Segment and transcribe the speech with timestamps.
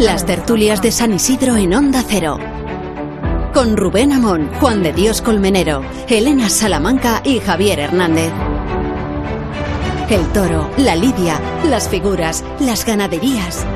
[0.00, 2.38] Las tertulias de San Isidro en Onda Cero.
[3.52, 8.32] Con Rubén Amón, Juan de Dios Colmenero, Elena Salamanca y Javier Hernández.
[10.08, 13.66] El toro, la lidia, las figuras, las ganaderías.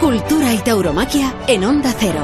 [0.00, 2.20] Cultura y tauromaquia en Onda Cero.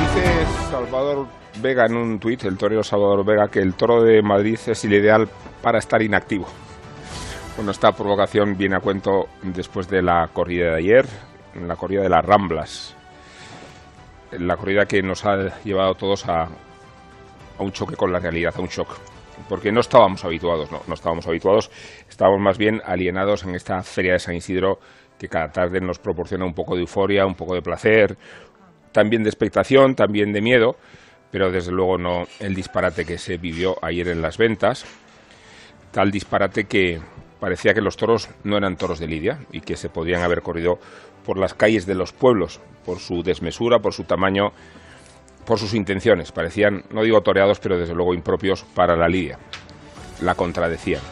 [0.00, 1.26] Dice Salvador
[1.60, 4.94] Vega en un tuit, el torero Salvador Vega, que el toro de Madrid es el
[4.94, 5.28] ideal
[5.62, 6.46] para estar inactivo.
[7.56, 11.06] Bueno, esta provocación viene a cuento después de la corrida de ayer,
[11.54, 12.96] la corrida de las Ramblas.
[14.32, 18.60] La corrida que nos ha llevado todos a, a un choque con la realidad, a
[18.60, 18.96] un shock.
[19.48, 21.70] Porque no estábamos habituados, no, no estábamos habituados,
[22.08, 24.78] estábamos más bien alienados en esta feria de San Isidro
[25.18, 28.16] que cada tarde nos proporciona un poco de euforia, un poco de placer,
[28.92, 30.76] también de expectación, también de miedo,
[31.30, 34.86] pero desde luego no el disparate que se vivió ayer en las ventas,
[35.92, 37.00] tal disparate que
[37.40, 40.78] parecía que los toros no eran toros de lidia y que se podían haber corrido
[41.24, 44.52] por las calles de los pueblos, por su desmesura, por su tamaño,
[45.44, 46.32] por sus intenciones.
[46.32, 49.38] Parecían, no digo toreados, pero desde luego impropios para la lidia.
[50.20, 51.02] La contradecían.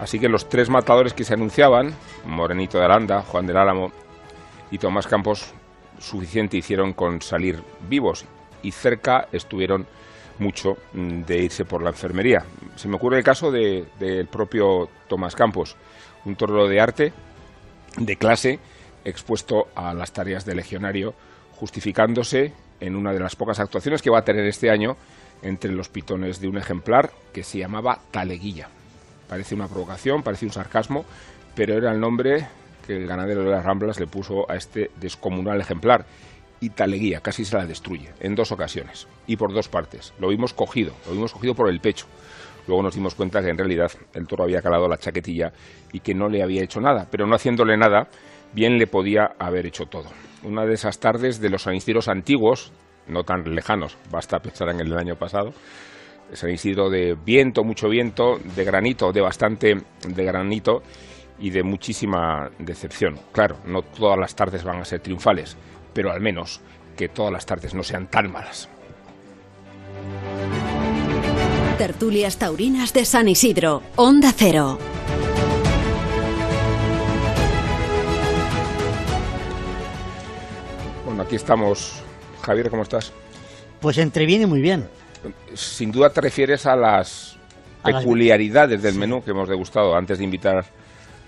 [0.00, 3.92] Así que los tres matadores que se anunciaban, Morenito de Aranda, Juan del Álamo
[4.70, 5.52] y Tomás Campos,
[5.98, 8.26] suficiente hicieron con salir vivos
[8.62, 9.86] y cerca estuvieron
[10.38, 12.44] mucho mm, de irse por la enfermería.
[12.76, 15.76] Se me ocurre el caso del de, propio Tomás Campos,
[16.24, 17.12] un torero de arte,
[17.96, 18.58] de clase,
[19.04, 21.14] expuesto a las tareas de legionario,
[21.56, 24.96] justificándose en una de las pocas actuaciones que va a tener este año
[25.42, 28.68] entre los pitones de un ejemplar que se llamaba Taleguilla.
[29.28, 31.04] Parece una provocación, parece un sarcasmo,
[31.54, 32.46] pero era el nombre
[32.86, 36.06] que el ganadero de las Ramblas le puso a este descomunal ejemplar.
[36.60, 40.14] Y Taleguía casi se la destruye en dos ocasiones y por dos partes.
[40.18, 42.06] Lo vimos cogido, lo vimos cogido por el pecho.
[42.66, 45.52] Luego nos dimos cuenta que en realidad el toro había calado la chaquetilla
[45.92, 48.08] y que no le había hecho nada, pero no haciéndole nada,
[48.52, 50.10] bien le podía haber hecho todo.
[50.42, 52.72] Una de esas tardes de los San Isidros antiguos,
[53.06, 55.52] no tan lejanos, basta pensar en el año pasado,
[56.32, 59.76] San Isidro de viento, mucho viento, de granito, de bastante
[60.08, 60.82] de granito
[61.38, 63.18] y de muchísima decepción.
[63.32, 65.56] Claro, no todas las tardes van a ser triunfales,
[65.96, 66.60] pero al menos
[66.94, 68.68] que todas las tardes no sean tan malas.
[71.78, 74.78] Tertulias Taurinas de San Isidro, Onda Cero.
[81.06, 82.02] Bueno, aquí estamos.
[82.42, 83.10] Javier, ¿cómo estás?
[83.80, 84.86] Pues entreviene muy bien.
[85.54, 87.38] Sin duda te refieres a las
[87.82, 90.66] peculiaridades del menú que hemos degustado antes de invitar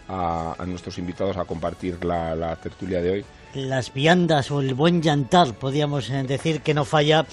[0.09, 3.25] a, nuestros invitados a compartir la, tertulia de hoy.
[3.55, 7.27] Las viandas o el buen yantar, podríamos decir que no falla,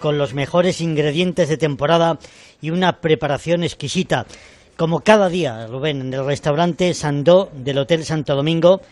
[0.00, 2.18] con los mejores ingredientes de temporada
[2.60, 4.26] y una preparación exquisita.
[4.76, 8.82] Como cada día, Rubén, en el restaurante Sandó del Hotel Santo Domingo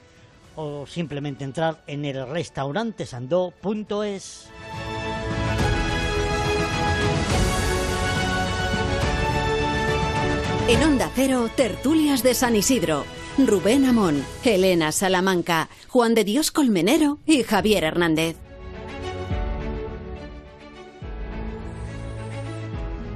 [0.56, 4.48] o simplemente entrar en el restaurantesandó.es.
[10.69, 13.04] En Onda Cero, tertulias de San Isidro.
[13.39, 18.36] Rubén Amón, Elena Salamanca, Juan de Dios Colmenero y Javier Hernández.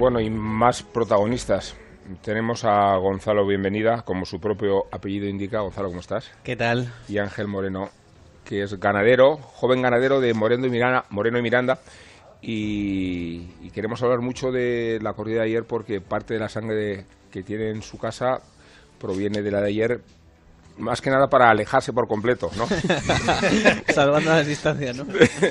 [0.00, 1.76] Bueno, y más protagonistas.
[2.22, 5.60] Tenemos a Gonzalo Bienvenida, como su propio apellido indica.
[5.60, 6.32] Gonzalo, ¿cómo estás?
[6.42, 6.92] ¿Qué tal?
[7.06, 7.90] Y Ángel Moreno,
[8.44, 11.78] que es ganadero, joven ganadero de Moreno y Miranda, Moreno y Miranda
[12.42, 17.06] y, y queremos hablar mucho de la corrida de ayer porque parte de la sangre
[17.34, 18.40] que tiene en su casa
[18.96, 20.00] proviene de la de ayer,
[20.78, 22.68] más que nada para alejarse por completo, ¿no?
[23.92, 25.04] Salvando las distancias, ¿no?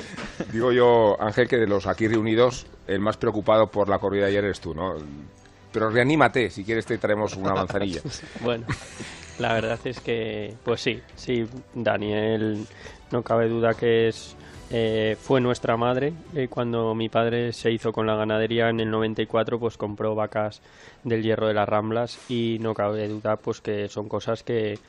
[0.53, 4.29] Digo yo, Ángel, que de los aquí reunidos, el más preocupado por la corrida de
[4.29, 4.95] ayer eres tú, ¿no?
[5.73, 7.99] Pero reanímate, si quieres te traemos una manzanilla.
[8.41, 8.65] Bueno,
[9.39, 12.65] la verdad es que, pues sí, sí, Daniel,
[13.11, 14.37] no cabe duda que es
[14.75, 16.13] eh, fue nuestra madre.
[16.33, 20.61] Eh, cuando mi padre se hizo con la ganadería en el 94, pues compró vacas
[21.03, 24.79] del hierro de las Ramblas y no cabe duda pues que son cosas que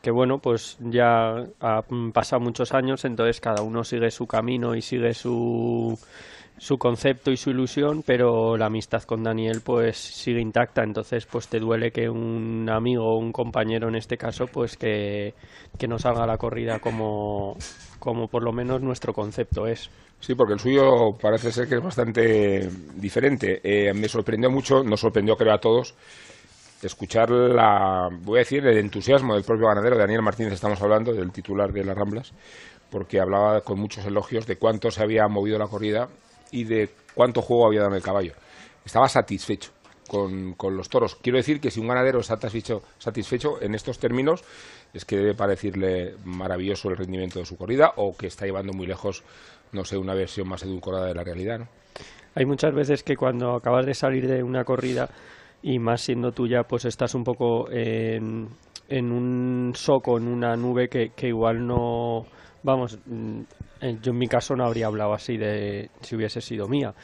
[0.00, 4.82] que bueno, pues ya han pasado muchos años, entonces cada uno sigue su camino y
[4.82, 5.98] sigue su,
[6.64, 11.46] su concepto y su ilusión, pero la amistad con Daniel pues sigue intacta, entonces pues
[11.46, 15.34] te duele que un amigo un compañero en este caso pues que,
[15.78, 17.58] que no salga la corrida como,
[17.98, 19.90] como por lo menos nuestro concepto es.
[20.20, 23.60] Sí, porque el suyo parece ser que es bastante diferente.
[23.62, 25.94] Eh, me sorprendió mucho, nos sorprendió creo a todos,
[26.82, 31.30] escuchar la, voy a decir, el entusiasmo del propio ganadero, Daniel Martínez, estamos hablando, del
[31.30, 32.32] titular de las Ramblas,
[32.90, 36.08] porque hablaba con muchos elogios de cuánto se había movido la corrida
[36.54, 38.32] y de cuánto juego había dado en el caballo.
[38.84, 39.72] Estaba satisfecho
[40.08, 41.16] con, con los toros.
[41.16, 44.44] Quiero decir que si un ganadero está satisfecho, satisfecho en estos términos,
[44.92, 48.86] es que debe parecerle maravilloso el rendimiento de su corrida o que está llevando muy
[48.86, 49.24] lejos,
[49.72, 51.68] no sé, una versión más edulcorada de la realidad, ¿no?
[52.36, 55.08] Hay muchas veces que cuando acabas de salir de una corrida
[55.62, 58.48] y más siendo tuya, pues estás un poco en,
[58.88, 62.26] en un soco, en una nube que, que igual no,
[62.62, 62.98] vamos,
[64.02, 66.94] yo en mi caso no habría hablado así de si hubiese sido mía,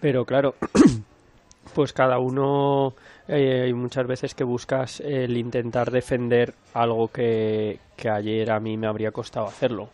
[0.00, 0.54] pero claro,
[1.74, 2.94] pues cada uno
[3.28, 7.78] eh, hay muchas veces que buscas el intentar defender algo que,
[8.10, 9.90] ayer a mí me habría costado hacerlo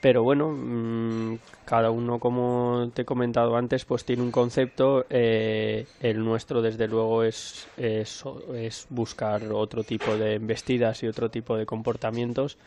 [0.00, 5.06] pero bueno, mmm, cada uno, como te he comentado antes, pues tiene un concepto.
[5.08, 8.22] Eh, el nuestro, desde luego, es, es,
[8.54, 12.58] es, buscar otro tipo de embestidas y otro tipo de comportamientos,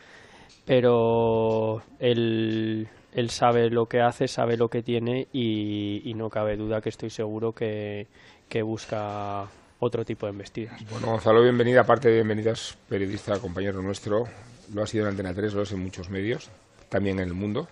[0.68, 6.58] pero él, él sabe lo que hace, sabe lo que tiene y, y no cabe
[6.58, 8.06] duda que estoy seguro que,
[8.50, 9.46] que busca
[9.80, 10.78] otro tipo de embestidas.
[10.90, 14.28] Bueno, Gonzalo, bienvenida, aparte de bienvenidas, periodista, compañero nuestro,
[14.74, 16.50] lo ha sido en Antena 3, lo es en muchos medios
[16.90, 17.66] también en el mundo.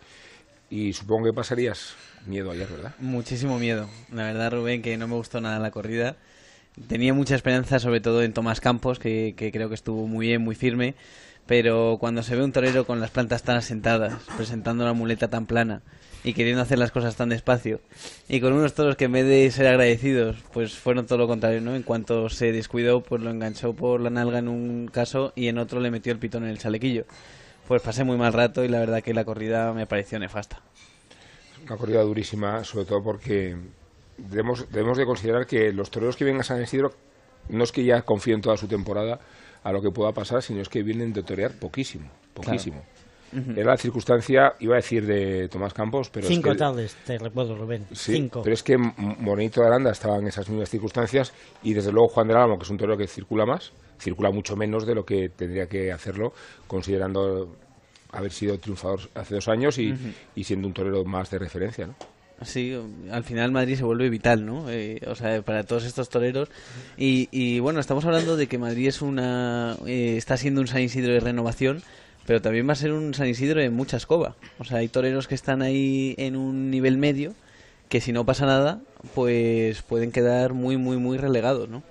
[0.70, 1.94] Y supongo que pasarías
[2.26, 2.94] miedo ayer, ¿verdad?
[2.98, 3.88] Muchísimo miedo.
[4.10, 6.16] La verdad, Rubén, que no me gustó nada la corrida.
[6.88, 10.42] Tenía mucha esperanza, sobre todo en Tomás Campos, que, que creo que estuvo muy bien,
[10.42, 10.94] muy firme.
[11.46, 15.46] Pero cuando se ve un torero con las plantas tan asentadas, presentando la muleta tan
[15.46, 15.82] plana
[16.24, 17.80] y queriendo hacer las cosas tan despacio,
[18.28, 21.60] y con unos toros que en vez de ser agradecidos, pues fueron todo lo contrario,
[21.60, 21.76] ¿no?
[21.76, 25.58] En cuanto se descuidó, pues lo enganchó por la nalga en un caso y en
[25.58, 27.04] otro le metió el pitón en el chalequillo
[27.66, 30.60] pues pasé muy mal rato y la verdad que la corrida me pareció nefasta.
[31.66, 33.56] Una corrida durísima, sobre todo porque
[34.18, 36.92] debemos, debemos de considerar que los toreros que vienen a San Isidro
[37.48, 39.20] no es que ya confíen toda su temporada
[39.66, 42.76] a lo que pueda pasar, sino es que vienen de torear poquísimo, poquísimo.
[42.76, 42.96] Claro.
[43.32, 43.58] Uh -huh.
[43.58, 47.18] Era la circunstancia, iba a decir de Tomás Campos, pero Cinco es que, tardes, te
[47.18, 47.84] recuerdo, Rubén.
[47.90, 48.42] Sí, Cinco.
[48.44, 51.32] pero es que Bonito de Aranda estaba en esas mismas circunstancias
[51.64, 54.54] y desde luego Juan del Álamo, que es un torero que circula más, circula mucho
[54.54, 56.32] menos de lo que tendría que hacerlo,
[56.68, 57.56] considerando
[58.12, 60.12] haber sido triunfador hace dos años y, uh -huh.
[60.36, 61.94] y siendo un torero más de referencia, ¿no?
[62.42, 62.76] Sí,
[63.10, 64.70] al final Madrid se vuelve vital, ¿no?
[64.70, 66.50] Eh, o sea, para todos estos toreros.
[66.98, 70.82] Y, y, bueno, estamos hablando de que Madrid es una eh, está siendo un San
[70.82, 71.82] Isidro de renovación,
[72.26, 74.36] pero también va a ser un San Isidro de mucha escoba.
[74.58, 77.34] O sea, hay toreros que están ahí en un nivel medio
[77.88, 78.80] que si no pasa nada,
[79.14, 81.82] pues pueden quedar muy, muy, muy relegados, ¿no?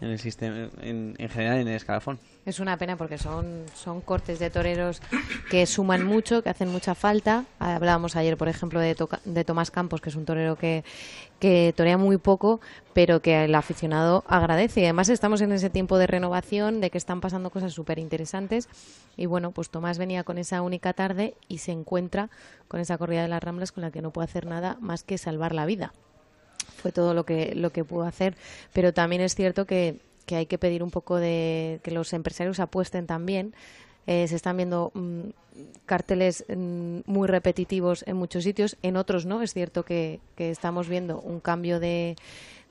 [0.00, 2.18] En el sistema, en, en general en el escalafón.
[2.44, 5.00] Es una pena porque son, son cortes de toreros
[5.48, 7.44] que suman mucho, que hacen mucha falta.
[7.60, 10.82] Hablábamos ayer, por ejemplo, de, de Tomás Campos, que es un torero que,
[11.38, 12.60] que torea muy poco,
[12.94, 14.82] pero que el aficionado agradece.
[14.82, 18.68] Además estamos en ese tiempo de renovación, de que están pasando cosas súper interesantes.
[19.16, 22.28] Y bueno, pues Tomás venía con esa única tarde y se encuentra
[22.66, 25.16] con esa corrida de las Ramblas con la que no puede hacer nada más que
[25.16, 25.92] salvar la vida.
[26.76, 28.34] Fue todo lo que, lo que pudo hacer,
[28.72, 32.60] pero también es cierto que que hay que pedir un poco de que los empresarios
[32.60, 33.54] apuesten también.
[34.06, 35.28] Eh, se están viendo mmm,
[35.86, 39.42] carteles mmm, muy repetitivos en muchos sitios, en otros no.
[39.42, 42.16] Es cierto que, que estamos viendo un cambio de,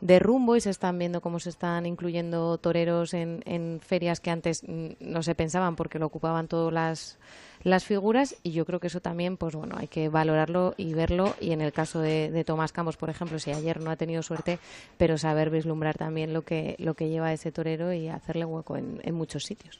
[0.01, 4.31] de, rumbo y se están viendo cómo se están incluyendo toreros en, en ferias que
[4.31, 7.17] antes no se pensaban porque lo ocupaban todas las
[7.63, 11.35] las figuras y yo creo que eso también pues bueno hay que valorarlo y verlo
[11.39, 14.23] y en el caso de, de, Tomás Campos por ejemplo si ayer no ha tenido
[14.23, 14.59] suerte
[14.97, 19.01] pero saber vislumbrar también lo que lo que lleva ese torero y hacerle hueco en,
[19.13, 19.79] muchos sitios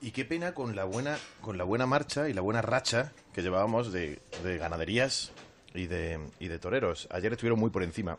[0.00, 3.42] y qué pena con la buena con la buena marcha y la buena racha que
[3.42, 5.32] llevábamos de, de ganaderías
[5.74, 7.08] y de, y de toreros.
[7.10, 8.18] Ayer estuvieron muy por encima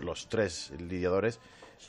[0.00, 1.40] los tres lidiadores.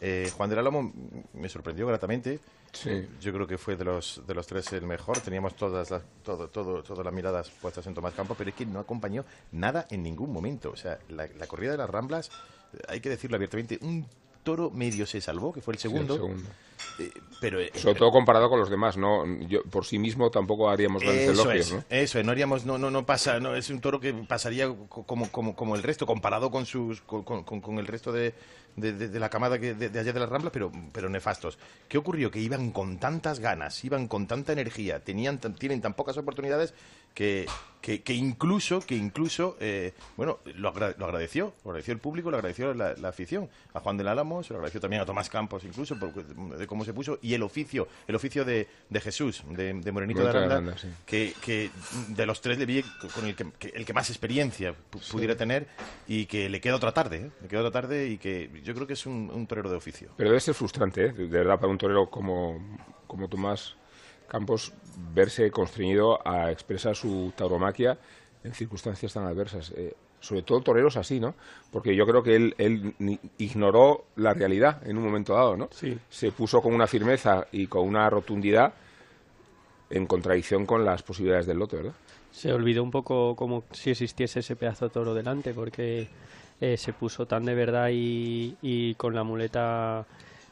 [0.01, 0.91] Eh, Juan del Álamo
[1.33, 2.39] me sorprendió gratamente.
[2.73, 3.07] Sí.
[3.21, 5.19] Yo creo que fue de los, de los tres el mejor.
[5.21, 8.65] Teníamos todas las, todo, todo, todas las miradas puestas en Tomás Campo, pero es que
[8.65, 10.71] no acompañó nada en ningún momento.
[10.71, 12.29] O sea, la, la corrida de las Ramblas,
[12.73, 14.05] eh, hay que decirlo abiertamente, un
[14.43, 16.29] toro medio se salvó, que fue el Sí, el segundo.
[16.99, 19.25] eh, pero eh, Sobre todo comparado con los demás, ¿no?
[19.47, 21.83] Yo, por sí mismo tampoco haríamos grandes eso elogios, es, ¿no?
[21.89, 25.03] eso es, no haríamos, no, no, no pasa, no, es un toro que pasaría co-
[25.03, 28.33] como, como, como el resto, comparado con sus, con, con- con el resto de,
[28.77, 31.57] de, de- de la camada que, de, de ayer de la Rambla, pero, pero nefastos.
[31.89, 32.31] ¿Qué ocurrió?
[32.31, 36.73] Que iban con tantas ganas, iban con tanta energía, tenían, tan- tienen tan pocas oportunidades
[37.13, 37.47] que,
[37.81, 42.29] que, que incluso, que incluso, eh, bueno, lo, agra- lo agradeció, lo agradeció el público,
[42.29, 45.27] lo agradeció la, la afición, a Juan del Álamo, se lo agradeció también a Tomás
[45.29, 49.43] Campos, incluso, por, de cómo se puso, y el oficio, el oficio de, de Jesús,
[49.49, 50.87] de, de Morenito de de Aranda, Aranda, sí.
[51.07, 51.71] que, que
[52.09, 52.83] de los tres le vi
[53.15, 55.65] con el que, el que más experiencia pu- pudiera tener
[56.07, 57.31] y que le queda otra tarde, ¿eh?
[57.41, 60.09] le queda otra tarde y que yo creo que es un, un torero de oficio.
[60.17, 61.11] Pero debe ser frustrante, ¿eh?
[61.13, 62.59] de verdad, para un torero como,
[63.07, 63.75] como Tomás
[64.27, 64.73] Campos,
[65.13, 67.97] verse constreñido a expresar su tauromaquia
[68.43, 69.71] en circunstancias tan adversas.
[69.75, 71.35] Eh, sobre todo toreros así, ¿no?
[71.71, 75.69] Porque yo creo que él, él ni- ignoró la realidad en un momento dado, ¿no?
[75.71, 75.97] Sí.
[76.09, 78.73] Se puso con una firmeza y con una rotundidad
[79.89, 81.93] en contradicción con las posibilidades del lote, ¿verdad?
[82.31, 86.07] Se olvidó un poco como si existiese ese pedazo de toro delante, porque
[86.61, 90.05] eh, se puso tan de verdad y, y con la muleta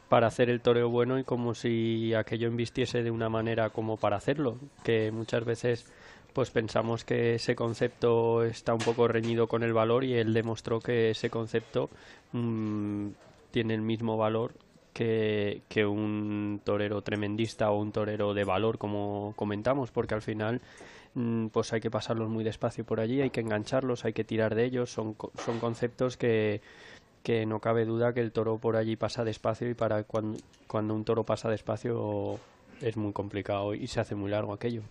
[0.08, 4.16] para hacer el toreo bueno y como si aquello invistiese de una manera como para
[4.16, 5.92] hacerlo, que muchas veces
[6.32, 10.80] pues pensamos que ese concepto está un poco reñido con el valor y él demostró
[10.80, 11.88] que ese concepto
[12.32, 13.08] mm,
[13.50, 14.52] tiene el mismo valor
[14.92, 20.60] que, que un torero tremendista o un torero de valor, como comentamos, porque al final
[21.52, 24.64] pues hay que pasarlos muy despacio por allí, hay que engancharlos, hay que tirar de
[24.64, 26.60] ellos, son, co- son conceptos que,
[27.22, 30.94] que no cabe duda que el toro por allí pasa despacio y para cuando, cuando
[30.94, 32.40] un toro pasa despacio
[32.80, 34.82] es muy complicado y se hace muy largo aquello.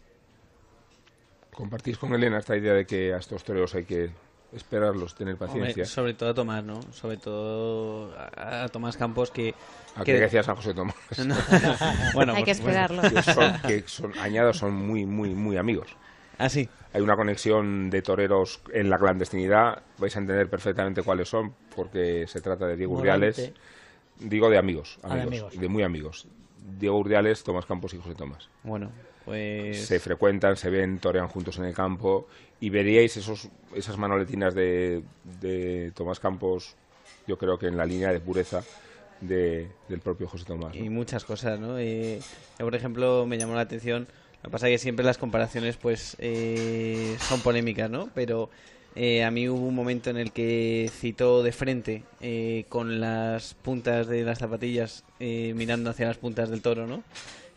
[1.59, 4.09] ¿Compartís con Elena esta idea de que a estos toreros hay que
[4.51, 5.85] esperarlos, tener Hombre, paciencia?
[5.85, 6.81] sobre todo a Tomás, ¿no?
[6.91, 9.53] Sobre todo a, a Tomás Campos que...
[9.95, 10.95] ¿A que- qué decías a José Tomás?
[11.17, 11.35] No.
[12.13, 12.77] bueno, Hay que pues, bueno.
[12.77, 13.01] esperarlo.
[13.09, 15.95] que son, que son, añado, son muy, muy, muy amigos.
[16.37, 16.67] Ah, sí.
[16.93, 22.25] Hay una conexión de toreros en la clandestinidad, vais a entender perfectamente cuáles son, porque
[22.27, 23.27] se trata de Diego Morante.
[23.27, 23.53] Urdiales,
[24.19, 25.59] digo de amigos, Ah, de amigos, amigos.
[25.61, 26.27] de muy amigos.
[26.79, 28.49] Diego Urdiales, Tomás Campos y José Tomás.
[28.63, 28.91] Bueno,
[29.25, 29.85] pues...
[29.85, 32.27] Se frecuentan, se ven, torean juntos en el campo
[32.59, 35.03] y veríais esos, esas manoletinas de,
[35.41, 36.75] de Tomás Campos,
[37.27, 38.63] yo creo que en la línea de pureza
[39.21, 40.75] de- del propio José Tomás.
[40.75, 40.83] ¿no?
[40.83, 41.77] y muchas cosas, ¿no?
[41.77, 42.19] Eh,
[42.57, 44.07] por ejemplo, me llamó la atención.
[44.43, 48.09] Lo que pasa es que siempre las comparaciones, pues, eh, son polémicas, ¿no?
[48.13, 48.49] Pero
[48.95, 53.55] eh, a mí hubo un momento en el que citó de frente, eh, con las
[53.55, 57.03] puntas de las zapatillas eh, mirando hacia las puntas del toro, ¿no?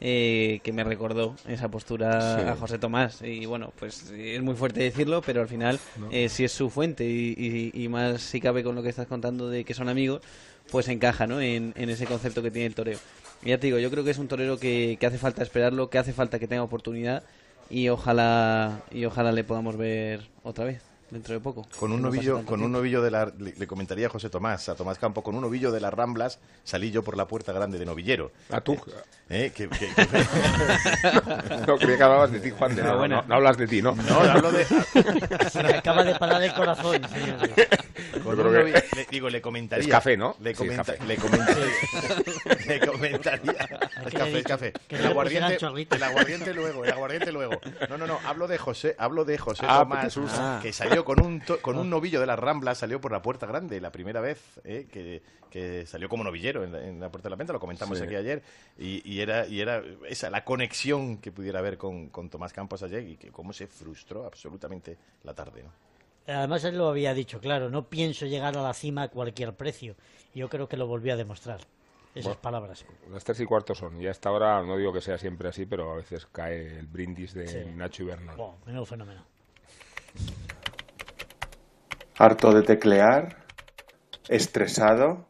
[0.00, 2.48] Eh, que me recordó esa postura Sí.
[2.48, 3.20] a José Tomás.
[3.22, 5.78] Y bueno, pues es muy fuerte decirlo, pero al final,
[6.12, 9.08] eh, si es su fuente y, y- y más si cabe con lo que estás
[9.08, 10.22] contando de que son amigos,
[10.70, 11.40] pues encaja ¿no?
[11.40, 12.98] en, en ese concepto que tiene el toreo.
[13.42, 15.98] Ya te digo, yo creo que es un torero que, que hace falta esperarlo, que
[15.98, 17.22] hace falta que tenga oportunidad
[17.70, 21.66] y ojalá y ojalá le podamos ver otra vez dentro de poco.
[21.78, 24.74] Con un novillo, con un novillo de la, le, le comentaría a José Tomás, a
[24.74, 27.86] Tomás Campo, con un novillo de las Ramblas salí yo por la puerta grande de
[27.86, 28.30] novillero.
[28.50, 28.76] Ah, tú.
[29.30, 29.52] ¿Eh?
[29.54, 29.88] Que- que-
[31.66, 32.74] No, creía que hablabas de ti, Juan.
[32.74, 33.94] De, no, no, no, no hablas de ti, ¿no?
[33.94, 34.64] no, hablo de...
[35.50, 37.00] Se me acaba de parar el corazón.
[38.24, 39.84] Con un le- digo, le comentaría.
[39.84, 40.36] Es café, ¿no?
[40.40, 41.04] Le, Sí, comenta- café.
[41.06, 41.56] le, comenta-
[42.66, 43.68] le comentaría.
[44.06, 44.72] Es café, es café.
[44.88, 45.58] El aguardiente,
[45.90, 47.60] el aguardiente luego, el aguardiente luego.
[47.88, 50.30] No, no, no, hablo de José, hablo de José Ah, Tomás, Jesús.
[50.34, 50.58] Ah.
[50.62, 53.46] que salió con un to- con un novillo de las Ramblas, salió por la puerta
[53.46, 57.26] grande, la primera vez eh, que, que salió como novillero en la, en la puerta
[57.28, 58.04] de la venta, lo comentamos Sí.
[58.04, 58.42] aquí ayer,
[58.78, 62.82] y, y era y era esa la conexión que pudiera haber con, con Tomás Campos
[62.82, 65.62] ayer y que cómo se frustró absolutamente la tarde.
[65.64, 65.70] ¿no?
[66.34, 69.96] Además él lo había dicho, claro, no pienso llegar a la cima a cualquier precio.
[70.34, 71.60] Yo creo que lo volvió a demostrar.
[72.14, 72.40] Esas Bueno.
[72.40, 72.84] palabras.
[73.12, 74.00] Las tres y cuarto son.
[74.00, 76.86] Y a esta hora, no digo que sea siempre así, pero a veces cae el
[76.86, 77.58] brindis de Sí.
[77.74, 78.36] Nacho Ibernal.
[78.36, 79.22] Wow, menudo fenómeno.
[82.20, 83.44] Harto de teclear,
[84.28, 85.28] estresado,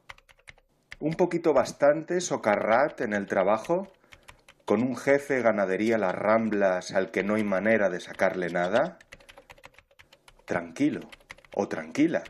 [1.01, 3.93] un poquito bastante socarrat en el trabajo,
[4.65, 8.99] con un jefe ganadería las ramblas al que no hay manera de sacarle nada.
[10.47, 11.01] Tranquilo,
[11.55, 12.25] o tranquila,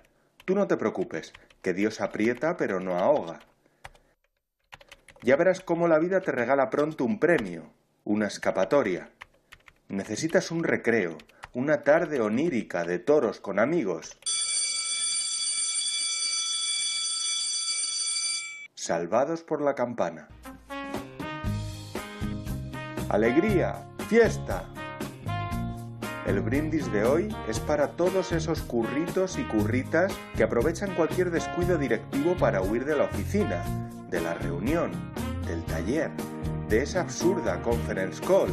[0.44, 3.38] tú no te preocupes, que Dios aprieta pero no ahoga.
[5.22, 7.70] Ya verás cómo la vida te regala pronto un premio,
[8.02, 9.10] una escapatoria.
[9.86, 11.16] Necesitas un recreo,
[11.54, 14.18] una tarde onírica de toros con amigos.
[18.88, 20.28] Salvados por la campana.
[23.10, 24.64] Alegría, fiesta.
[26.26, 31.76] El brindis de hoy es para todos esos curritos y curritas que aprovechan cualquier descuido
[31.76, 33.62] directivo para huir de la oficina,
[34.08, 34.92] de la reunión,
[35.46, 36.10] del taller,
[36.70, 38.48] de esa absurda conference call.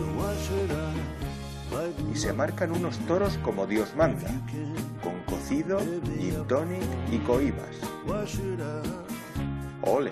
[2.14, 4.28] Y se marcan unos toros como Dios manda,
[5.02, 5.80] con cocido,
[6.20, 9.05] gin tonic y coibas.
[9.86, 10.10] Ole.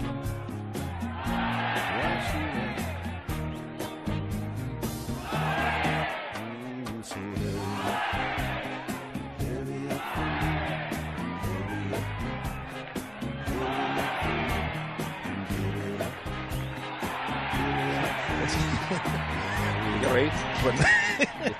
[20.01, 20.93] Great.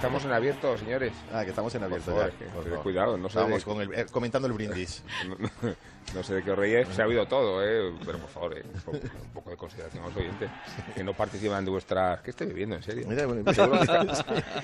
[0.04, 1.14] Estamos en abierto, señores.
[1.34, 2.70] Ah, que estamos en abierto favor, ya.
[2.76, 5.02] que- cuidado, no sé Estábamos de- con el- eh, comentando el brindis.
[5.30, 5.76] No, no-
[6.14, 7.92] no sé de qué os reíais, se ha oído todo, ¿eh?
[8.06, 10.50] pero por favor, eh, un, poco, un poco de consideración a los oyentes
[10.94, 12.20] que no participan de vuestras...
[12.22, 13.08] ¿Qué estoy bebiendo, en serio?
[13.08, 13.88] Mira, bueno, Seguro que-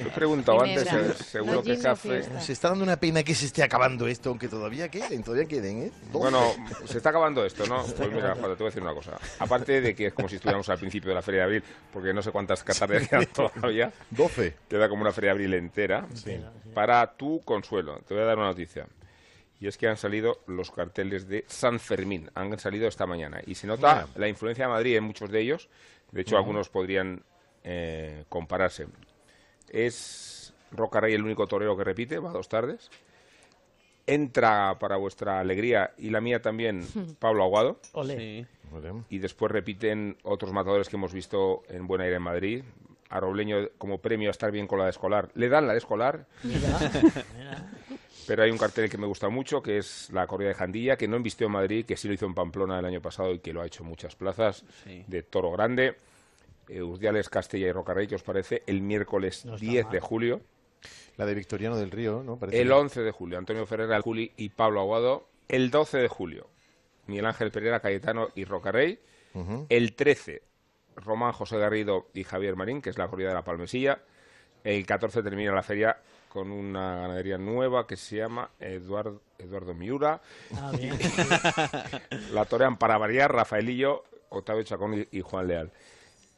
[0.04, 2.24] Lo he preguntado antes, se- seguro No que café...
[2.42, 5.84] Se está dando una pena que se esté acabando esto, aunque todavía queden, todavía queden,
[5.84, 5.92] ¿eh?
[6.12, 6.18] Doce.
[6.20, 6.42] Bueno,
[6.86, 7.84] se está acabando esto, ¿no?
[7.98, 9.18] Pues mira, Juan, te voy a decir una cosa.
[9.40, 12.14] Aparte de que es como si estuviéramos al principio de la Feria de Abril, porque
[12.14, 14.56] no sé cuántas catardes quedan todavía, 12.
[14.68, 16.08] queda como una Feria de Abril entera.
[16.74, 18.88] Para tu consuelo, te voy a dar una noticia.
[19.60, 22.32] Y es que han salido los carteles de San Fermín.
[22.34, 23.42] Han salido esta mañana.
[23.46, 25.70] Y se nota la influencia de Madrid en muchos de ellos.
[26.12, 27.22] De hecho, algunos podrían
[27.64, 28.88] eh, compararse.
[29.68, 32.90] Es Roca Rey el único torero que repite, va dos tardes.
[34.08, 36.88] Entra para vuestra alegría y la mía también
[37.20, 37.80] Pablo Aguado.
[37.92, 38.18] Ole.
[38.18, 38.48] Sí.
[39.10, 42.64] Y después repiten otros matadores que hemos visto en Buen Aire en Madrid.
[43.10, 45.30] A Robleño como premio a estar bien con la de escolar.
[45.34, 46.28] Le dan la de escolar,
[48.28, 51.08] pero hay un cartel que me gusta mucho, que es la corrida de Jandilla, que
[51.08, 53.52] no invistió en Madrid, que sí lo hizo en Pamplona el año pasado y que
[53.54, 55.04] lo ha hecho en muchas plazas, Sí.
[55.08, 55.96] de Toro Grande.
[56.68, 59.94] Eh, Urdiales, Castella y Rocarrey, que os parece, el miércoles No está 10 mal.
[59.94, 60.42] de julio.
[61.18, 62.38] La de Victoriano del Río, ¿no?
[62.38, 65.28] Parece El que- 11 de julio, Antonio Ferreira Juli y Pablo Aguado.
[65.48, 66.48] El 12 de julio,
[67.08, 69.00] Miguel Ángel Pereira Cayetano y Rocarrey.
[69.70, 70.44] El 13,
[71.00, 74.00] Román José Garrido y Javier Marín, que es la corrida de la Palmesilla.
[74.64, 80.22] El 14 termina la feria con una ganadería nueva que se llama Eduardo, Eduardo Miura.
[80.56, 80.98] Ah, bien.
[82.34, 85.72] La torean para variar Rafaelillo, Octavio Chacón y, y Juan Leal.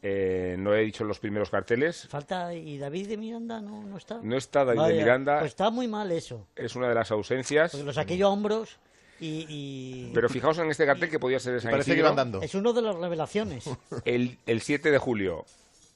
[0.04, 2.08] Eh, no he dicho los primeros carteles.
[2.08, 4.20] Falta, ¿y David de Miranda no, no está?
[4.22, 5.40] No está David de Miranda.
[5.40, 6.48] Pues está muy mal eso.
[6.56, 7.72] Es una de las ausencias.
[7.72, 8.80] Porque lo saqué yo a hombros
[9.22, 9.46] y...
[9.48, 12.42] y- Pero fijaos en este cartel que podía ser de San Parece que van dando.
[12.42, 13.70] Es uno de las revelaciones.
[14.06, 15.46] El, el 7 de julio,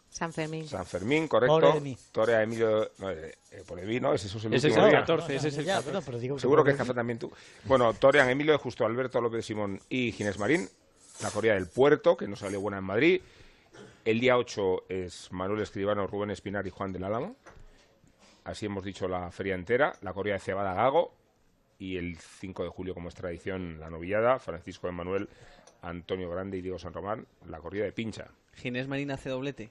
[0.10, 0.66] San Fermín.
[0.68, 1.60] San Fermín, correcto.
[1.60, 1.98] Pobre de mí.
[2.14, 2.90] Torea Emilio.
[3.00, 5.00] No, eh, eh, por el vino, ese es el Ese es último el día.
[5.02, 5.92] 14, ese es el Ya, 14.
[5.92, 7.30] bueno, pero digo Seguro que es café también tú.
[7.66, 10.70] Bueno, torean Emilio de Justo, Alberto López de Simón y Ginés Marín.
[11.22, 13.22] La corrida del Puerto, que no salió buena en Madrid.
[14.06, 17.36] El día 8 es Manuel Escribano, Rubén Espinar y Juan del Álamo.
[18.46, 19.96] Así hemos dicho la feria entera.
[20.02, 21.14] La corrida de Cebada Gago.
[21.80, 24.40] Y el 5 de julio, como es tradición, la novillada.
[24.40, 25.30] Francisco de Manuel,
[25.82, 27.26] Antonio Grande y Diego San Román.
[27.48, 28.28] La corrida de Pincha.
[28.54, 29.70] Ginés Marín hace doblete.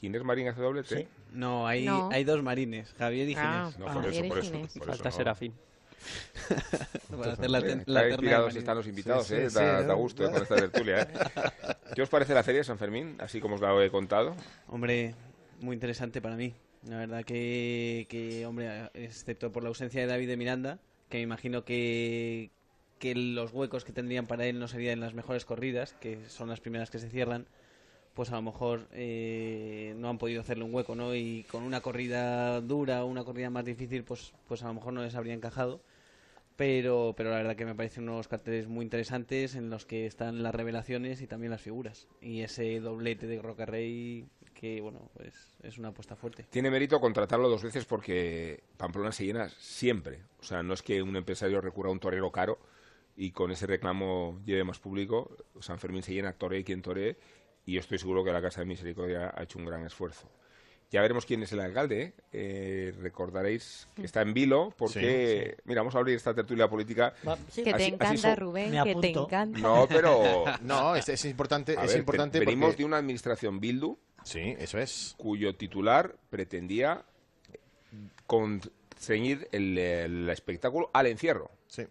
[0.00, 0.96] Ginés Marín hace doblete.
[1.02, 1.08] Sí.
[1.32, 2.08] No, hay, No.
[2.10, 3.70] hay dos marines, Javier y Ah.
[3.72, 3.78] Ginés.
[3.78, 4.52] No, Ah, por eso, Javier y por eso.
[4.52, 4.72] Ginés.
[4.72, 5.16] por eso Falta no.
[5.16, 5.52] Serafín.
[7.16, 8.56] Para hacer la, ten- la marines.
[8.56, 9.48] están los invitados, Sí, ¿eh?
[9.50, 9.96] sí, da, sí, da ¿no?
[9.96, 11.08] gusto con esta tertulia, ¿eh?
[11.94, 14.34] ¿Qué os parece la feria de San Fermín, así como os la he contado?
[14.68, 15.14] Hombre,
[15.60, 16.54] muy interesante para mí.
[16.88, 20.78] La verdad que, que, hombre, excepto por la ausencia de David de Miranda,
[21.14, 22.50] que me imagino que,
[22.98, 26.58] que los huecos que tendrían para él no serían las mejores corridas, que son las
[26.58, 27.46] primeras que se cierran,
[28.14, 31.14] pues a lo mejor eh, no han podido hacerle un hueco, ¿no?
[31.14, 35.04] Y con una corrida dura una corrida más difícil, pues, pues a lo mejor no
[35.04, 35.80] les habría encajado.
[36.56, 40.42] Pero, pero la verdad que me parecen unos carteles muy interesantes en los que están
[40.42, 42.06] las revelaciones y también las figuras.
[42.20, 46.46] Y ese doblete de Roca Rey, que bueno, pues es una apuesta fuerte.
[46.50, 50.20] Tiene mérito contratarlo dos veces porque Pamplona se llena siempre.
[50.38, 52.58] O sea, no es que un empresario recurra a un torero caro
[53.16, 55.36] y con ese reclamo lleve más público.
[55.60, 57.16] San Fermín se llena, toree quien toree.
[57.66, 60.30] Y yo estoy seguro que la Casa de Misericordia ha hecho un gran esfuerzo.
[60.94, 62.02] Ya veremos quién es el alcalde.
[62.02, 62.12] ¿eh?
[62.32, 67.12] Eh, recordaréis que está en vilo porque, mira, vamos a abrir esta tertulia política.
[67.26, 69.58] Va, sí, Que te así encanta, Rubén, Me que te encanta.
[69.58, 73.58] No, pero No, es, es importante, a es ver, importante te- venimos de una administración
[73.58, 75.14] Bildu Sí, eso es.
[75.18, 77.04] cuyo titular pretendía
[78.28, 81.50] conceñir el, el espectáculo al encierro.
[81.66, 81.84] Sí.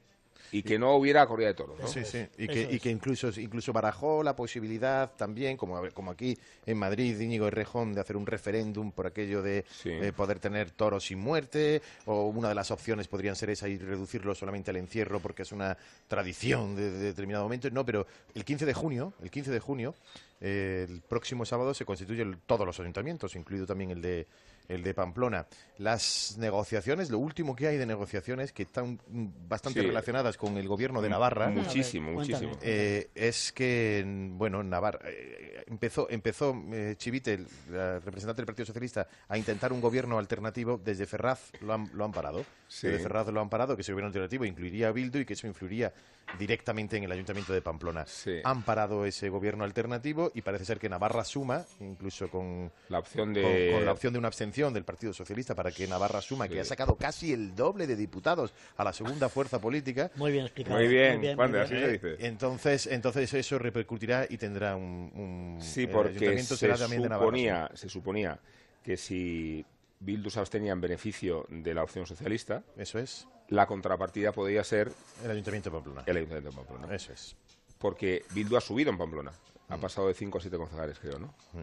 [0.52, 1.80] Y que no hubiera corrida de toros.
[1.80, 1.88] ¿no?
[1.88, 2.26] Sí, sí.
[2.38, 2.82] Y que, y es.
[2.82, 8.02] que incluso, incluso barajó la posibilidad también, como, como aquí en Madrid, Íñigo Errejón, de
[8.02, 9.90] hacer un referéndum por aquello de Sí.
[9.90, 13.78] eh, poder tener toros sin muerte, o una de las opciones podrían ser esa y
[13.78, 17.70] reducirlo solamente al encierro porque es una tradición de, de determinado momento.
[17.72, 19.96] No, pero el 15 de junio, el 15 de junio,
[20.42, 24.28] eh, el próximo sábado se constituyen todos los ayuntamientos, incluido también el de
[24.68, 25.46] el de Pamplona.
[25.78, 29.00] Las negociaciones, lo último que hay de negociaciones que están
[29.48, 29.88] bastante Sí.
[29.88, 31.50] relacionadas con el gobierno de Navarra.
[31.50, 32.52] Muchísimo, ver, muchísimo.
[32.52, 32.72] cuéntame.
[32.72, 38.66] Eh, es que, bueno, Navarra eh, empezó, empezó eh, Chivite, el la representante del Partido
[38.68, 40.80] Socialista, a intentar un gobierno alternativo.
[40.84, 42.46] Desde Ferraz lo han, lo han parado.
[42.68, 42.88] Sí.
[42.88, 45.48] Desde Ferraz lo han parado, que ese gobierno alternativo incluiría a Bildu y que eso
[45.48, 45.92] influiría
[46.40, 48.06] directamente en el Ayuntamiento de Pamplona.
[48.06, 48.40] Sí.
[48.44, 53.26] Han parado ese gobierno alternativo y parece ser que Navarra suma, incluso con, La opción
[53.26, 53.72] con, de...
[53.74, 56.66] con la opción de una abstención del Partido Socialista para que Navarra suma, que ha
[56.66, 60.12] sacado casi el doble de diputados a la segunda fuerza política.
[60.16, 60.78] Muy bien explicado.
[60.80, 62.16] Muy bien, muy Juan así se dice.
[62.20, 65.12] Entonces, entonces eso repercutirá y tendrá un,
[65.58, 67.26] un- Sí, el porque se será también de Navarra.
[67.28, 68.40] suponía, se suponía
[68.84, 69.66] que si
[70.00, 74.92] Bildu se abstenía en beneficio de la opción socialista, Eso es, la contrapartida podría ser
[75.24, 76.04] el ayuntamiento de Pamplona.
[76.06, 76.96] el Ayuntamiento de Pamplona.
[76.96, 77.36] Eso es.
[77.80, 79.32] Porque Bildu ha subido en Pamplona.
[79.70, 81.34] Ha pasado de 5 a 7 concejales, creo, ¿no?
[81.54, 81.60] Sí.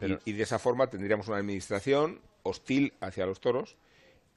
[0.00, 3.76] Y- y, de esa forma tendríamos una administración hostil hacia los toros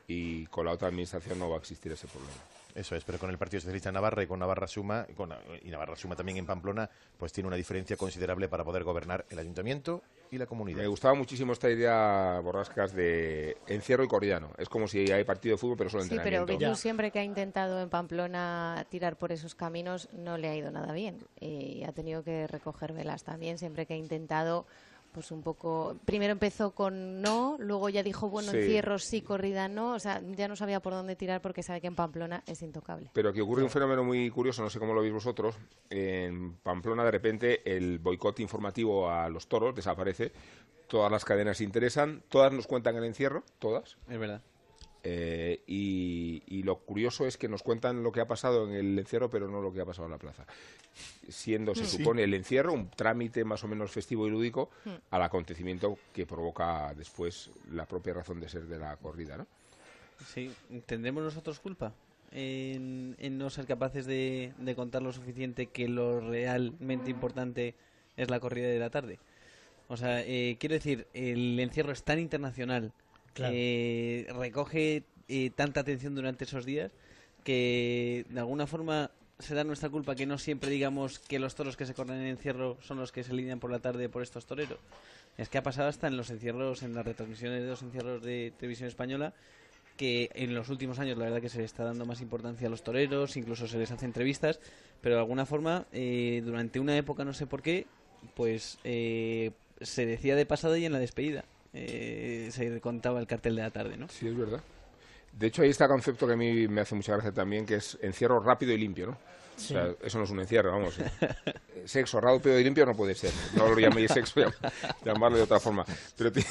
[0.08, 2.36] y con la otra administración no va a existir ese problema.
[2.76, 5.34] Eso es, pero con el Partido Socialista en Navarra y con Navarra Suma, y, con,
[5.64, 9.40] y Navarra Suma también en Pamplona, pues tiene una diferencia considerable para poder gobernar el
[9.40, 10.78] ayuntamiento y la comunidad.
[10.78, 14.52] Me gustaba muchísimo esta idea, Borrascas, de encierro y corriano.
[14.60, 16.60] Es como si hay partido de fútbol, pero solo Sí, pero entrenamiento.
[16.60, 16.76] Bildu Ya.
[16.76, 20.94] siempre que ha intentado en Pamplona tirar por esos caminos no le ha ido nada
[20.94, 24.68] bien y ha tenido que recoger velas también siempre que ha intentado
[25.18, 28.58] pues un poco primero empezó con no luego ya dijo bueno Sí.
[28.58, 31.88] encierro sí corrida no o sea ya no sabía por dónde tirar porque sabe que
[31.88, 35.02] en Pamplona es intocable Pero que ocurre un fenómeno muy curioso, no sé cómo lo
[35.02, 35.56] veis vosotros.
[35.90, 40.32] En Pamplona, de repente, el boicot informativo a los toros desaparece.
[40.88, 43.98] Todas las cadenas se interesan, todas nos cuentan el encierro, todas.
[44.08, 44.42] Es verdad.
[45.04, 49.00] Eh, y, y lo curioso es que nos cuentan lo que ha pasado en el
[49.00, 50.46] encierro, pero no lo que ha pasado en la plaza.
[51.30, 54.72] Siendo, se supone, el encierro un trámite más o menos festivo y lúdico
[55.12, 59.46] al acontecimiento que provoca después la propia razón de ser de la corrida, ¿no?
[60.26, 60.52] Sí,
[60.88, 61.94] ¿tendremos nosotros culpa
[62.32, 67.76] en, en no ser capaces de, de contar lo suficiente que lo realmente importante
[68.16, 69.20] es la corrida de la tarde?
[69.90, 72.92] O sea, eh, quiero decir, el encierro es tan internacional,
[73.40, 76.92] Eh, recoge eh, tanta atención durante esos días
[77.44, 81.86] que de alguna forma será nuestra culpa que no siempre digamos que los toros que
[81.86, 84.80] se corren en encierro son los que se lidian por la tarde por estos toreros.
[85.38, 88.52] Es que ha pasado hasta en los encierros, en las retransmisiones de los encierros de
[88.58, 89.34] televisión española,
[89.98, 92.72] que en los últimos años la verdad que se le está dando más importancia a
[92.72, 94.60] los toreros, incluso se les hace entrevistas,
[95.02, 97.86] pero de alguna forma eh, durante una época, no sé por qué,
[98.36, 101.46] pues eh, se decía de pasada y en la despedida.
[101.74, 104.08] Eh, se contaba el cartel de la tarde, ¿no?
[104.10, 104.62] Sí, es verdad.
[105.34, 107.98] De hecho, hay este concepto que a mí me hace mucha gracia también, que es
[108.02, 109.18] encierro rápido y limpio, ¿no?
[109.56, 109.74] Sí.
[109.76, 111.00] O sea, eso no es un encierro, vamos.
[111.00, 111.10] Eh,
[111.86, 113.32] Sexo rápido y limpio no puede ser.
[113.56, 114.54] No lo llaméis sexo, llam-
[115.06, 115.84] llamarlo de otra forma.
[116.16, 116.44] Pero, ti-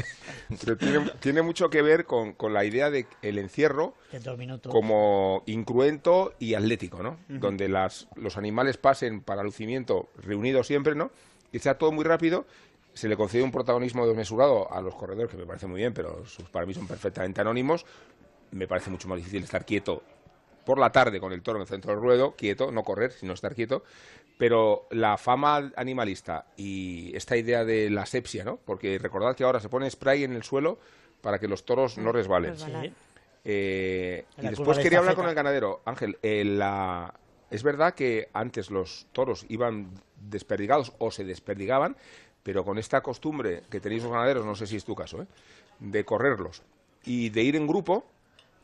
[0.64, 4.20] pero tiene, tiene mucho que ver con, con la idea de el encierro Que
[4.70, 7.18] como incruento y atlético, ¿no?
[7.28, 11.10] Donde las, los animales pasen para lucimiento reunidos siempre, ¿no?
[11.52, 12.46] Y sea todo muy rápido.
[12.96, 16.24] Se le concede un protagonismo desmesurado a los corredores, que me parece muy bien, pero
[16.24, 17.84] sus, para mí son perfectamente anónimos.
[18.52, 20.02] Me parece mucho más difícil estar quieto
[20.64, 23.34] por la tarde con el toro en el centro del ruedo, quieto, no correr, sino
[23.34, 23.84] estar quieto.
[24.38, 28.56] Pero la fama animalista y esta idea de la asepsia, ¿no?
[28.64, 30.78] Porque recordad que ahora se pone spray en el suelo
[31.20, 32.52] para que los toros no resbalen.
[32.52, 32.86] Resbalar.
[32.86, 32.92] Sí.
[33.44, 35.80] Eh, y después quería hablar con el ganadero.
[35.84, 37.14] Ángel, eh, la-
[37.50, 41.96] es verdad que antes los toros iban desperdigados o se desperdigaban,
[42.46, 45.26] pero con esta costumbre que tenéis los ganaderos, no sé si es tu caso, ¿eh?
[45.80, 46.62] de correrlos
[47.04, 48.04] y de ir en grupo,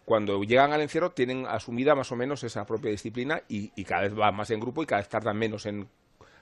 [0.05, 4.15] cuando llegan al encierro tienen asumida más o menos esa propia disciplina y, cada vez
[4.15, 5.89] van más en grupo y cada vez tardan menos en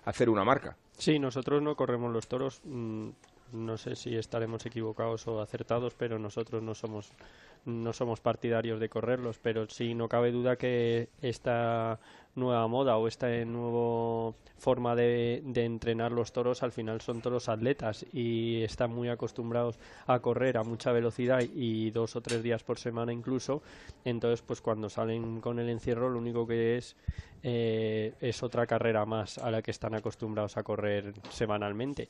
[0.05, 0.77] hacer una marca.
[0.99, 2.61] Sí, nosotros no corremos los toros.
[2.65, 3.09] mm,
[3.53, 7.11] No sé si estaremos equivocados o acertados, pero nosotros no somos
[7.65, 9.39] no somos partidarios de correrlos.
[9.39, 11.99] Pero sí, no cabe duda que esta
[12.35, 17.49] nueva moda o esta nueva forma de, de entrenar los toros al final son toros
[17.49, 22.63] atletas y están muy acostumbrados a correr a mucha velocidad y dos o tres días
[22.63, 23.63] por semana incluso.
[24.05, 26.97] Entonces, pues cuando salen con el encierro, lo único que es
[27.43, 32.09] eh, es otra carrera más a la que están acostumbrados a correr semanalmente.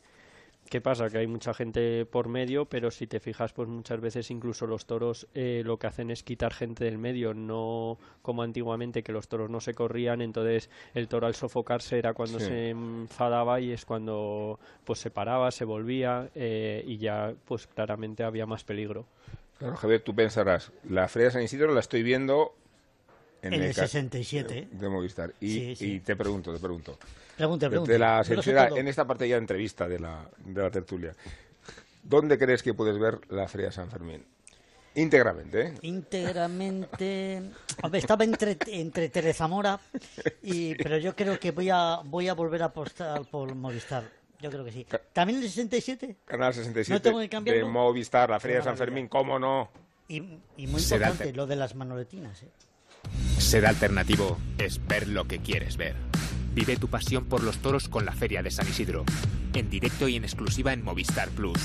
[0.71, 1.11] ¿Qué pasa?
[1.11, 4.87] Que hay mucha gente por medio, pero si te fijas, pues muchas veces incluso los
[4.87, 9.27] toros eh, lo que hacen es quitar gente del medio, no como antiguamente que los
[9.27, 12.47] toros no se corrían, entonces el toro al sofocarse era cuando Sí.
[12.47, 18.23] se enfadaba y es cuando pues se paraba, se volvía eh, y ya pues claramente
[18.23, 19.07] había más peligro.
[19.59, 22.55] Claro, Javier, tú pensarás, la Feria San Isidro la estoy viendo
[23.43, 24.69] en, En el ca- 67, ¿eh?
[24.71, 25.33] de Movistar.
[25.41, 25.93] Y, Sí, sí.
[25.95, 26.97] y te pregunto, te pregunto.
[27.41, 27.93] Pregunte, pregunte.
[27.93, 28.23] De la
[28.69, 28.77] todo.
[28.77, 31.15] en esta parte ya de entrevista de la, de la tertulia,
[32.03, 34.23] ¿dónde crees que puedes ver la Feria de San Fermín?
[34.95, 35.75] Íntegramente, ¿eh?
[35.83, 37.43] íntegramente
[37.83, 39.79] Hombre, estaba entre entre Terezamora
[40.43, 44.05] y pero yo creo que voy a voy a volver a apostar por Movistar
[44.41, 47.69] yo creo que sí también el 67 Canal 67 ¿No tengo que de cambiarlo?
[47.69, 48.77] Movistar, la Feria de San.
[48.77, 49.71] Fermín, ¿cómo no?
[50.09, 50.17] y,
[50.57, 52.49] y muy importante te- lo de las manoletinas ¿eh?
[53.39, 55.95] Ser alternativo es ver lo que quieres ver.
[56.55, 59.05] Vive tu pasión por los toros con la Feria de San Isidro.
[59.55, 61.59] En directo y en exclusiva en Movistar Plus.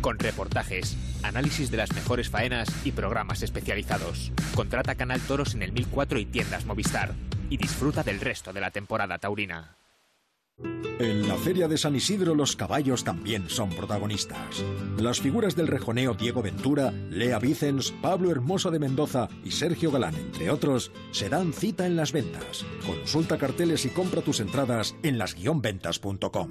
[0.00, 4.32] Con reportajes, análisis de las mejores faenas y programas especializados.
[4.54, 7.14] Contrata Canal Toros en el 1004 y tiendas Movistar.
[7.50, 9.77] Y disfruta del resto de la temporada taurina.
[10.98, 14.64] En la Feria de San Isidro los caballos también son protagonistas.
[14.98, 20.16] Las figuras del rejoneo Diego Ventura, Lea Vicens, Pablo Hermoso de Mendoza y Sergio Galán,
[20.16, 22.66] entre otros, se dan cita en las ventas.
[22.84, 26.50] Consulta carteles y compra tus entradas en las-ventas.com.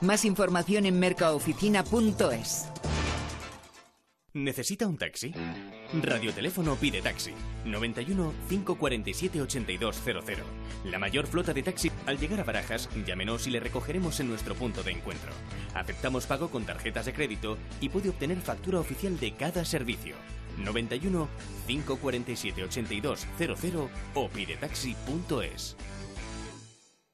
[0.00, 2.68] Más información en mercaoficina.es.
[4.36, 5.32] ¿Necesita un taxi?
[6.02, 7.32] Radioteléfono pide taxi.
[7.64, 10.24] 91 547 8200.
[10.86, 11.88] La mayor flota de taxi.
[12.06, 15.30] Al llegar a Barajas, llámenos y le recogeremos en nuestro punto de encuentro.
[15.72, 20.16] Aceptamos pago con tarjetas de crédito y puede obtener factura oficial de cada servicio.
[20.58, 21.28] 91
[21.68, 23.26] 547 8200
[24.14, 25.76] o pidetaxi.es.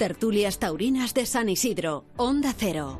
[0.00, 2.98] Tertulias Taurinas de San Isidro, Onda Cero.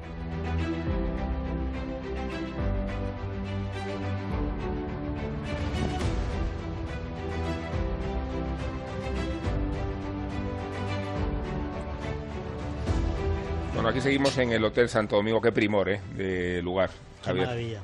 [13.75, 16.01] Bueno, aquí seguimos en el Hotel Santo Domingo, qué primor, ¿eh?
[16.17, 17.47] De lugar, Qué Javier.
[17.47, 17.83] maravilla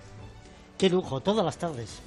[0.77, 2.01] qué lujo todas las tardes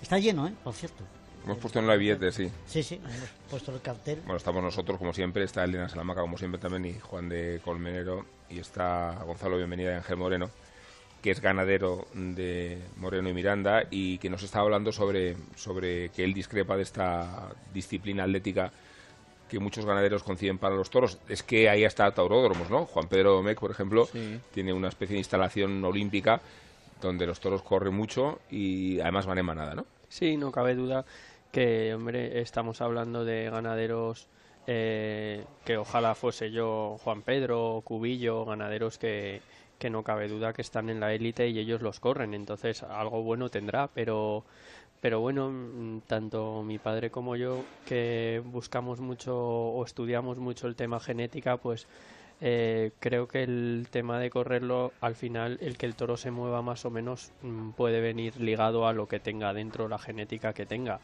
[0.00, 1.02] está lleno eh por cierto
[1.48, 2.50] Hemos puesto en la billete, sí.
[2.66, 6.36] sí sí hemos puesto el cartel Bueno, estamos nosotros, como siempre, está Elena Salamaca, como
[6.36, 10.50] siempre también, y Juan de Colmenero, y está Gonzalo Bienvenida y Ángel Moreno,
[11.22, 16.22] que es ganadero de Moreno y Miranda, y que nos está hablando sobre, sobre que
[16.22, 18.70] él discrepa de esta disciplina atlética
[19.48, 21.16] que muchos ganaderos conciben para los toros.
[21.30, 22.84] Es que ahí está Tauródromos, ¿no?
[22.84, 24.38] Juan Pedro Domecq, por ejemplo, Sí.
[24.52, 26.42] tiene una especie de instalación olímpica
[27.00, 29.86] donde los toros corren mucho y además van en manada, ¿no?
[30.10, 31.06] Sí, no cabe duda
[31.58, 34.28] que, hombre, estamos hablando de ganaderos
[34.68, 39.40] eh, que ojalá fuese yo, Juan Pedro, Cubillo, ganaderos que,
[39.76, 43.24] que no cabe duda que están en la élite y ellos los corren, entonces algo
[43.24, 44.44] bueno tendrá, pero,
[45.00, 50.76] pero bueno, mm, tanto mi padre como yo que buscamos mucho o estudiamos mucho el
[50.76, 51.88] tema genética, pues
[52.40, 56.62] eh, creo que el tema de correrlo, al final, el que el toro se mueva
[56.62, 60.64] más o menos mm, puede venir ligado a lo que tenga dentro, la genética que
[60.64, 61.00] tenga.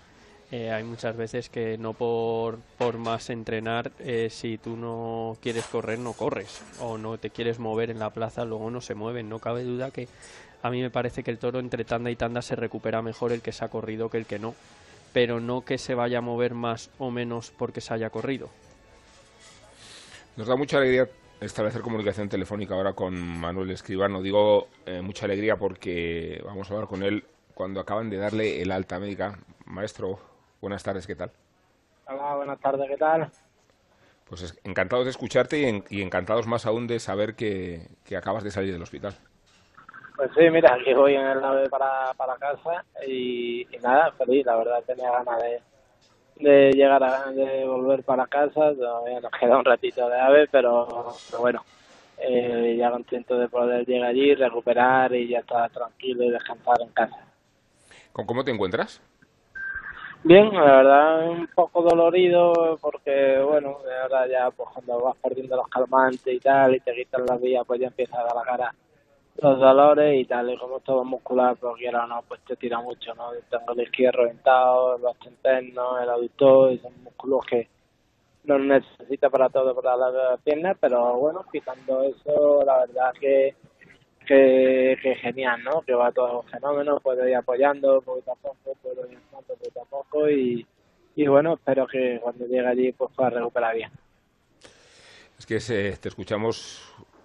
[0.57, 5.65] Eh, hay muchas veces que no por, por más entrenar, eh, si tú no quieres
[5.67, 6.63] correr, no corres.
[6.79, 9.29] O no te quieres mover en la plaza, luego no se mueven.
[9.29, 10.07] No cabe duda que
[10.63, 13.43] a mí me parece que el toro entre tanda y tanda se recupera mejor el
[13.43, 14.55] que se ha corrido que el que no.
[15.13, 18.49] Pero no que se vaya a mover más o menos porque se haya corrido.
[20.37, 21.09] Nos da mucha alegría
[21.41, 24.23] establecer comunicación telefónica ahora con Manuel Escribano.
[24.23, 28.71] Digo eh, mucha alegría porque vamos a hablar con él cuando acaban de darle el
[28.71, 29.37] alta médica.
[29.67, 30.34] Maestro,
[30.65, 31.31] buenas tardes, ¿qué tal?
[32.07, 33.31] Hola, buenas tardes, ¿qué tal?
[34.27, 38.83] Pues encantados de escucharte y, encantados más aún de saber que, acabas de salir del
[38.83, 39.13] hospital.
[40.17, 44.57] Pues sí, mira, aquí voy en el ave para, para casa y, nada, feliz, la
[44.57, 45.61] verdad tenía ganas de,
[46.37, 51.15] de llegar a de volver para casa, todavía nos queda un ratito de ave, pero,
[51.39, 51.63] bueno,
[52.17, 56.89] eh, ya contento de poder llegar allí, recuperar y ya estar tranquilo y descansar en
[56.89, 57.19] casa.
[58.15, 59.03] ¿Con cómo te encuentras?
[60.25, 65.69] Bien, la verdad un poco dolorido porque, bueno, ahora ya pues cuando vas perdiendo los
[65.69, 68.75] calmantes y tal y te quitan las vías pues ya empieza a dar la cara
[69.37, 73.15] los dolores y tal, y como todo muscular, porque ahora no, pues te tira mucho,
[73.15, 73.33] ¿no?
[73.51, 77.69] Tengo el izquierdo reventado, el basto interno, el aductor, y son músculos que
[78.45, 83.55] no necesita para todo, para las piernas, pero bueno, quitando eso, la verdad que
[84.25, 85.83] que, que genial, ¿no?
[85.83, 90.31] Que va todo fenómeno, puedo ir apoyando poquito a poco, puedo ir poquito a poco
[90.31, 90.67] y,
[91.17, 93.91] y bueno, espero que cuando llegue allí pues pueda recuperar bien.
[95.39, 96.83] Es que se, te escuchamos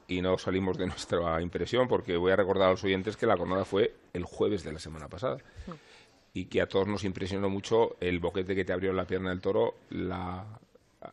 [0.08, 3.38] y no salimos de nuestra impresión porque voy a recordar a los oyentes que la
[3.38, 5.38] jornada fue el jueves de la semana pasada
[6.34, 9.42] y que a todos nos impresionó mucho el boquete que te abrió la pierna del
[9.42, 10.46] toro, la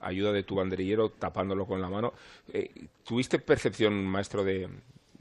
[0.01, 2.13] ayuda de tu banderillero tapándolo con la mano.
[2.53, 2.71] Eh,
[3.05, 4.69] ¿Tuviste percepción, maestro, de,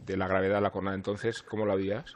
[0.06, 2.16] de la gravedad de la jornada entonces, ¿cómo la veías?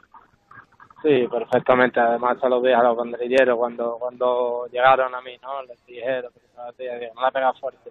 [1.02, 1.98] Sí, perfectamente.
[1.98, 5.62] Además, se lo dije a los banderilleros cuando cuando llegaron a mí, ¿no?
[5.62, 7.90] Les dijeron que no la pega fuerte.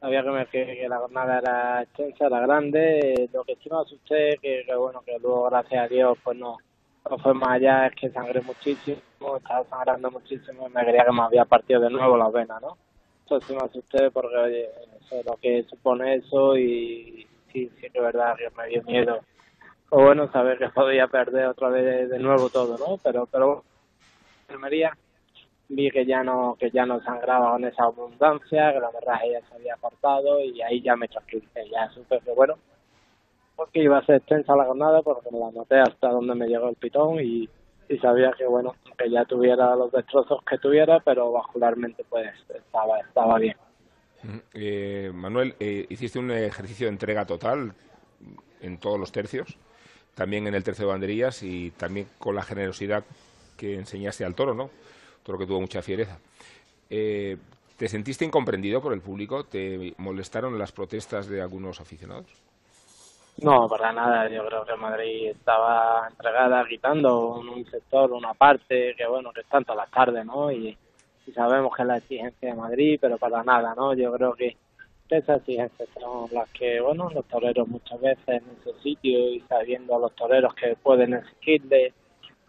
[0.00, 3.28] Sabía que, me, que, la jornada era extensa, era grande.
[3.32, 6.56] Lo que sí me asusté, que, que bueno, que luego, gracias a Dios, pues no,
[7.08, 8.98] no fue más allá, es que sangré muchísimo,
[9.36, 12.76] estaba sangrando muchísimo y me quería que me había partido de nuevo la vena, ¿no?
[13.26, 14.68] Eso sí me asusté porque, oye,
[15.10, 19.20] es lo que supone eso y, sí, sí que es verdad que me dio miedo.
[19.90, 22.96] O bueno, saber que podía perder otra vez de, nuevo todo, ¿no?
[23.02, 23.64] Pero, pero
[24.42, 24.96] enfermería
[25.68, 29.48] vi que ya no que ya no sangraba con esa abundancia, que la hemorragia ya
[29.48, 32.54] se había cortado y ahí ya me tranquilicé, ya supe que bueno,
[33.56, 36.68] porque iba a ser extensa la jornada porque me la noté hasta donde me llegó
[36.68, 37.48] el pitón y,
[37.88, 42.98] y sabía que bueno, que ya tuviera los destrozos que tuviera, pero vascularmente pues estaba,
[43.00, 43.56] estaba bien.
[44.54, 47.72] Eh, Manuel, eh, hiciste un ejercicio de entrega total
[48.60, 49.56] en todos los tercios,
[50.14, 53.04] también en el tercio de banderillas y también con la generosidad
[53.56, 54.70] que enseñaste al toro, ¿no?
[55.22, 56.18] Toro que tuvo mucha fiereza.
[56.88, 57.36] Eh,
[57.76, 59.44] ¿Te sentiste incomprendido por el público?
[59.44, 62.26] ¿Te molestaron las protestas de algunos aficionados?
[63.42, 64.28] No, para nada.
[64.28, 69.46] Yo creo que Madrid estaba entregada, quitando un sector, una parte, que bueno, que es
[69.46, 70.52] tanto las tardes, ¿no?
[70.52, 70.76] Y,
[71.32, 73.94] sabemos que es la exigencia de Madrid, pero para nada, ¿no?
[73.94, 74.56] Yo creo que
[75.08, 79.96] esas exigencias son las que, bueno, los toreros muchas veces en ese sitio y sabiendo
[79.96, 81.92] a los toreros que pueden exigirle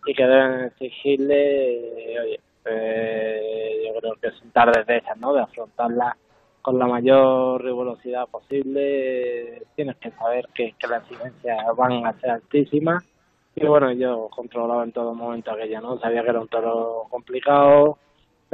[0.06, 5.34] y que deben exigirle, oye, eh, yo creo que son tardes de esas, ¿no?
[5.34, 6.15] De afrontarla
[6.62, 12.32] con la mayor rigurosidad posible, tienes que saber que, que las exigencias van a ser
[12.32, 13.04] altísimas
[13.56, 16.00] y bueno, yo controlaba en todo momento aquello, ¿no?
[16.00, 17.98] Sabía que era un toro complicado,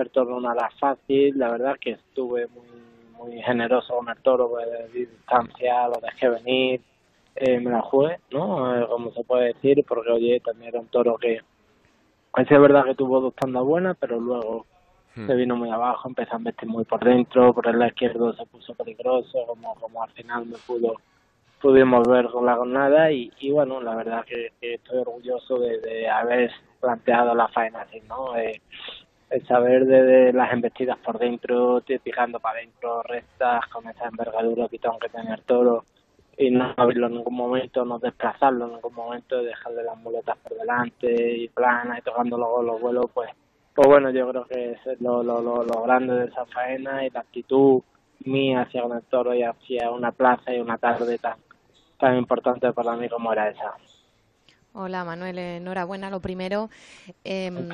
[0.01, 2.67] el toro era fácil, la verdad que estuve muy
[3.17, 6.81] muy generoso con el toro, pues, de distancia, lo dejé venir,
[7.35, 8.75] eh, me la jugué, ¿no?
[8.75, 11.41] Eh, como se puede decir, porque oye, también era un toro que,
[12.37, 14.65] es verdad que tuvo dos tandas buenas, pero luego
[15.15, 15.27] hmm.
[15.27, 18.45] se vino muy abajo, empezó a meter muy por dentro, por el lado izquierdo se
[18.45, 20.95] puso peligroso, como, como al final me pudo
[21.61, 26.07] pudimos ver con la jornada y, y bueno, la verdad que, estoy orgulloso de, de,
[26.07, 28.37] haber planteado la faena así, ¿no?
[28.37, 28.61] Eh,
[29.29, 34.79] el saber de, las embestidas por dentro, picando para adentro, rectas, con esa envergadura que
[34.79, 35.83] tengo que tener todo
[36.37, 40.55] y no abrirlo en ningún momento, no desplazarlo en ningún momento, dejarle las muletas por
[40.55, 43.31] delante y plana y tocando los vuelos, pues,
[43.73, 47.09] pues bueno, yo creo que es lo, lo, lo, lo grande de esa faena y
[47.09, 47.81] la actitud
[48.25, 51.37] mía hacia el toro y hacia una plaza y una tarde tan,
[51.99, 53.73] tan importante para mí como era esa.
[54.79, 56.11] Hola Manuel, enhorabuena.
[56.11, 56.69] Lo primero,
[57.23, 57.67] em,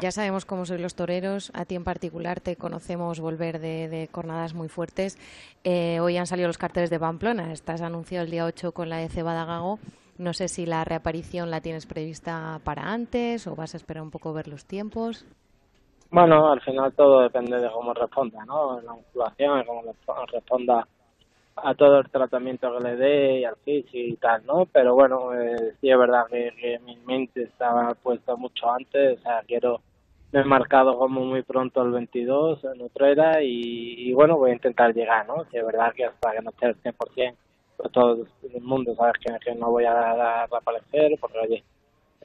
[0.00, 1.52] ya sabemos cómo soy los toreros.
[1.54, 5.16] A ti en particular te conocemos volver de, de jornadas muy fuertes.
[5.62, 7.52] Eh, hoy han salido los carteles de Pamplona.
[7.52, 9.78] Estás anunciado el día 8 con la de Cebada Gago.
[10.18, 14.10] No sé si la reaparición la tienes prevista para antes o vas a esperar un
[14.10, 15.24] poco ver los tiempos.
[16.10, 18.80] Bueno, al final todo depende de cómo responda, ¿no?
[18.80, 19.82] La musculación, cómo
[20.32, 20.88] responda
[21.62, 24.66] a todo el tratamiento que le dé y al físico y tal, ¿no?
[24.66, 29.42] Pero bueno, eh, sí es verdad que, mi mente estaba puesta mucho antes, o sea,
[29.46, 29.80] quiero,
[30.32, 34.54] me he marcado como muy pronto el 22 en Utrera y, y bueno, voy a
[34.54, 35.44] intentar llegar, ¿no?
[35.50, 37.34] Si es verdad que hasta que no esté el 100%,
[37.76, 41.64] pues todo el mundo sabes que, que no voy a, reaparecer, porque oye,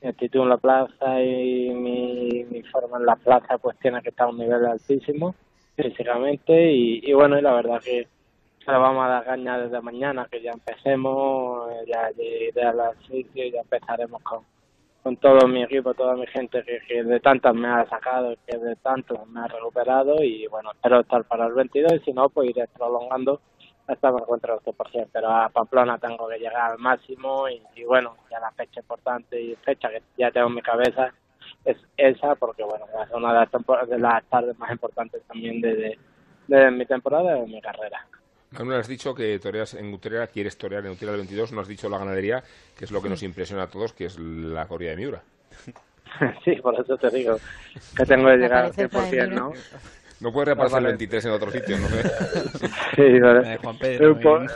[0.01, 4.10] mi actitud en la plaza y mi, mi forma en la plaza pues tiene que
[4.10, 5.36] estar a un nivel altísimo
[5.76, 8.08] físicamente y, y bueno, y la verdad que
[8.72, 12.95] lo vamos a dar caña desde mañana, que ya empecemos, eh, ya iré a las
[13.09, 14.45] y ya empezaremos con,
[15.03, 18.76] con todo mi equipo, toda mi gente que, de tantas me ha sacado, que de
[18.78, 22.49] tantos me ha recuperado y bueno, espero estar para el 22 y si no, pues
[22.49, 23.41] iré prolongando
[23.86, 28.16] hasta que encuentre al 100%, pero a Pamplona tengo que llegar al máximo y, bueno,
[28.32, 31.14] ya la fecha importante y fecha que ya tengo en mi cabeza
[31.66, 35.76] es esa porque bueno, es una de las, de las tardes más importantes también de,
[35.76, 35.97] de,
[36.47, 38.07] de mi temporada y de mi carrera.
[38.58, 41.68] Manuel, has dicho que toreas en Utrera, quieres torear en Utrera el 22, no has
[41.68, 42.43] dicho la ganadería,
[42.78, 45.22] que es lo que nos impresiona a todos, que es la corrida de Miura.
[46.45, 47.38] sí, por eso te digo
[47.95, 49.36] que tengo que llegar al Aparece para 100%, Miura.
[49.36, 49.54] ¿no?
[50.22, 50.97] No puedes repartir el Vale.
[50.97, 51.88] 23 en otro sitio, ¿no?
[52.95, 53.54] Sí, vale.
[53.82, 54.47] Es, un po- eh,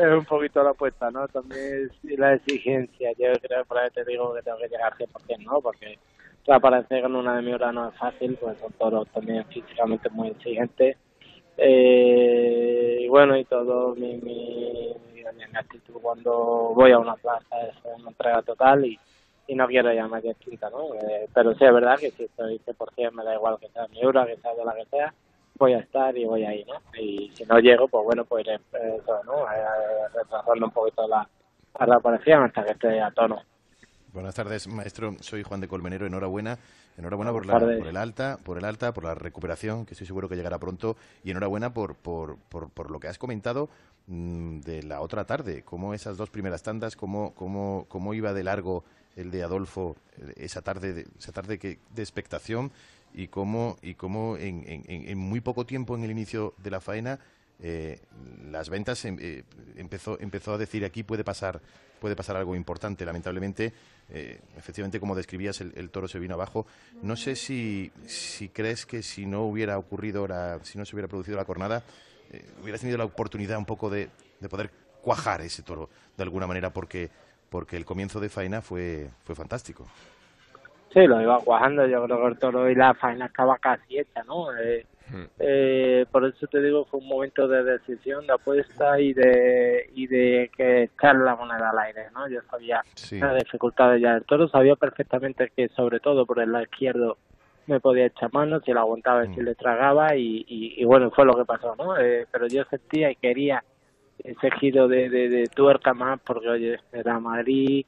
[0.00, 1.26] es un poquito la apuesta, ¿no?
[1.28, 3.10] También es la exigencia.
[3.18, 5.60] Yo creo, por ahí te digo que tengo que llegar al 100%, ¿no?
[5.60, 5.98] Porque
[6.46, 10.08] para aparecer con una de mi hora no es fácil, pues son toros también físicamente
[10.10, 10.96] muy exigentes.
[11.64, 17.76] Eh, y bueno, y todo mi, mi, mi actitud cuando voy a una plaza es
[17.84, 18.98] una entrega total y,
[19.46, 20.94] y no quiero llamar que quinta, ¿no?
[20.94, 24.04] Eh, pero sí es verdad que si estoy 100% me da igual que sea mi
[24.04, 25.14] hora, que sea de la que sea,
[25.56, 26.74] voy a estar y voy ahí, ¿no?
[27.00, 29.42] Y si no llego, pues bueno, pues iré eh, eso, ¿no?
[29.52, 31.28] Eh, retrasando un poquito la,
[31.78, 33.40] la reaparición hasta que esté a tono.
[34.12, 35.14] Buenas tardes, maestro.
[35.20, 36.06] Soy Juan de Colmenero.
[36.06, 36.58] Enhorabuena.
[36.96, 40.28] Enhorabuena por, la, por el alta, por el alta, por la recuperación, que estoy seguro
[40.28, 40.96] que llegará pronto.
[41.24, 43.68] Y enhorabuena por, por, por, por lo que has comentado
[44.06, 45.62] mm, de la otra tarde.
[45.64, 48.84] Cómo esas dos primeras tandas, cómo, cómo, cómo iba de largo
[49.16, 52.72] el de Adolfo eh, esa tarde, de, esa tarde que, de expectación
[53.14, 57.18] y cómo, y cómo en- en muy poco tiempo en el inicio de la faena
[57.62, 58.00] eh,
[58.50, 59.44] las ventas em- eh,
[59.76, 61.60] empezó empezó a decir aquí puede pasar
[62.00, 63.04] puede pasar algo importante.
[63.04, 63.72] Lamentablemente
[64.10, 66.66] eh, efectivamente como describías el, toro se vino abajo.
[67.02, 71.08] No sé si si crees que si no hubiera ocurrido la, si no se hubiera
[71.08, 71.84] producido la cornada
[72.32, 74.10] eh, hubieras tenido la oportunidad un poco de,
[74.40, 77.10] de poder cuajar ese toro de alguna manera porque
[77.48, 79.86] porque el comienzo de faena fue fue fantástico.
[80.92, 84.22] Sí, lo iba cuajando, yo creo que el toro y la faena estaba casi hecha,
[84.24, 84.48] ¿no?
[85.38, 90.06] Eh, por eso te digo, fue un momento de decisión, de apuesta y de y
[90.06, 92.28] de que echar la moneda al aire, ¿no?
[92.28, 93.18] Yo sabía Sí.
[93.18, 97.18] las dificultades ya del toro, sabía perfectamente que sobre todo por el lado izquierdo
[97.66, 101.10] me podía echar mano, si lo aguantaba y si le tragaba y, y, y bueno,
[101.10, 101.96] fue lo que pasó, ¿no?
[101.98, 103.62] Eh, pero yo sentía y quería
[104.18, 107.84] ese giro de, de, de tuerca más porque, oye, era Madrid,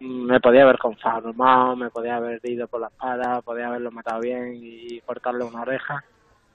[0.00, 4.20] mm, me podía haber conformado, me podía haber ido por la espada, podía haberlo matado
[4.20, 6.02] bien y cortarle una oreja,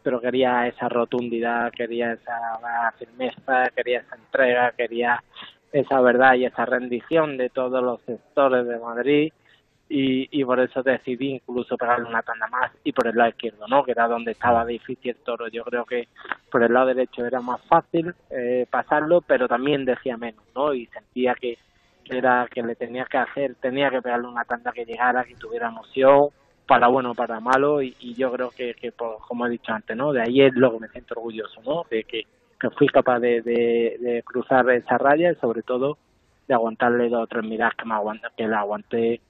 [0.07, 5.21] pero quería esa rotundidad, quería esa firmeza, quería esa entrega, quería
[5.73, 9.33] esa verdad y esa rendición de todos los sectores de Madrid
[9.89, 13.67] y, y por eso decidí incluso pegarle una tanda más y por el lado izquierdo,
[13.67, 13.83] ¿no?
[13.83, 15.49] Que era donde estaba difícil el toro.
[15.49, 16.07] Yo creo que
[16.49, 20.73] por el lado derecho era más fácil eh, pasarlo, pero también decía menos, ¿no?
[20.73, 21.57] Y sentía que
[22.05, 25.67] era que le tenía que hacer, tenía que pegarle una tanda que llegara, que tuviera
[25.67, 26.29] emoción,
[26.67, 29.95] para bueno, para malo, y, y yo creo que, que pues, como he dicho antes,
[29.95, 30.11] ¿no?
[30.11, 31.85] De ahí es lo que me siento orgulloso, ¿no?
[31.89, 32.23] De que,
[32.59, 35.97] que fui capaz de, cruzar esa raya y sobre todo
[36.47, 39.21] de aguantarle dos o tres miradas que me aguanta, que la aguanté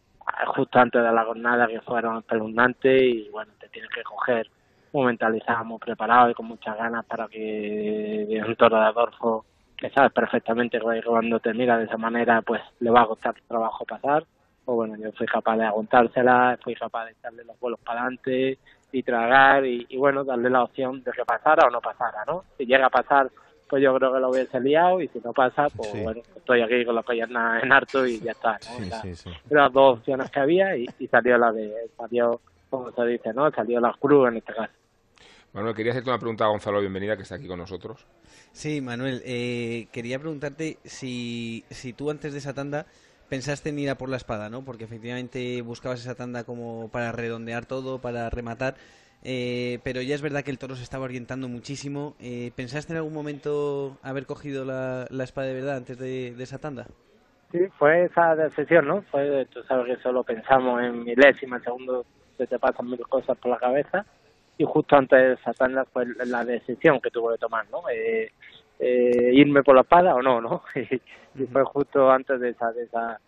[0.47, 4.47] justo antes de la jornada que fueron espeluznantes y bueno, te tienes que coger
[4.93, 9.45] muy mentalizado, muy preparado y con muchas ganas para que un toro de Adolfo
[9.77, 13.35] que sabes perfectamente que cuando te mira de esa manera pues le va a costar
[13.47, 14.25] trabajo pasar
[14.69, 18.59] o bueno, yo fui capaz de aguantársela, fui capaz de echarle los vuelos para adelante
[18.91, 22.43] y tragar y, y bueno, darle la opción de que pasara o no pasara, ¿no?
[22.57, 23.31] Si llega a pasar
[23.69, 25.99] pues yo creo que lo hubiese liado y si no pasa, pues Sí.
[26.01, 28.77] bueno, estoy aquí con la pierna en harto y ya está, ¿no?
[28.77, 29.29] Sí, Era- sí, sí.
[29.49, 32.39] eran las dos opciones que había y, y salió la de, salió,
[32.69, 33.51] como se dice, ¿no?
[33.51, 34.71] Salió la cruz en este caso.
[35.53, 38.05] Manuel, quería hacerte una pregunta a Gonzalo Bienvenida, que está aquí con nosotros.
[38.51, 42.85] Sí, Manuel, eh, quería preguntarte si, si tú antes de esa tanda
[43.29, 44.63] pensaste en ir a por la espada, ¿no?
[44.63, 48.75] Porque efectivamente buscabas esa tanda como para redondear todo, para rematar,
[49.23, 52.15] eh, pero ya es verdad que el toro se estaba orientando muchísimo.
[52.19, 56.59] Eh, ¿Pensaste en algún momento haber cogido la, la espada de verdad antes de, esa
[56.59, 56.85] tanda?
[57.51, 59.01] Sí, fue esa decisión, ¿no?
[59.03, 62.05] Fue, tú sabes que solo pensamos en milésimas segundos
[62.37, 64.05] se te pasan mil cosas por la cabeza
[64.57, 67.81] y justo antes de esa tanda fue la decisión que tuve que tomar, ¿no?
[67.91, 68.31] Eh,
[68.79, 70.63] eh, irme por la espada o no, ¿no?
[71.39, 73.19] Y, fue justo antes de esa, de esa,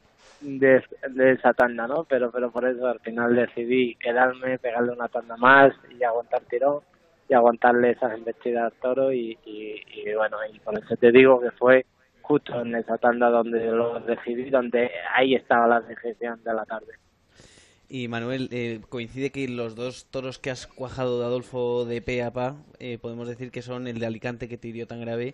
[0.42, 2.06] de, de esa tanda, ¿no?
[2.06, 6.80] Pero, pero por eso al final decidí quedarme, pegarle una tanda más y aguantar tirón
[7.28, 11.40] y aguantarle esas embestidas al toro y, y, y bueno, y por eso te digo
[11.40, 11.86] que fue
[12.30, 16.94] justo en esa tanda donde lo decidí, donde ahí estaba la decisión de la tarde.
[17.90, 22.22] Y Manuel, eh, coincide que los dos toros que has cuajado de Adolfo de pe
[22.24, 25.34] a pa, eh, podemos decir que son el de Alicante que te hirió tan grave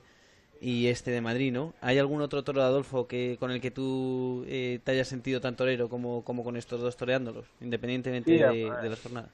[0.61, 1.73] y este de Madrid, ¿no?
[1.81, 5.41] ¿Hay algún otro toro de Adolfo que con el que tú eh, te hayas sentido
[5.41, 9.31] tan torero como, como con estos dos toreándolos, independientemente Sí, de, de las jornadas?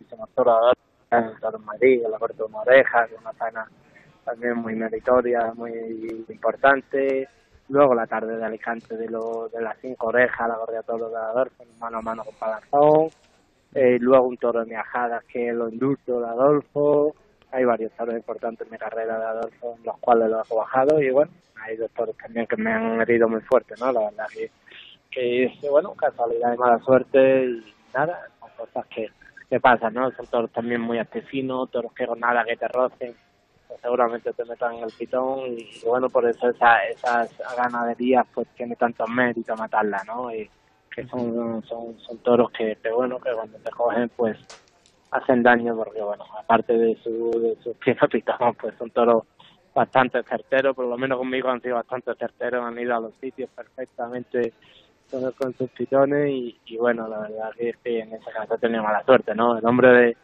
[0.00, 0.72] hicimos toro
[1.10, 3.68] el Toro en Madrid, la Corte de una faena
[4.24, 5.72] también muy meritoria, muy
[6.28, 7.28] importante.
[7.68, 11.16] Luego la tarde de Alicante de, lo, de las cinco orejas, la Gordia Toro de
[11.16, 13.10] Adolfo, mano a mano con Palazón.
[13.74, 17.14] Eh, luego un toro de Miajadas, que lo indulto de Adolfo.
[17.52, 21.02] Hay varios toros importantes en mi carrera de Adolfo, en los cuales lo he bajado.
[21.02, 21.30] Y bueno,
[21.62, 23.92] hay dos toros también que me han herido muy fuerte, ¿no?
[23.92, 24.50] La verdad que,
[25.10, 29.08] que bueno, casualidad y mala suerte y nada, son cosas que,
[29.48, 30.10] que pasan, ¿no?
[30.12, 33.14] Son toros también muy artefinos, toros que con nada que te rocen,
[33.80, 38.76] seguramente te metan en el pitón y, bueno, por eso esa, esas ganaderías pues tiene
[38.76, 40.32] tanto mérito matarla, ¿no?
[40.32, 40.48] Y
[40.94, 44.38] que son, son, son toros que, bueno, que cuando te cogen pues
[45.10, 47.74] hacen daño porque bueno, aparte de su, de su
[48.10, 49.24] pitón, pues son toros
[49.74, 53.48] bastante certeros, por lo menos conmigo han sido bastante certeros, han ido a los sitios
[53.50, 54.52] perfectamente
[55.38, 58.82] con, sus pitones y, y bueno, la verdad es que en ese caso he tenido
[58.82, 59.56] mala suerte, ¿no?
[59.56, 60.16] El hombre de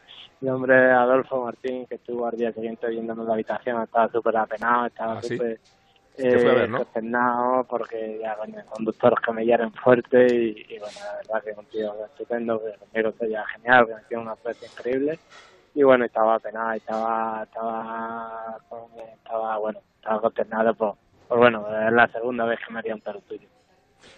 [0.45, 4.09] el hombre de Adolfo Martín, que estuvo al día siguiente viéndome en la habitación, estaba
[4.11, 5.37] súper apenado, estaba ¿Ah, sí?
[5.37, 5.59] súper
[6.17, 7.67] fue a ver, ¿no?
[7.69, 8.37] porque ya
[8.73, 11.65] son dos toros que me hieren fuerte y, y bueno, la verdad que es un
[11.67, 15.19] tío estupendo, que conmigo se lleva genial, que me tiene una suerte increíble
[15.75, 18.59] y bueno, estaba apenado, estaba, estaba,
[19.17, 20.95] estaba bueno, estaba consternado por,
[21.27, 23.49] por bueno, es la segunda vez que me haría un tuyo.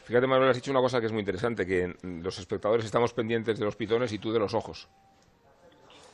[0.04, 3.58] Fíjate, Manuel, has dicho una cosa que es muy interesante, que los espectadores estamos pendientes
[3.58, 4.90] de los pitones y tú de los ojos.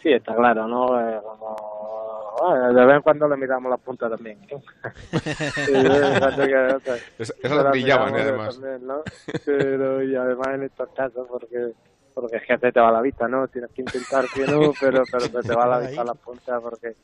[0.02, 1.00] Sí, está claro, ¿no?
[1.00, 4.38] Eh, como, bueno, de vez en cuando le miramos las puntas también.
[4.48, 4.56] ¿eh?
[5.12, 6.78] Sí, que-
[7.18, 8.60] Es- esas las brillaban, miramos ¿eh, además.
[8.60, 9.02] también, ¿no?
[9.44, 11.72] Pero y además en estos casos, porque
[12.14, 13.48] porque es que se te va la vista, ¿no?
[13.48, 16.60] Tienes que intentar que no, pero, pero se te va la vista a las puntas
[16.60, 16.94] porque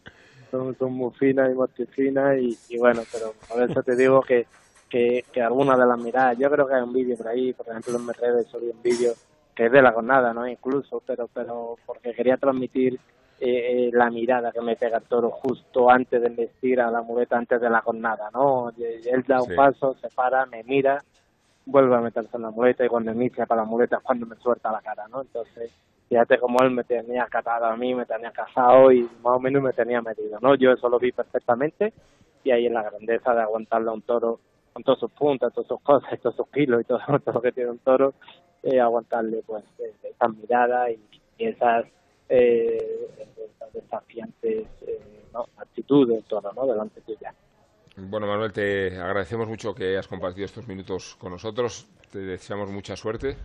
[0.50, 4.46] son, son muy finas y mortifinas y, y bueno, pero por eso te digo que,
[4.90, 7.68] que, que algunas de las miradas, yo creo que hay un vídeo por ahí, por
[7.68, 9.12] ejemplo en mis redes subí un vídeo
[9.58, 10.46] que es de la jornada, ¿no?
[10.46, 12.94] Incluso, pero pero porque quería transmitir
[13.40, 17.02] eh, eh, la mirada que me pega el toro justo antes de investir a la
[17.02, 18.70] muleta, antes de la jornada, ¿no?
[18.78, 19.56] Él da un Sí.
[19.56, 21.02] paso, se para, me mira,
[21.66, 24.36] vuelve a meterse en la muleta y cuando inicia para la muleta es cuando me
[24.36, 25.22] suelta la cara, ¿no?
[25.22, 25.72] Entonces,
[26.08, 29.60] fíjate cómo él me tenía catado a mí, me tenía casado y más o menos
[29.60, 30.54] me tenía medido, ¿no?
[30.54, 31.92] Yo eso lo vi perfectamente
[32.44, 34.38] y ahí es la grandeza de aguantarle a un toro
[34.72, 37.50] con todas sus puntas, todas sus cosas, todos sus kilos y todo, todo lo que
[37.50, 38.14] tiene un toro,
[38.62, 41.86] eh, aguantarle pues eh, esas miradas y, esas,
[42.28, 43.08] eh,
[43.72, 45.00] desafiantes eh,
[45.32, 45.46] ¿no?
[45.56, 46.66] actitudes del toro, ¿no?
[46.66, 47.32] Delante tuya.
[47.96, 51.86] Bueno, Manuel, te agradecemos mucho que hayas compartido estos minutos con nosotros.
[52.10, 53.36] Te deseamos mucha suerte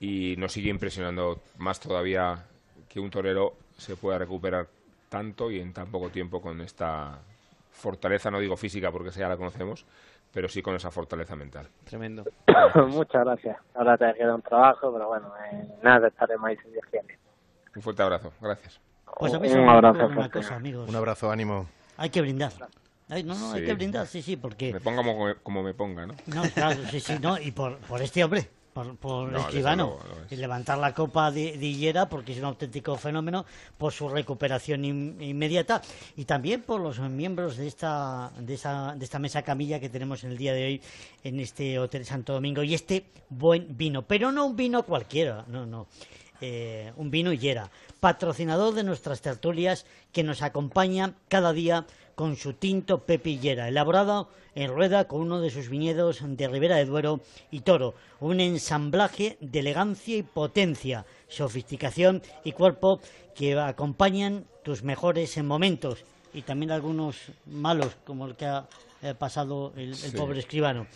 [0.00, 2.44] y nos sigue impresionando más todavía
[2.88, 4.66] que un torero se pueda recuperar
[5.08, 7.18] tanto y en tan poco tiempo con esta
[7.70, 9.84] fortaleza, no digo física porque esa ya la conocemos,
[10.34, 11.68] pero sí con esa fortaleza mental.
[11.84, 12.24] Tremendo.
[12.88, 13.56] Muchas gracias.
[13.74, 17.18] Ahora te queda un trabajo, pero bueno, eh, nada, estaremos ahí si Dios quiere.
[17.76, 18.32] Un fuerte abrazo.
[18.40, 18.80] Gracias.
[19.16, 20.88] Pues a mí Un me abrazo una cosa, amigos.
[20.88, 21.68] Un abrazo, ánimo.
[21.96, 22.52] Hay que brindar.
[23.08, 24.72] Ay, no, no, hay que brindar, sí, sí, porque...
[24.72, 26.14] Me ponga como, como me ponga, ¿no?
[26.26, 29.96] No, claro, sí, sí, no, y por, por este hombre, por, por No, Escribano,
[30.30, 33.46] y levantar la copa de, de Higuera, porque es un auténtico fenómeno,
[33.78, 35.80] por su recuperación in- inmediata,
[36.16, 40.24] y también por los miembros de esta, de, esa, de esta mesa camilla que tenemos
[40.24, 40.82] en el día de hoy
[41.22, 45.64] en este Hotel Santo Domingo, y este buen vino, pero no un vino cualquiera, no,
[45.64, 45.86] no,
[46.40, 47.70] eh, un vino Higuera,
[48.00, 54.28] patrocinador de nuestras tertulias, que nos acompaña cada día con su tinto Pepe Higuera, elaborado
[54.54, 57.94] en rueda con uno de sus viñedos de Ribera de Duero y Toro.
[58.20, 63.00] Un ensamblaje de elegancia y potencia, sofisticación y cuerpo
[63.34, 68.66] que acompañan tus mejores momentos y también algunos malos, como el que ha
[69.02, 70.16] eh, pasado el, el Sí.
[70.16, 70.86] pobre escribano.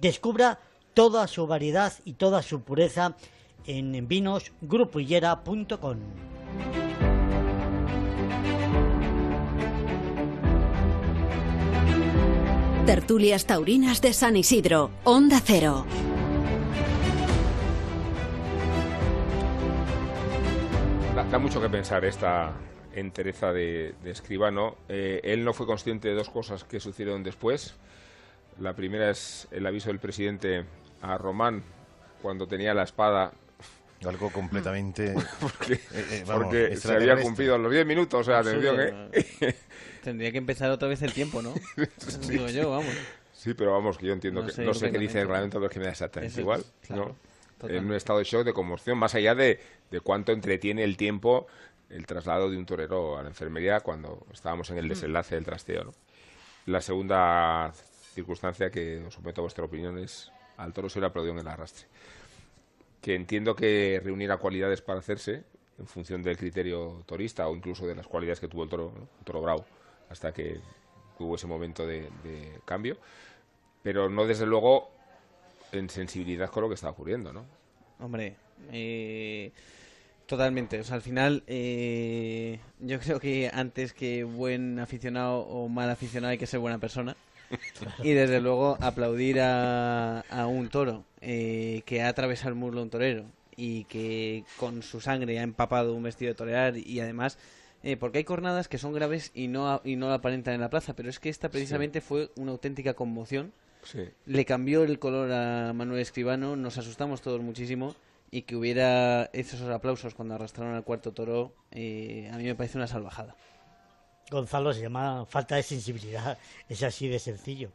[0.00, 0.60] Descubra
[0.94, 3.16] toda su variedad y toda su pureza
[3.66, 5.98] en vinosgrupohillera.com.
[12.88, 15.84] Tertulias Taurinas de San Isidro, Onda Cero.
[21.14, 22.54] Da, da mucho que pensar esta
[22.94, 24.78] entereza de, de Escribano.
[24.88, 27.74] Eh, él no fue consciente de dos cosas que sucedieron después.
[28.58, 30.64] La primera es el aviso del presidente
[31.02, 31.62] a Román
[32.22, 33.34] cuando tenía la espada.
[34.02, 35.14] Algo completamente...
[35.42, 38.20] porque eh, eh, vamos, porque se había cumplido los 10 minutos.
[38.20, 39.54] O sea, atención, ¿eh?
[40.02, 41.54] Tendría que empezar otra vez el tiempo, ¿no?
[42.28, 42.94] Digo yo, vamos.
[43.32, 45.58] Sí, pero vamos, que yo entiendo No que sé no sé qué dice el reglamento,
[45.58, 46.64] pero es que me da exactamente igual.
[46.82, 47.16] claro,
[47.62, 47.68] ¿no?
[47.68, 51.46] En un estado de shock, de conmoción, más allá de, de cuánto entretiene el tiempo
[51.90, 55.84] el traslado de un torero a la enfermería cuando estábamos en el desenlace del trasteo.
[55.84, 55.94] ¿no?
[56.66, 57.72] La segunda
[58.14, 61.48] circunstancia que os someto a vuestra opinión es al toro se le aplaudió en el
[61.48, 61.86] arrastre.
[63.00, 65.44] Que entiendo que reuniera cualidades para hacerse
[65.78, 69.08] en función del criterio torista o incluso de las cualidades que tuvo el toro, ¿no?
[69.18, 69.64] el toro bravo,
[70.10, 70.60] hasta que
[71.18, 72.08] hubo ese momento de,
[72.64, 72.96] cambio,
[73.82, 74.90] pero no desde luego
[75.72, 77.44] en sensibilidad con lo que está ocurriendo, ¿no?
[78.00, 78.36] Hombre,
[78.72, 79.52] eh,
[80.26, 80.80] totalmente.
[80.80, 86.30] O sea, al final, eh, yo creo que antes que buen aficionado o mal aficionado
[86.30, 87.16] hay que ser buena persona.
[88.02, 92.90] y desde luego aplaudir a, a un toro eh, que ha atravesado el muslo un
[92.90, 93.24] torero
[93.56, 97.38] y que con su sangre ha empapado un vestido de torear y además
[97.82, 100.94] eh, porque hay cornadas que son graves y no y no aparentan en la plaza
[100.94, 103.52] pero es que esta precisamente fue una auténtica conmoción
[103.84, 104.00] Sí.
[104.26, 107.94] le cambió el color a Manuel Escribano, nos asustamos todos muchísimo
[108.30, 112.76] y que hubiera esos aplausos cuando arrastraron al cuarto toro, eh, a mí me parece
[112.76, 113.36] una salvajada.
[114.30, 116.36] Gonzalo se llama falta de sensibilidad.
[116.68, 117.70] Es así de sencillo.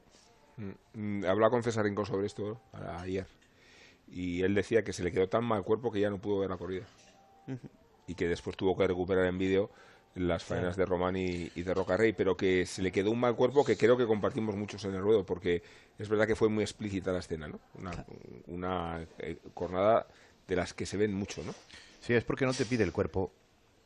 [0.57, 3.25] Mm, mm, Hablaba con César Rincón sobre esto a- ayer
[4.11, 6.49] y él decía que se le quedó tan mal cuerpo que ya no pudo ver
[6.51, 6.85] la corrida
[8.05, 9.71] y que después tuvo que recuperar en vídeo
[10.15, 13.35] las faenas de Román y, y de Rocarrey, pero que se le quedó un mal
[13.35, 15.63] cuerpo que creo que compartimos muchos en el ruedo, porque
[15.97, 17.59] es verdad que fue muy explícita la escena, ¿no?
[17.75, 18.05] Una,
[18.47, 20.05] una eh, cornada
[20.47, 21.53] de las que se ven mucho, ¿no?
[21.99, 23.31] Sí, es porque no te pide el cuerpo,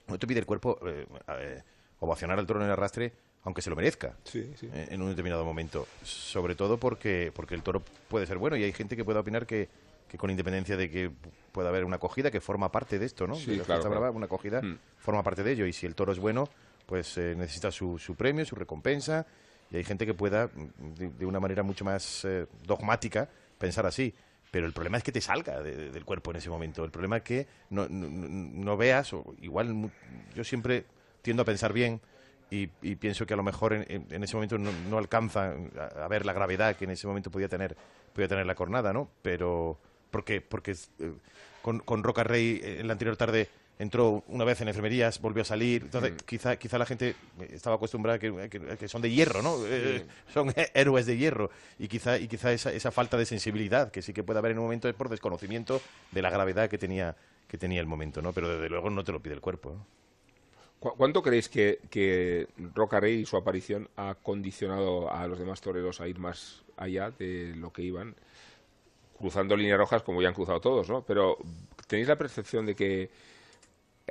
[0.07, 1.05] no te pide el cuerpo eh,
[1.39, 1.63] eh,
[1.99, 3.13] ovacionar al toro en el arrastre,
[3.43, 4.69] aunque se lo merezca Sí, sí.
[4.73, 5.87] eh, en un determinado momento.
[6.03, 9.45] Sobre todo porque, porque el toro puede ser bueno y hay gente que puede opinar
[9.45, 9.69] que,
[10.07, 11.11] que con independencia de que
[11.51, 13.35] pueda haber una acogida que forma parte de esto, ¿no?
[13.35, 14.77] Sí, de la claro, brava, una acogida Mm.
[14.97, 16.47] forma parte de ello y si el toro es bueno,
[16.85, 19.25] pues eh, necesita su, su premio, su recompensa
[19.71, 20.47] y hay gente que pueda,
[20.77, 23.27] de, de una manera mucho más eh, dogmática,
[23.57, 24.13] pensar así.
[24.49, 26.85] Pero el problema es que te salga de- de- del cuerpo en ese momento.
[26.85, 29.91] El problema es que no, no- no- no veas, o igual
[30.33, 30.85] yo siempre
[31.21, 31.99] tiendo a pensar bien
[32.49, 35.53] y, y pienso que a lo mejor en, en- en ese momento no, no alcanza
[35.77, 37.75] a, a ver la gravedad que en ese momento podía tener,
[38.13, 39.09] podía tener la cornada, ¿no?
[39.21, 39.77] Pero
[40.11, 41.11] porque, porque eh,
[41.61, 43.49] con, con Roca Rey eh, en la anterior tarde
[43.79, 47.15] entró una vez en enfermerías, volvió a salir, entonces quizá, quizá la gente
[47.51, 49.55] estaba acostumbrada a que, que- que son de hierro, ¿no?
[49.67, 50.03] Eh,
[50.33, 54.13] son héroes de hierro y quizá, y quizá esa, esa falta de sensibilidad que sí
[54.13, 55.79] que puede haber en un momento es por desconocimiento
[56.11, 57.15] de la gravedad que tenía,
[57.47, 58.33] que tenía el momento, ¿no?
[58.33, 59.85] Pero desde luego no te lo pide el cuerpo, ¿no?
[60.79, 66.01] ¿Cu- ¿Cuánto creéis que, que Rocarrey y su aparición ha condicionado a los demás toreros
[66.01, 68.15] a ir más allá de lo que iban?
[69.17, 71.01] Cruzando líneas rojas como ya han cruzado todos, ¿no?
[71.01, 71.37] Pero
[71.87, 73.09] ¿tenéis la percepción de que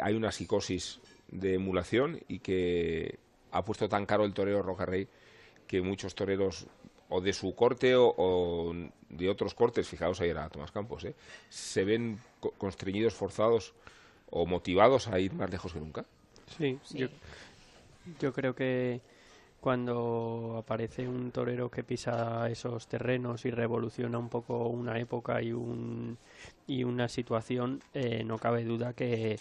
[0.00, 3.18] hay una psicosis de emulación y que
[3.52, 5.08] ha puesto tan caro el torero Rocarrey
[5.66, 6.66] que muchos toreros
[7.08, 8.74] o de su corte o, o
[9.08, 11.14] de otros cortes, fijaos ayer a Tomás Campos, ¿eh?
[11.48, 13.74] se ven co- constreñidos, forzados
[14.30, 16.04] o motivados a ir más lejos que nunca?
[16.58, 17.08] Sí, Yo,
[18.20, 19.00] yo creo que
[19.60, 25.52] cuando aparece un torero que pisa esos terrenos y revoluciona un poco una época y
[25.52, 26.18] un
[26.66, 29.38] y una situación, eh, no cabe duda que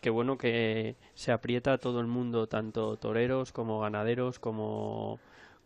[0.00, 5.18] que bueno que se aprieta a todo el mundo, tanto toreros como ganaderos como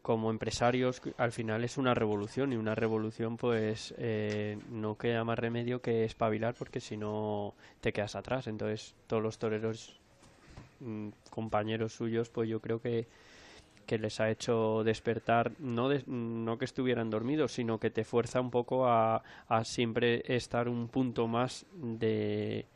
[0.02, 5.38] como empresarios, al final es una revolución y una revolución pues eh, no queda más
[5.38, 8.48] remedio que espabilar porque si no te quedas atrás.
[8.48, 10.00] Entonces todos los toreros
[10.80, 13.06] mm, compañeros suyos, pues yo creo que,
[13.86, 18.40] que les ha hecho despertar, no, des- no que estuvieran dormidos, sino que te fuerza
[18.40, 22.66] un poco a, a siempre estar un punto más de,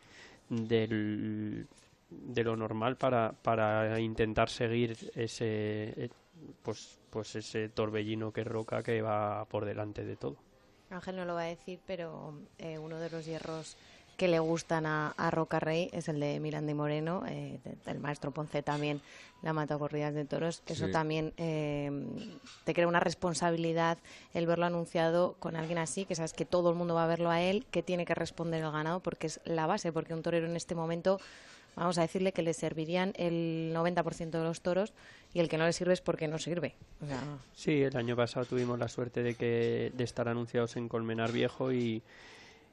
[0.48, 1.66] del,
[2.11, 6.11] de lo normal para, para intentar seguir ese eh,
[6.62, 10.36] pues pues ese torbellino que roca que va por delante de todo.
[10.90, 13.76] Ángel no lo va a decir, pero eh, uno de los hierros
[14.16, 17.22] que le gustan a, a Roca Rey es el de Miranda y Moreno.
[17.28, 19.00] eh, el maestro Ponce también
[19.42, 20.62] la mata corridas de toros.
[20.66, 20.92] Eso Sí.
[20.92, 21.90] también eh,
[22.64, 23.98] te crea una responsabilidad
[24.32, 27.30] el verlo anunciado con alguien así, que sabes que todo el mundo va a verlo
[27.30, 30.46] a él, que tiene que responder el ganado, porque es la base, porque un torero
[30.46, 31.20] en este momento,
[31.76, 34.94] vamos a decirle que le servirían el 90% de los toros
[35.34, 36.74] y el que no le sirve es porque no sirve.
[37.02, 37.20] O sea,
[37.54, 41.70] Sí, el año pasado tuvimos la suerte de que de estar anunciados en Colmenar Viejo
[41.72, 42.02] y,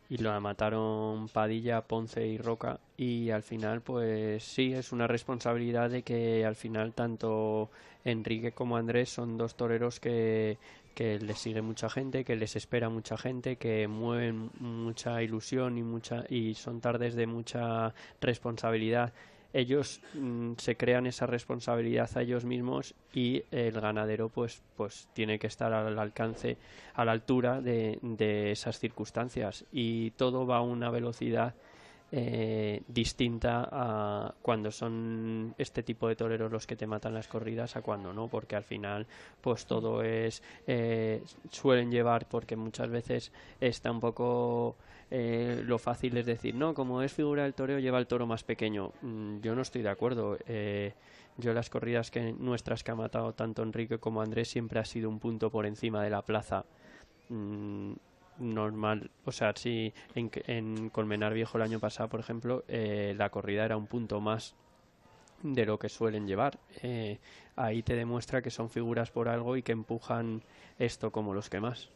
[0.10, 5.90] y lo mataron Padilla, Ponce y Roca y al final pues sí es una responsabilidad
[5.90, 7.70] de que al final tanto
[8.06, 10.58] Enrique como Andrés son dos toreros que
[10.94, 15.84] que les sigue mucha gente, que les espera mucha gente, que mueven mucha ilusión y
[15.84, 19.14] mucha y son tardes de mucha responsabilidad
[19.54, 25.40] ellos mm, se crean esa responsabilidad a ellos mismos y el ganadero pues pues tiene
[25.40, 26.58] que estar al alcance
[26.96, 29.66] a la altura de, de esas circunstancias.
[29.72, 31.54] Y todo va a una velocidad
[32.16, 37.76] eh, distinta a cuando son este tipo de toreros los que te matan las corridas
[37.76, 39.08] a cuando no, porque al final
[39.42, 44.76] pues todo es eh, suelen llevar porque muchas veces está un poco
[45.16, 48.44] eh, lo fácil es decir no como es figura del toreo lleva el toro más
[48.44, 50.94] pequeño Mm, yo no estoy de acuerdo eh,
[51.38, 55.10] yo las corridas que nuestras que ha matado tanto Enrique como Andrés siempre ha sido
[55.10, 56.66] un punto por encima de la plaza
[57.30, 57.94] Mm,
[58.40, 63.30] normal o sea si en, en Colmenar Viejo el año pasado por ejemplo eh, la
[63.30, 64.56] corrida era un punto más
[65.44, 66.58] de lo que suelen llevar.
[66.82, 67.20] Eh,
[67.56, 70.42] ahí te demuestra que son figuras por algo y que empujan
[70.80, 71.90] esto como los que más.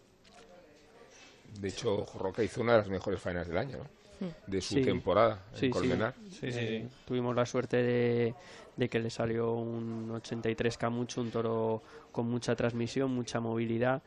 [1.59, 4.27] De hecho, Roca hizo una de las mejores faenas del año, ¿no?
[4.47, 4.81] De su Sí.
[4.81, 5.69] temporada en Sí, sí.
[5.71, 6.13] Colmenar.
[6.31, 6.87] Sí.
[7.05, 8.33] Tuvimos la suerte de,
[8.75, 14.01] de que le salió un 83 Camucho, un toro con mucha transmisión, mucha movilidad.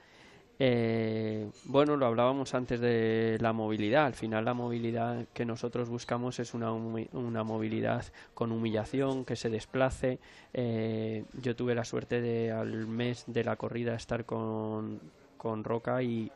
[0.63, 4.05] Eh, bueno, lo hablábamos antes de la movilidad.
[4.05, 9.49] Al final la movilidad que nosotros buscamos es una, una movilidad con humillación, que se
[9.49, 10.19] desplace.
[10.53, 15.01] Eh, yo tuve la suerte de al mes de la corrida estar con,
[15.39, 16.31] con Roca y,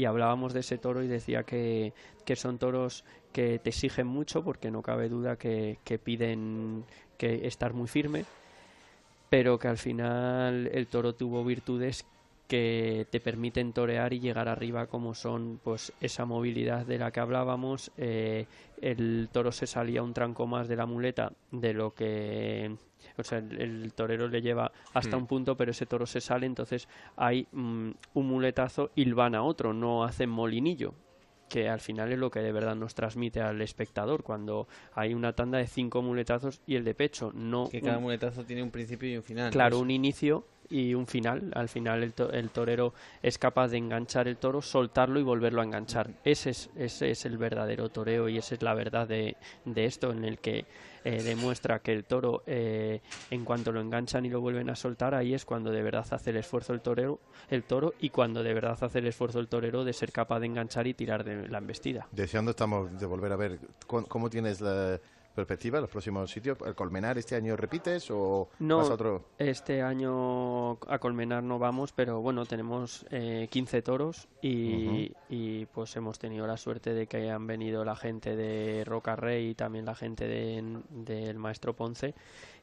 [0.00, 1.92] y hablábamos de ese toro y decía que,
[2.24, 6.84] que son toros que te exigen mucho porque no cabe duda que, que piden
[7.18, 8.24] que estar muy firme
[9.28, 12.06] pero que al final el toro tuvo virtudes
[12.48, 17.20] que te permiten torear y llegar arriba como son pues esa movilidad de la que
[17.20, 18.46] hablábamos eh,
[18.80, 22.74] el toro se salía un tranco más de la muleta de lo que
[23.16, 25.20] o sea el, el torero le lleva hasta Mm.
[25.20, 29.42] un punto pero ese toro se sale entonces hay mm, un muletazo y van a
[29.42, 30.94] otro no hacen molinillo
[31.48, 35.32] que al final es lo que de verdad nos transmite al espectador cuando hay una
[35.32, 38.70] tanda de cinco muletazos y el de pecho no Que cada un- muletazo tiene un
[38.70, 39.50] principio y un final.
[39.50, 41.50] Claro, un inicio y un final.
[41.56, 45.60] Al final el, to- el torero es capaz de enganchar el toro, soltarlo y volverlo
[45.60, 46.10] a enganchar.
[46.22, 50.12] Ese es, ese es el verdadero toreo y esa es la verdad de, de esto
[50.12, 50.66] en el que
[51.04, 55.14] eh, demuestra que el toro, eh, en cuanto lo enganchan y lo vuelven a soltar,
[55.14, 58.52] ahí es cuando de verdad hace el esfuerzo el torero, el toro y cuando de
[58.54, 61.58] verdad hace el esfuerzo el torero de ser capaz de enganchar y tirar de la
[61.58, 62.06] embestida.
[62.12, 65.00] Deseando estamos de volver a ver cu- cómo tienes la
[65.34, 66.58] perspectiva, los próximos sitios.
[66.66, 69.24] ¿El Colmenar este año repites o No, vas a otro?
[69.38, 75.94] este año a Colmenar no vamos, pero bueno, tenemos eh, 15 toros y, y, pues
[75.96, 79.84] hemos tenido la suerte de que han venido la gente de Roca Rey y también
[79.84, 82.14] la gente de- del Maestro Ponce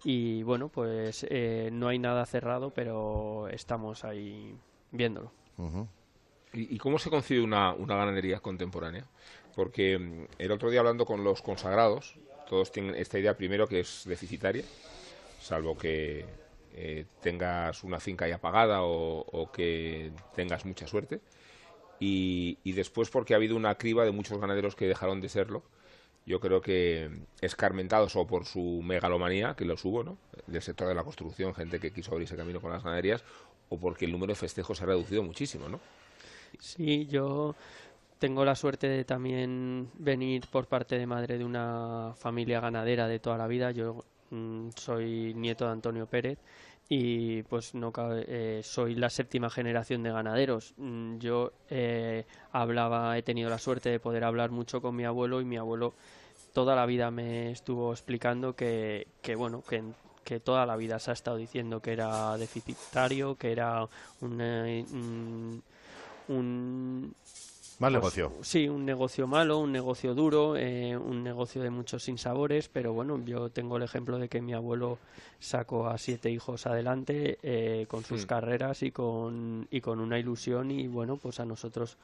[0.04, 4.56] y bueno, pues eh, no hay nada cerrado, pero estamos ahí
[4.92, 5.32] viéndolo.
[6.54, 9.06] ¿Y, y cómo se concibe una, una ganadería contemporánea?
[9.56, 12.16] Porque mm, el otro día hablando con los consagrados,
[12.50, 14.64] todos tienen esta idea primero que es deficitaria,
[15.40, 16.26] salvo que
[16.74, 21.22] eh, tengas una finca ya pagada o, que tengas mucha suerte.
[22.00, 25.64] Y, y después porque ha habido una criba de muchos ganaderos que dejaron de serlo.
[26.26, 27.10] Yo creo que
[27.42, 30.18] escarmentados o por su megalomanía, que los hubo, ¿no?
[30.46, 33.24] Del sector de la construcción, gente que quiso abrirse camino con las ganaderías,
[33.70, 35.80] o porque el número de festejos se ha reducido muchísimo, ¿no?
[36.60, 37.56] Sí, yo
[38.20, 43.20] tengo la suerte de también venir por parte de madre de una familia ganadera de
[43.20, 43.72] toda la vida.
[43.72, 46.38] Yo mm, soy nieto de Antonio Pérez
[46.90, 50.74] y pues no cabe- eh, soy la séptima generación de ganaderos.
[50.78, 55.42] Mm, Yo eh, hablaba, he tenido la suerte de poder hablar mucho con mi abuelo
[55.42, 55.94] y mi abuelo
[56.54, 59.84] toda la vida me estuvo explicando que, que bueno, que,
[60.24, 63.88] que toda la vida se ha estado diciendo que era deficitario, que era
[64.22, 64.84] un, eh,
[66.30, 67.14] un-
[67.80, 68.34] Mal pues, negocio.
[68.42, 73.24] Sí, un negocio malo, un negocio duro, eh, un negocio de muchos sinsabores, pero bueno,
[73.24, 74.98] yo tengo el ejemplo de que mi abuelo
[75.40, 78.28] sacó a siete hijos adelante eh, con sus Mm.
[78.28, 81.98] carreras y con, y con una ilusión y bueno, pues a nosotros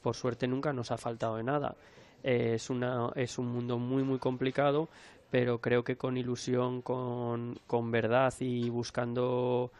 [0.00, 1.74] por suerte nunca nos ha faltado de nada.
[2.22, 4.88] Eh, es, una, es un mundo muy muy complicado,
[5.30, 9.70] pero creo que con ilusión, con, con verdad y buscando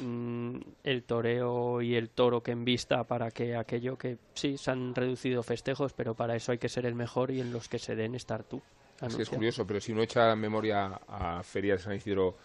[0.00, 4.70] mm, el toreo y el toro que en vista para que aquello que sí se
[4.70, 7.78] han reducido festejos, pero para eso hay que ser el mejor y en los que
[7.78, 8.62] se den estar tú.
[9.06, 9.30] Es que es anunciando.
[9.30, 12.36] curioso, pero si uno echa memoria a ferias de San Isidro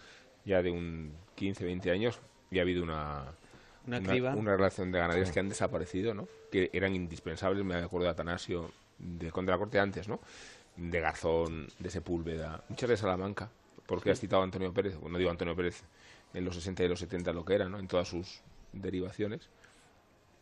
[0.44, 2.18] ya de un 15, 20 años,
[2.50, 3.36] ya ha habido una,
[3.86, 4.34] Una criba.
[4.34, 6.28] una relación de ganaderos que han desaparecido, ¿no?
[6.50, 10.20] Que eran indispensables, me acuerdo de Atanasio, de Conde de la Corte antes, ¿no?
[10.76, 13.50] De Garzón, de Sepúlveda, muchas de Salamanca,
[13.86, 15.82] porque has citado a Antonio Pérez, bueno, no digo Antonio Pérez,
[16.36, 17.78] en los 60 y los 70 lo que era, ¿no?
[17.78, 19.48] En todas sus derivaciones.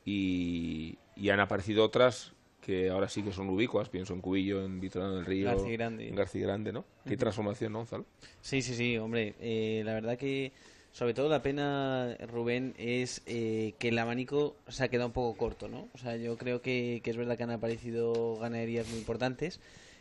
[0.05, 4.81] Y, y han aparecido otras que ahora sí que son ubicuas, pienso en Cubillo, en
[4.81, 6.09] Vitorano del Río, Garcigrande.
[6.09, 6.85] en Garcigrande, ¿no?
[7.07, 8.07] Qué transformación, ¿no, Gonzalo?
[8.41, 10.53] Sí, sí, sí, hombre, eh, la verdad que
[10.91, 15.37] sobre todo la pena, Rubén, es eh, que el abanico se ha quedado un poco
[15.37, 15.89] corto, ¿no?
[15.93, 19.61] O sea, yo creo que, que es verdad que han aparecido ganaderías muy importantes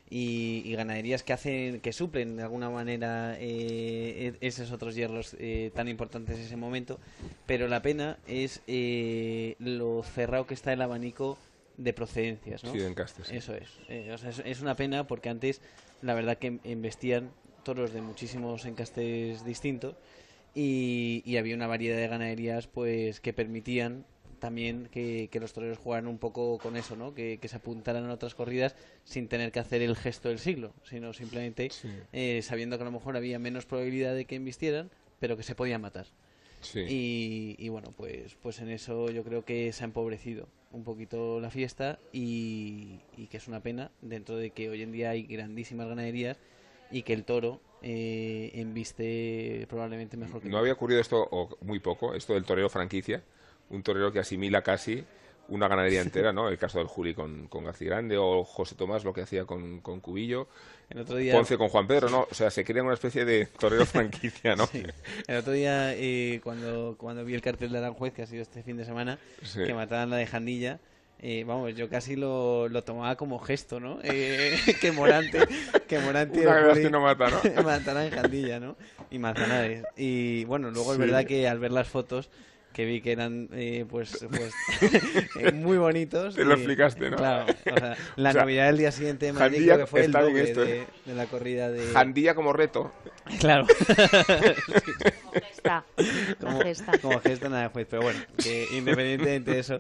[0.10, 5.36] y, y ganaderías que hacen que suplen de alguna manera eh, e- esos otros hierros
[5.40, 7.00] eh, tan importantes en ese momento
[7.46, 11.38] pero la pena es eh, lo cerrado que está el abanico
[11.78, 12.72] de procedencias ¿no?
[12.72, 13.36] Sí, de encastes, sí.
[13.38, 15.62] eso es Eh, o sea, es, es una pena porque antes
[16.02, 17.32] la verdad que investían
[17.64, 19.96] toros de muchísimos encastes distintos
[20.54, 24.06] y, y había una variedad de ganaderías pues que permitían
[24.44, 27.14] también que, que los toreros jugaran un poco con eso, ¿no?
[27.14, 28.76] Que, que se apuntaran a otras corridas
[29.06, 31.72] sin tener que hacer el gesto del siglo, sino simplemente
[32.12, 34.92] eh, sabiendo que a lo mejor había menos probabilidad de que embistieran,
[35.22, 36.08] pero que se podían matar.
[36.60, 36.82] Sí.
[36.82, 41.40] Y, y bueno, pues, pues en eso yo creo que se ha empobrecido un poquito
[41.40, 45.24] la fiesta y, y que es una pena dentro de que hoy en día hay
[45.24, 46.38] grandísimas ganaderías
[46.92, 51.80] y que el toro eh, embiste probablemente mejor que No había ocurrido esto, o muy
[51.80, 53.24] poco, esto del torero franquicia,
[53.74, 55.04] un torero que asimila casi
[55.50, 56.48] una ganadería entera, ¿no?
[56.48, 59.82] El caso del Juli con, con García Grande o José Tomás lo que hacía con,
[59.82, 60.48] con Cubillo,
[60.90, 62.28] El otro día- Ponce con Juan Pedro, ¿no?
[62.32, 64.68] O sea, se crea una especie de torero franquicia, ¿no?
[64.68, 64.84] Sí.
[65.28, 68.64] El otro día, eh, cuando, cuando vi el cartel de Aranjuez, que ha sido este
[68.64, 69.62] fin de semana, Sí.
[69.66, 70.80] que mataban la de Jandilla,
[71.20, 74.00] eh, vamos, yo casi lo, lo tomaba como gesto, ¿no?
[74.04, 75.40] Eh, que Morante,
[75.90, 77.64] que Morante Una que no mata, ¿no?
[77.64, 78.78] matara en Jandilla, ¿no?
[79.12, 79.84] Y Manzanares.
[79.98, 82.30] Y bueno, luego es verdad que al ver las fotos
[82.74, 84.54] que vi que eran eh, pues, pues
[85.40, 86.36] eh, muy bonitos.
[86.36, 87.18] Te lo explicaste, ¿no?
[87.18, 90.06] Claro, o sea, la O sea, novedad del día siguiente de Madrid creo que fue
[90.06, 90.88] el doble esto, de, ¿eh?
[91.06, 91.86] de la corrida de...
[91.94, 92.92] Jandilla como reto.
[93.40, 93.66] Claro.
[95.34, 95.86] Gesta,
[96.42, 96.98] como, gesta.
[96.98, 99.78] como gesta nada de juez, pero bueno, que independientemente de eso,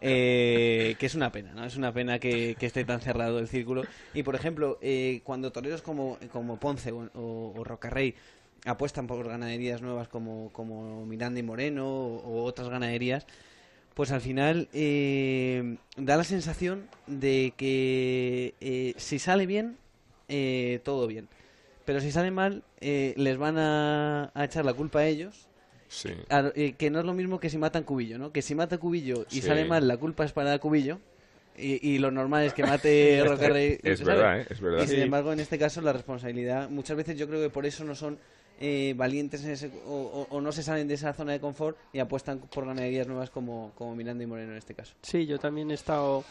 [0.00, 1.66] eh, que es una pena, ¿no?
[1.66, 3.84] Es una pena que, que esté tan cerrado el círculo.
[4.14, 8.14] Y por ejemplo, eh, cuando toreros como, como Ponce o, o, o Rocarrey
[8.64, 13.26] apuestan por ganaderías nuevas como, como Miranda y Moreno o, o otras ganaderías,
[13.94, 19.76] pues al final eh, da la sensación de que eh, si sale bien,
[20.28, 21.28] eh, todo bien.
[21.84, 25.46] Pero si sale mal, eh, les van a, a echar la culpa a ellos.
[25.88, 26.10] Sí.
[26.30, 28.32] A- eh, que no es lo mismo que si matan Cubillo, ¿no?
[28.32, 29.42] Que si mata Cubillo y Sí.
[29.42, 30.98] sale mal, la culpa es para Cubillo.
[31.56, 33.78] Y, y lo normal es que mate Rocarrey.
[33.84, 34.46] Es verdad, ¿eh?
[34.50, 34.82] Es verdad.
[34.82, 37.84] Y sin embargo, en este caso, la responsabilidad, muchas veces yo creo que por eso
[37.84, 38.18] no son
[38.58, 41.98] eh, valientes en ese- o, o- no se salen de esa zona de confort y
[41.98, 44.94] apuestan por ganaderías nuevas como, como Miranda y Moreno en este caso.
[45.02, 46.24] Sí, yo también he estado,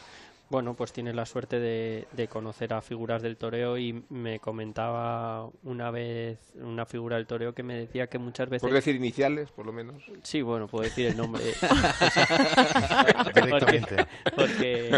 [0.49, 5.47] bueno, pues tiene la suerte de, de conocer a figuras del toreo y me comentaba
[5.63, 8.61] una vez una figura del toreo que me decía que muchas veces...
[8.61, 10.03] ¿Puedes decir iniciales, por lo menos?
[10.23, 11.41] Sí, bueno, puedo decir el nombre.
[13.33, 14.07] Directamente.
[14.35, 14.91] Porque,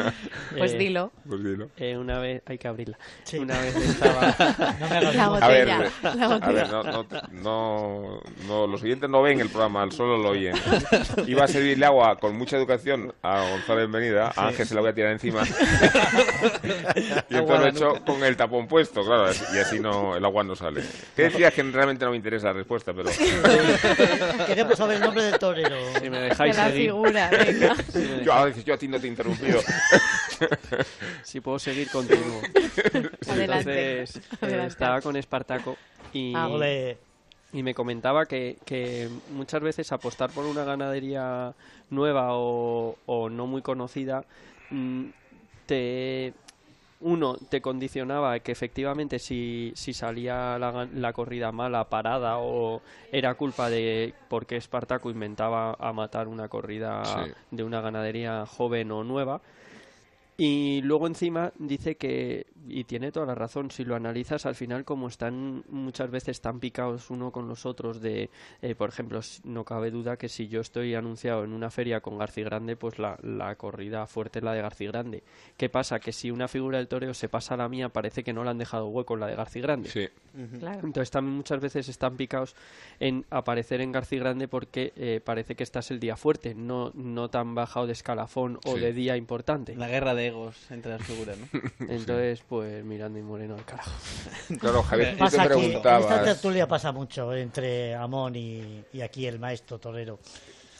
[0.57, 1.11] Pues eh, dilo.
[1.27, 1.69] Pues dilo.
[1.77, 2.97] eh, una vez, hay que abrirla.
[3.23, 3.37] Sí.
[3.37, 4.35] Una vez estaba...
[4.79, 5.43] No me La mucho.
[5.43, 6.51] A ver, botella, la a botella.
[6.53, 10.55] ver, no, no, no, no, los oyentes no ven el programa, solo lo oyen.
[11.25, 14.89] Iba a servirle agua con mucha educación a Gonzalo Bienvenida, a Ángel se la voy
[14.91, 15.36] a tirar encima.
[17.29, 20.43] y entonces lo he hecho con el tapón puesto, claro, y así no, el agua
[20.43, 20.83] no sale.
[21.15, 23.09] ¿Qué decías que realmente no me interesa la respuesta, pero...
[24.45, 25.77] Queremos saber el nombre del torero.
[25.99, 27.75] Si me De dejáis la seguir, figura, venga.
[28.23, 29.59] Yo, ahora dices, yo a ti no te he interrumpido.
[31.23, 32.41] si puedo seguir contigo.
[33.27, 33.99] Adelante.
[34.01, 35.77] Entonces, eh, estaba con Espartaco
[36.13, 36.33] y...
[36.35, 36.47] Ah.
[37.53, 41.53] Y me comentaba que, que muchas veces apostar por una ganadería
[41.89, 44.25] nueva o, o no muy conocida
[44.69, 45.05] mm,
[45.67, 46.33] te
[46.99, 53.35] uno te condicionaba que efectivamente si, si salía la, la corrida mala, parada o era
[53.35, 57.31] culpa de porque Espartaco inventaba a matar una corrida Sí.
[57.51, 59.41] de una ganadería joven o nueva.
[60.37, 64.83] Y luego encima dice que, y tiene toda la razón, si lo analizas al final
[64.85, 68.29] como están muchas veces tan picados uno con los otros de,
[68.61, 72.17] eh, por ejemplo, no cabe duda que si yo estoy anunciado en una feria con
[72.17, 75.23] Garci Grande, pues la, la corrida fuerte es la de Garci Grande.
[75.57, 75.99] ¿Qué pasa?
[75.99, 78.49] Que si una figura del toreo se pasa a la mía, parece que no le
[78.49, 79.89] han dejado hueco en la de Garci Grande.
[79.89, 80.07] Sí.
[80.59, 80.81] Claro.
[80.83, 82.55] Entonces también muchas veces están picados
[82.99, 87.29] en aparecer en García Grande porque eh, parece que estás el día fuerte, no, no
[87.29, 88.79] tan bajado de escalafón o Sí.
[88.81, 89.75] de día importante.
[89.75, 91.47] La guerra de egos entre las figuras, ¿no?
[91.89, 93.91] Entonces, pues Miranda y Moreno al carajo.
[94.59, 98.83] Claro, Javier, tú te Pasa que en esta preguntabas tertulia pasa mucho entre Amón y,
[98.93, 100.19] y aquí el maestro torero.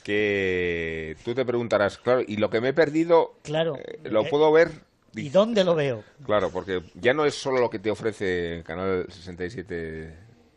[0.03, 3.75] que tú te preguntarás, claro, y lo que me he perdido, Claro.
[3.77, 4.71] eh, ¿lo Eh, puedo ver?
[5.15, 6.03] ¿Y dónde lo veo?
[6.25, 10.15] Claro, porque ya no es solo lo que te ofrece Canal 67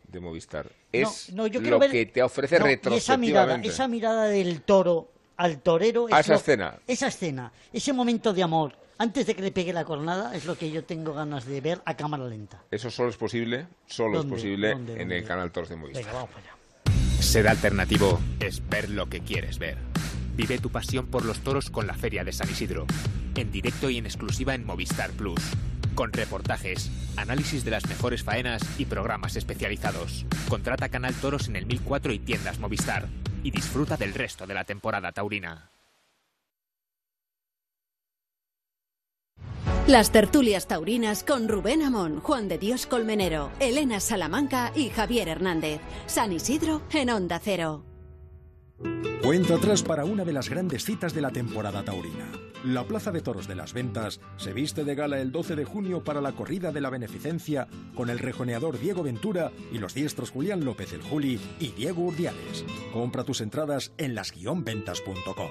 [0.09, 3.57] de Movistar, es no, yo quiero lo ver- que te ofrece No, y esa mirada,
[3.57, 3.69] retrospectivamente.
[3.69, 5.09] esa mirada del toro
[5.41, 6.07] al torero.
[6.13, 6.75] A es esa lo- escena.
[6.87, 10.57] Esa escena, ese momento de amor, antes de que le pegue la cornada, es lo
[10.59, 12.63] que yo tengo ganas de ver a cámara lenta.
[12.71, 14.93] Eso solo es posible, solo es posible ¿Dónde?
[14.93, 15.19] en ¿Dónde?
[15.19, 16.05] el Canal Toros de Movistar.
[16.05, 17.23] Venga, vamos para allá.
[17.23, 19.79] Ser alternativo es ver lo que quieres ver.
[20.37, 22.87] Vive tu pasión por los toros con la Feria de San Isidro.
[23.35, 25.41] En directo y en exclusiva en Movistar Plus.
[25.95, 30.25] con reportajes, análisis de las mejores faenas y programas especializados.
[30.49, 33.09] Contrata Canal Toros en el 1004 y tiendas Movistar
[33.43, 35.71] y disfruta del resto de la temporada taurina.
[39.87, 45.81] Las tertulias taurinas con Rubén Amón, Juan de Dios Colmenero, Elena Salamanca y Javier Hernández.
[46.07, 47.85] San Isidro en Onda Cero.
[49.23, 52.31] Cuenta atrás para una de las grandes citas de la temporada taurina.
[52.65, 56.05] La Plaza de Toros de las Ventas se viste de gala el 12 de junio
[56.05, 60.65] para la corrida de la beneficencia con el rejoneador Diego Ventura y los diestros Julián
[60.65, 62.65] López el Juli y Diego Urdiales.
[62.93, 65.51] Compra tus entradas en las-ventas.com.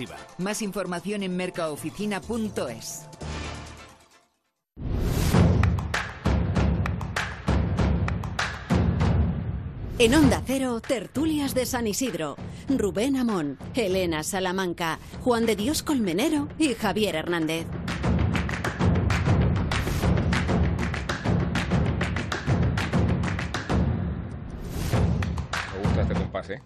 [0.37, 3.07] Más información en mercaoficina.es.
[10.01, 12.35] En Onda Cero, tertulias de San Isidro.
[12.67, 17.67] Rubén Amón, Elena Salamanca, Juan de Dios Colmenero y Javier Hernández.
[25.75, 26.63] Me gusta este compás, ¿eh?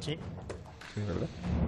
[0.00, 0.18] Sí.
[0.94, 1.26] Sí, ¿verdad?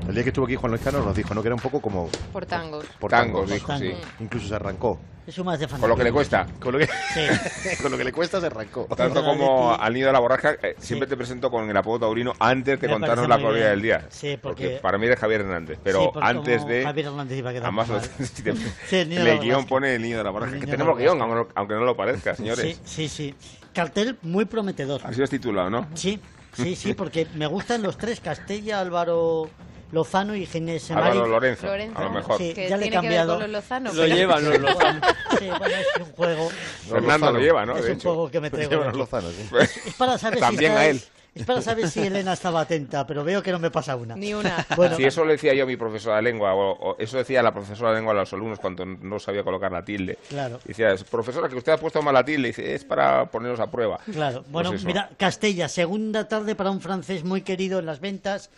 [0.09, 1.43] El día que estuvo aquí Juan Luis Cano nos dijo, ¿no?
[1.43, 2.09] Que era un poco como...
[2.33, 2.87] Por tangos.
[3.01, 3.81] Por Tangos, tangos.
[3.81, 4.07] dijo, sí.
[4.21, 5.01] Incluso se arrancó.
[5.27, 5.81] Es un más de fantasía.
[5.81, 6.47] Con lo que le cuesta.
[6.61, 7.77] Con lo que, Sí.
[7.83, 8.85] con lo que le cuesta se arrancó.
[8.97, 12.33] Tanto como al nido de la borraja, eh, siempre te presento con el apodo taurino
[12.39, 14.07] antes de Me contarnos la corrida del día.
[14.11, 16.83] Sí, porque- para mí eres Javier Hernández, pero Sí, porque antes de...
[16.85, 17.89] Javier Hernández iba a quedar Además,
[18.21, 18.53] el nido
[18.93, 20.55] en de el la guion pone el nido de la borraja.
[20.55, 22.81] El Que tenemos guion, aunque no lo parezca, señores.
[22.85, 23.35] Sí, sí, sí.
[23.75, 25.01] Cartel muy prometedor.
[25.05, 25.87] Así es titulado, ¿no?
[25.95, 26.21] Sí,
[26.57, 29.49] sí, sí, porque me gustan los tres, Castella, Álvaro
[29.93, 32.39] Lozano y Ginés Álvaro Lorenzo, Lorenzo, a lo mejor.
[32.39, 33.33] Sí, ya le he tiene que ver cambiado.
[33.35, 33.93] con los Lozano.
[33.93, 35.01] Lo llevan los Lozano.
[35.39, 36.51] Sí, bueno, es un juego.
[36.89, 37.77] Fernando lo lleva, ¿no?
[37.77, 38.09] es De un hecho.
[38.09, 38.85] juego que me traigo.
[38.91, 39.49] Lozano, sí.
[39.87, 41.03] Es para saber También si a él.
[41.37, 44.17] Es para saber si Elena estaba atenta, pero veo que no me pasa una.
[44.17, 44.67] Ni una.
[44.77, 47.43] Bueno, Si eso le decía yo a mi profesora de lengua, o, o eso decía
[47.43, 50.19] la profesora de lengua a los alumnos cuando no sabía colocar la tilde.
[50.29, 50.61] Claro.
[50.65, 52.49] Decía, profesora, que usted ha puesto mal la tilde.
[52.49, 53.99] Dice, es para ponernos a prueba.
[54.11, 54.87] Claro, bueno, Pues eso.
[54.89, 58.51] mira, Castella, segunda tarde para un francés muy querido en las ventas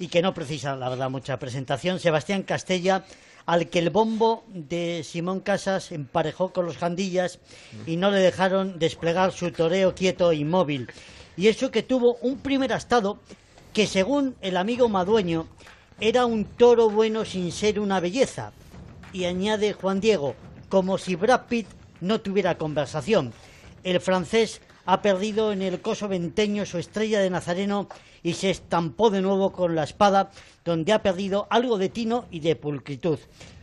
[0.00, 1.98] y que no precisa, la verdad, mucha presentación.
[2.00, 3.04] Sebastián Castella,
[3.46, 7.38] al que el bombo de Simón Casas emparejó con los jandillas
[7.86, 10.88] y no le dejaron desplegar su toreo quieto e inmóvil.
[11.38, 13.20] Y eso que tuvo un primer astado
[13.72, 15.46] que, según el amigo Madueño,
[16.00, 18.50] era un toro bueno sin ser una belleza.
[19.12, 20.34] Y añade Juan Diego,
[20.68, 21.68] como si Brad Pitt
[22.00, 23.32] no tuviera conversación.
[23.84, 27.88] El francés ha perdido en el coso venteño su estrella de Nazareno
[28.24, 30.32] y se estampó de nuevo con la espada,
[30.64, 33.20] donde ha perdido algo de tino y de pulcritud.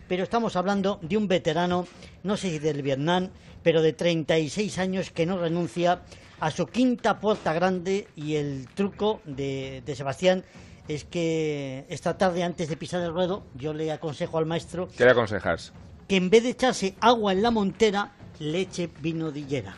[0.08, 1.88] Pero estamos hablando de un veterano,
[2.24, 3.32] no sé si del Vietnam,
[3.64, 6.04] pero de 36 años que no renuncia
[6.40, 10.44] a su quinta puerta grande y el truco de, de Sebastián
[10.88, 15.06] es que esta tarde antes de pisar el ruedo yo le aconsejo al maestro ¿Qué
[15.06, 15.74] le aconsejas?
[16.08, 19.76] que en vez de echarse agua en la montera, le eche vino de higuera.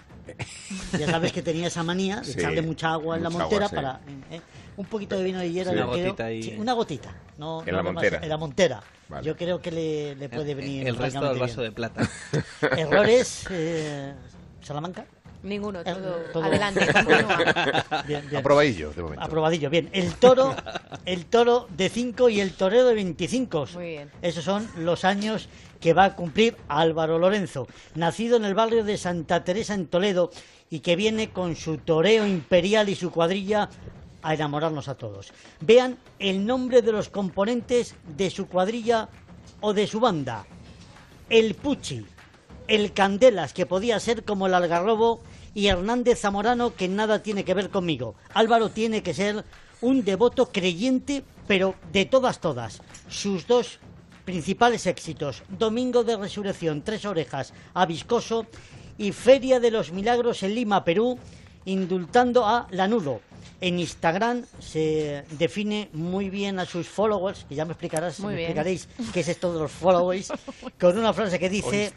[1.00, 3.70] Ya sabes que tenía esa manía de Sí, echarle mucha agua en la montera agua,
[3.70, 3.76] sí.
[3.76, 4.36] para...
[4.36, 4.42] eh,
[4.76, 5.72] un poquito de vino de higuera.
[5.72, 5.78] Sí.
[5.78, 7.16] yo Una creo- gotita y- sí, una gotita.
[7.38, 8.20] No, En no la montera.
[8.22, 8.84] En la montera.
[9.08, 9.26] Vale.
[9.26, 11.72] Yo creo que le, le puede venir El resto francamente vaso bien.
[11.72, 12.10] de plata.
[12.78, 14.14] Errores, eh,
[14.62, 15.06] Salamanca.
[15.48, 16.16] Ninguno, Eh, todo.
[16.34, 18.04] todo- Adelante, continúa.
[18.08, 18.38] Bien, bien.
[18.38, 19.24] Aprobadillo, de momento.
[19.24, 19.90] Aprobadillo, bien.
[19.94, 20.56] El toro,
[21.06, 23.68] el toro de 5 y el torero de 25.
[23.74, 24.12] Muy bien.
[24.22, 25.48] Esos son los años
[25.80, 30.32] que va a cumplir Álvaro Lorenzo, nacido en el barrio de Santa Teresa en Toledo
[30.70, 33.70] y que viene con su toreo imperial y su cuadrilla
[34.24, 35.32] a enamorarnos a todos.
[35.62, 39.08] Vean el nombre de los componentes de su cuadrilla
[39.62, 40.46] o de su banda.
[41.30, 42.06] El Puchi,
[42.68, 45.22] el Candelas, que podía ser como el Algarrobo,
[45.58, 48.14] y Hernández Zamorano, que nada tiene que ver conmigo.
[48.36, 49.44] Álvaro tiene que ser
[49.82, 52.80] un devoto creyente, pero de todas, todas.
[53.10, 53.80] Sus dos
[54.24, 58.46] principales éxitos, Domingo de Resurrección, Tres Orejas, a Viscoso
[59.00, 61.18] y Feria de los Milagros en Lima, Perú,
[61.66, 63.22] indultando a Lanudo.
[63.60, 68.38] En Instagram se define muy bien a sus followers, que ya me explicarás, Muy me
[68.42, 68.52] bien.
[68.52, 70.32] explicaréis qué es esto de los followers,
[70.80, 71.92] con una frase que dice,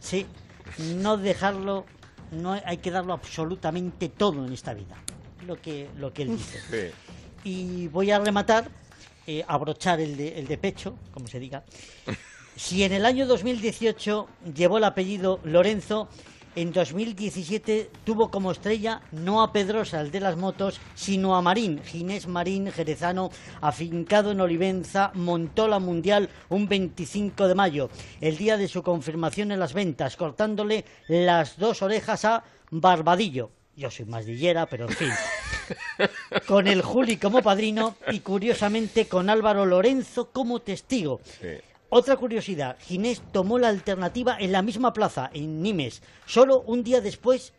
[0.00, 0.24] sí,
[0.94, 1.84] no dejarlo,
[2.32, 4.96] no hay que darlo absolutamente todo en esta vida,
[5.46, 6.92] lo que, lo que él dice.
[7.44, 8.68] Y voy a rematar,
[9.26, 11.62] eh, abrochar el de, el de pecho, como se diga.
[12.54, 16.10] Si en el año 2018 llevó el apellido Lorenzo,
[16.54, 21.82] en 2017 tuvo como estrella no a Pedrosa, el de las motos, sino a Marín,
[21.82, 23.30] Ginés Marín Jerezano,
[23.60, 27.90] afincado en Olivenza, montó la Mundial un 25 de mayo,
[28.20, 33.50] el día de su confirmación en las ventas, cortándole las dos orejas a Barbadillo.
[33.74, 35.10] Yo soy más dillera, pero en fin
[36.46, 41.20] con el Juli como padrino y curiosamente con Álvaro Lorenzo como testigo.
[41.94, 47.02] Otra curiosidad, Ginés tomó la alternativa en la misma plaza, en Nimes, solo un día
[47.02, 47.52] después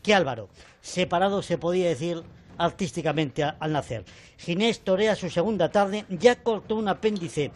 [0.00, 0.48] que Álvaro.
[0.80, 2.22] Separado se podía decir
[2.56, 4.04] artísticamente al nacer.
[4.36, 7.50] Ginés torea su segunda tarde, ya cortó un apéndice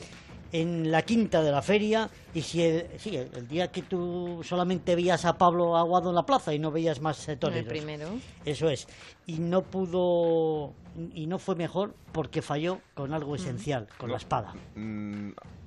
[0.51, 4.41] en la quinta de la feria y si el, sí, el, el día que tú
[4.43, 7.69] solamente veías a Pablo Aguado en la plaza y no veías más eh, toreros.
[7.69, 8.09] primero.
[8.45, 8.89] Eso es.
[9.27, 10.73] Y no pudo
[11.15, 14.53] y no fue mejor porque falló con algo esencial, con la espada.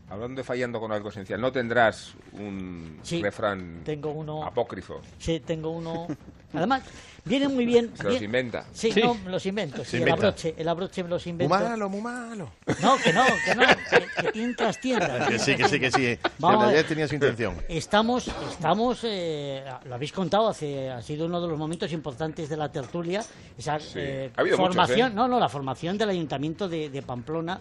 [0.10, 4.46] Hablando de fallando con algo esencial, ¿no tendrás un Sí, refrán tengo uno.
[4.46, 5.02] apócrifo?
[5.20, 6.08] Sí, tengo uno.
[6.54, 6.82] Además,
[7.26, 7.92] viene muy bien.
[7.94, 8.64] Se los inventa.
[8.72, 9.02] Sí, Sí.
[9.04, 9.84] no, me los invento.
[9.92, 11.54] El abroche, el abroche me los Muy invento.
[11.54, 12.50] malo, muy malo.
[12.82, 15.28] No, que no, que no, que, que tienen trastienda.
[15.28, 16.18] Que sí, que sí, que sí.
[16.40, 16.88] Vamos a realidad ver.
[16.88, 17.56] tenía su intención.
[17.68, 22.56] Estamos, estamos, eh, lo habéis contado, hace, ha sido uno de los momentos importantes de
[22.56, 23.26] la tertulia,
[23.58, 23.92] esa Sí.
[23.98, 25.16] eh, Ha habido muchos, formación, ¿eh?
[25.16, 27.60] no, no, la formación del ayuntamiento de, de Pamplona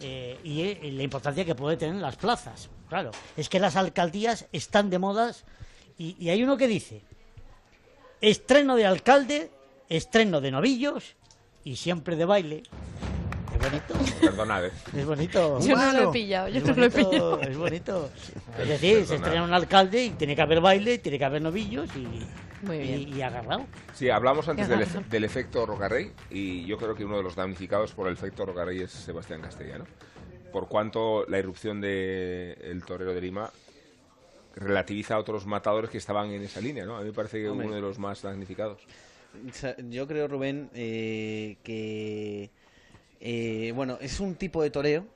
[0.00, 2.68] eh, y eh, la importancia que puede tener las plazas.
[2.88, 5.44] Claro, es que las alcaldías están de modas
[5.98, 7.02] y, y hay uno que dice,
[8.20, 9.50] estreno de alcalde,
[9.88, 11.16] estreno de novillos
[11.64, 12.62] y siempre de baile.
[13.54, 13.94] Es bonito.
[14.20, 14.72] Perdonad, ¿eh?
[14.96, 15.60] Es bonito.
[15.60, 17.40] Yo no lo he pillado, yo es no lo he bonito, pillado.
[17.42, 18.10] Es bonito.
[18.58, 21.88] Es decir, se estrena un alcalde y tiene que haber baile, tiene que haber novillos
[21.96, 22.26] y,
[22.62, 23.00] Muy bien.
[23.08, 23.66] y, y agarrado.
[23.94, 27.34] Sí, hablamos antes del, efe- del efecto Rocarrey y yo creo que uno de los
[27.36, 29.84] damnificados por el efecto Rocarrey es Sebastián Castellano.
[30.52, 33.50] Por cuanto la irrupción del torero de Lima
[34.56, 36.96] relativiza a otros matadores que estaban en esa línea, ¿no?
[36.96, 37.66] A mí me parece que Hombre.
[37.66, 38.80] uno de los más damnificados.
[39.90, 42.50] Yo creo, Rubén, eh, que
[43.20, 45.06] eh, bueno, es un tipo de toreo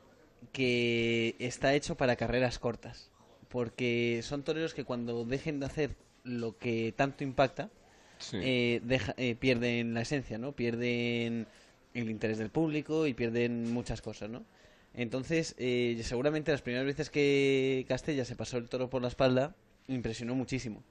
[0.52, 3.10] que está hecho para carreras cortas,
[3.48, 7.70] porque son toreros que cuando dejen de hacer lo que tanto impacta,
[8.18, 8.38] Sí.
[8.40, 10.52] eh, deja- eh, pierden la esencia, ¿no?
[10.52, 11.46] Pierden
[11.94, 14.44] el interés del público y pierden muchas cosas, ¿no?
[14.94, 19.54] Entonces, eh, seguramente las primeras veces que Castella se pasó el toro por la espalda,
[19.88, 20.82] impresionó muchísimo.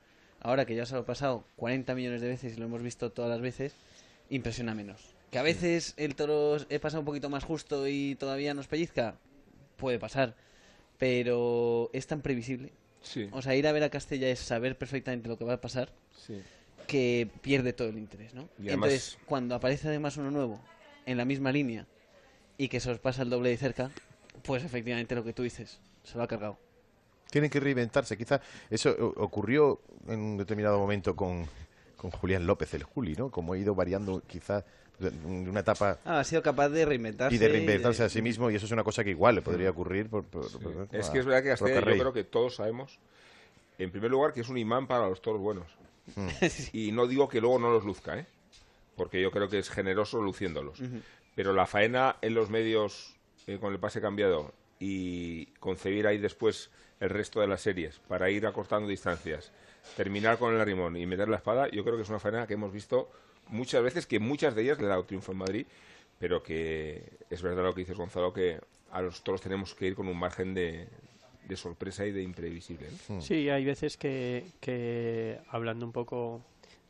[0.42, 3.12] Ahora que ya se lo ha pasado 40 millones de veces y lo hemos visto
[3.12, 3.76] todas las veces,
[4.30, 5.16] impresiona menos.
[5.30, 9.16] Que a veces el toro he pasado un poquito más justo y todavía nos pellizca,
[9.78, 10.36] puede pasar.
[10.98, 12.72] Pero es tan previsible.
[13.02, 13.30] Sí.
[13.32, 15.92] O sea, ir a ver a Castella es saber perfectamente lo que va a pasar
[16.16, 16.42] Sí.
[16.88, 18.44] que pierde todo el interés, ¿no?
[18.60, 20.60] Y además- Entonces, cuando aparece además uno nuevo
[21.06, 21.88] en la misma línea
[22.58, 23.92] y que se os pasa el doble de cerca,
[24.44, 26.58] pues efectivamente lo que tú dices, se lo ha cargado.
[27.32, 28.18] Tienen que reinventarse.
[28.18, 31.48] Quizá eso ocurrió en un determinado momento con,
[31.96, 33.32] con Julián López, el Juli, ¿no?
[33.32, 34.91] Como ha ido variando quizá de de
[35.26, 37.36] una etapa Ah, ha sido capaz de reinventarse.
[37.36, 39.42] y de reinventarse de- a sí mismo y eso es una cosa que igual le
[39.42, 42.56] podría ocurrir por, por- por- Es que es verdad que Castella, yo creo que todos
[42.56, 43.00] sabemos,
[43.80, 45.68] en primer lugar, que es un imán para los toros buenos.
[46.16, 46.28] Mm.
[46.74, 48.26] Y no digo que luego no los luzca, ¿eh?
[48.96, 50.82] Porque yo creo que es generoso luciéndolos.
[51.36, 53.16] Pero la faena en los medios
[53.48, 58.30] eh, con el pase cambiado y concebir ahí después el resto de las series para
[58.32, 59.52] ir acortando distancias,
[59.96, 62.56] terminar con el arrimón y meter la espada, yo creo que es una faena que
[62.56, 63.10] hemos visto
[63.48, 65.66] muchas veces, que muchas de ellas le ha dado triunfo en Madrid,
[66.20, 68.60] pero que es verdad lo que dices Gonzalo, que
[68.92, 70.88] a los toros tenemos que ir con un margen de,
[71.48, 72.88] de sorpresa y de imprevisible.
[73.10, 73.22] ¿no?
[73.22, 76.42] Sí, hay veces que, que hablando un poco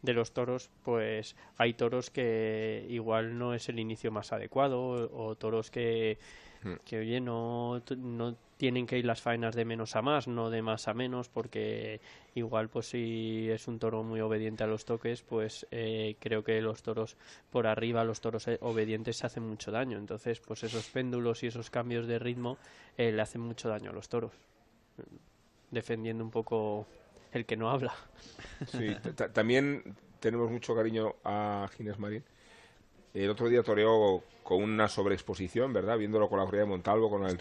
[0.02, 5.28] de los toros, pues hay toros que igual no es el inicio más adecuado o,
[5.30, 6.51] o toros que, Hmm.
[6.86, 10.62] Que oye, no, no tienen que ir las faenas de menos a más, no de
[10.62, 12.00] más a menos, porque
[12.36, 16.62] igual pues si es un toro muy obediente a los toques, pues eh, creo que
[16.62, 17.18] los toros
[17.50, 19.98] por arriba, los toros eh, obedientes se hacen mucho daño.
[19.98, 22.58] Entonces, pues esos péndulos y esos cambios de ritmo
[22.98, 24.32] eh, le hacen mucho daño a los toros.
[25.72, 26.86] Defendiendo un poco
[27.32, 27.94] el que no habla.
[28.68, 32.24] Sí, ta- ta- también tenemos mucho cariño a Ginés Marín.
[33.14, 35.98] El otro día toreó con una sobreexposición, ¿verdad?
[35.98, 37.38] Viéndolo con la corrida de Montalvo, con el, el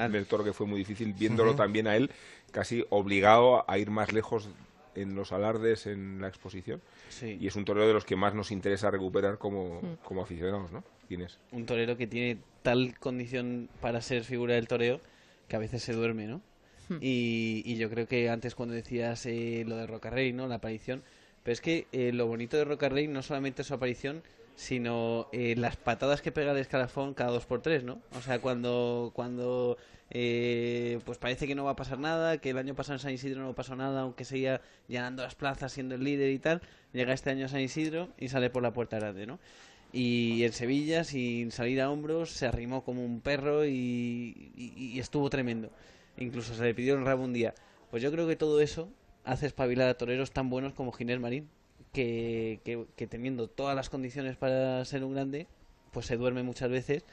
[0.00, 2.10] primer toro que fue muy difícil, viéndolo también a él
[2.52, 4.48] casi obligado a ir más lejos
[4.94, 6.80] en los alardes, en la exposición.
[7.08, 7.36] Sí.
[7.40, 9.96] Y es un torero de los que más nos interesa recuperar como, Mm.
[10.04, 10.84] como aficionados, ¿no?
[11.08, 11.38] Ginés.
[11.52, 15.00] un torero que tiene tal condición para ser figura del toreo
[15.48, 16.40] que a veces se duerme, ¿no?
[16.88, 16.96] Hmm.
[17.00, 20.46] Y, y yo creo que antes cuando decías eh, lo de Rocarrey, ¿no?
[20.46, 21.02] La aparición,
[21.42, 24.22] pero es que eh, lo bonito de Rocarrey no solamente es su aparición,
[24.56, 28.00] sino eh, las patadas que pega de escalafón cada dos por tres, ¿no?
[28.16, 29.76] O sea, cuando cuando
[30.10, 33.12] eh, pues parece que no va a pasar nada, que el año pasado en San
[33.12, 36.62] Isidro no pasó nada, aunque seguía llenando las plazas, siendo el líder y tal,
[36.92, 39.38] llega este año a San Isidro y sale por la puerta grande, ¿no?
[39.92, 45.70] Y en Sevilla, sin salir a hombros, se arrimó como un perro y, estuvo tremendo.
[46.16, 47.54] Incluso se le pidió el rabo un día.
[47.90, 48.88] Pues yo creo que todo eso
[49.22, 51.48] hace espabilar a toreros tan buenos como Ginés Marín,
[51.94, 55.46] que, que, que teniendo todas las condiciones para ser un grande,
[55.92, 57.04] pues se duerme muchas veces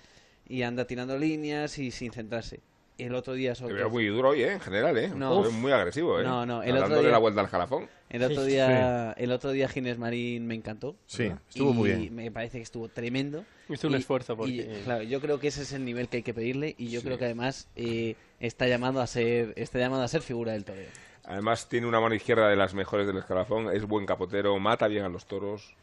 [0.50, 2.60] y anda tirando líneas y sin centrarse.
[2.98, 4.52] El otro día sobre muy duro hoy, ¿eh?
[4.54, 5.08] En general, ¿eh?
[5.16, 5.50] No.
[5.50, 6.24] Muy agresivo, ¿eh?
[6.24, 7.88] No, no, el Dándole otro día, la vuelta al jalafón.
[8.10, 10.96] El otro Sí, día, el otro día Ginés Marín me encantó.
[11.08, 11.40] Sí, ¿verdad?
[11.50, 12.16] estuvo muy Y bien.
[12.16, 13.44] Me parece que estuvo tremendo.
[13.70, 16.24] Hizo un Y- esfuerzo y, claro, yo creo que ese es el nivel que hay
[16.24, 17.06] que pedirle y yo Sí.
[17.08, 20.90] creo que además eh, está llamado a ser, está llamado a ser figura del toreo.
[21.26, 25.06] Además tiene una mano izquierda de las mejores del escalafón, es buen capotero, mata bien
[25.06, 25.76] a los toros.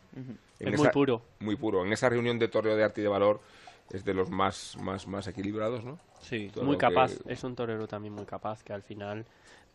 [0.59, 1.23] Es muy puro.
[1.39, 1.85] Muy puro.
[1.85, 3.41] En esa reunión de toreo de arte y de valor
[3.91, 5.99] es de los más, más, más equilibrados, ¿no?
[6.21, 6.51] Sí.
[6.53, 9.25] Todo muy capaz, que- es un torero también muy capaz, que al final,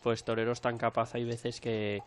[0.03, 2.01] pues toreros tan capaz hay veces que,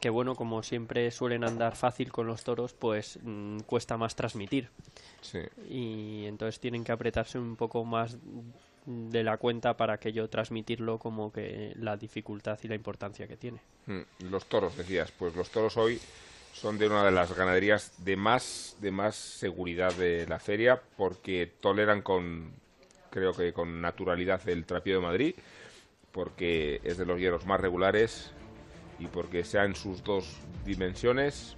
[0.00, 4.68] que bueno, como siempre suelen andar fácil con los toros, pues mm, cuesta más transmitir.
[5.20, 5.38] Sí.
[5.68, 8.18] Y entonces tienen que apretarse un poco más
[8.86, 13.36] de la cuenta para que yo transmitirlo como que la dificultad y la importancia que
[13.36, 13.60] tiene.
[13.86, 15.10] Mm, Los toros, decías.
[15.10, 16.00] Pues los toros hoy
[16.52, 21.52] son de una de las ganaderías de más, de más seguridad de la feria porque
[21.60, 22.52] toleran con,
[23.10, 25.34] creo que con naturalidad el trapío de Madrid,
[26.12, 28.30] porque es de los hierros más regulares
[28.98, 31.56] y porque sea en sus dos dimensiones,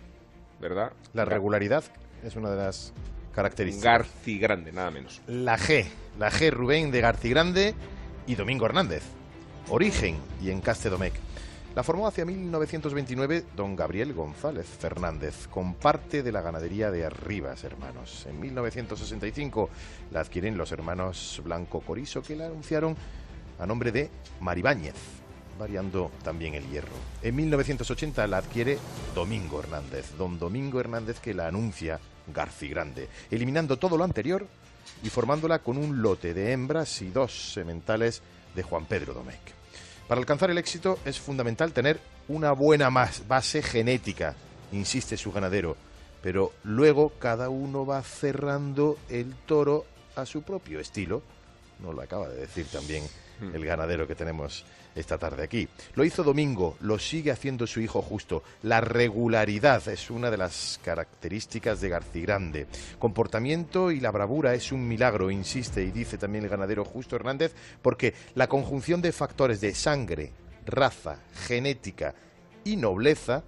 [0.60, 0.92] ¿verdad?
[1.12, 1.84] La regularidad
[2.24, 2.92] es una de las
[3.38, 3.84] características.
[3.84, 5.20] Garci Grande, nada menos.
[5.28, 5.86] La G,
[6.18, 7.72] la G Rubén de Garcigrande
[8.26, 9.04] y Domingo Hernández.
[9.68, 11.14] Origen y Encaste Domecq.
[11.76, 17.62] La formó hacia 1929 don Gabriel González Fernández, con parte de la ganadería de Arribas,
[17.62, 18.26] hermanos.
[18.28, 19.70] En 1965
[20.10, 22.96] la adquieren los hermanos Blanco Corizo, que la anunciaron
[23.60, 24.10] a nombre de
[24.40, 24.96] Maribáñez,
[25.60, 26.96] variando también el hierro.
[27.22, 28.78] En 1980 la adquiere
[29.14, 32.00] Domingo Hernández, don Domingo Hernández que la anuncia
[32.32, 34.46] Garcigrande, eliminando todo lo anterior
[35.02, 38.22] y formándola con un lote de hembras y dos sementales
[38.54, 39.52] de Juan Pedro Domecq.
[40.08, 44.34] Para alcanzar el éxito es fundamental tener una buena base genética,
[44.72, 45.76] insiste su ganadero,
[46.22, 49.86] pero luego cada uno va cerrando el toro
[50.16, 51.22] a su propio estilo.
[51.80, 53.04] No lo acaba de decir también
[53.40, 54.64] el ganadero que tenemos
[54.98, 55.68] esta tarde aquí.
[55.94, 58.42] Lo hizo Domingo, lo sigue haciendo su hijo justo.
[58.62, 62.66] La regularidad es una de las características de Garcigrande.
[62.98, 67.54] Comportamiento y la bravura es un milagro, insiste y dice también el ganadero Justo Hernández,
[67.82, 70.32] porque la conjunción de factores de sangre,
[70.66, 72.14] raza, genética
[72.64, 73.42] y nobleza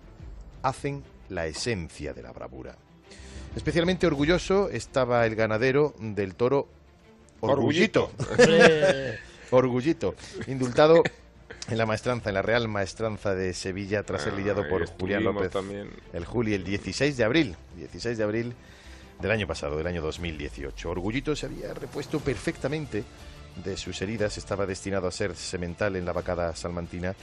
[0.63, 2.77] hacen la esencia de la bravura.
[3.57, 6.69] Especialmente orgulloso estaba el ganadero del toro
[7.41, 8.11] Orgullito.
[8.21, 9.19] Orgullito.
[9.51, 10.15] Orgullito.
[10.47, 11.03] Indultado
[11.69, 15.25] en la maestranza, en la Real Maestranza de Sevilla, tras ser Ah, lidiado por Julián
[15.25, 15.51] López.
[15.51, 15.91] también.
[16.13, 17.57] El Juli, el 16 de abril.
[17.77, 18.55] 16 de abril
[19.21, 20.91] del año pasado, del año 2018.
[20.91, 23.05] Orgullito se había repuesto perfectamente
[23.65, 27.15] de sus heridas, estaba destinado a ser semental en la vacada salmantina.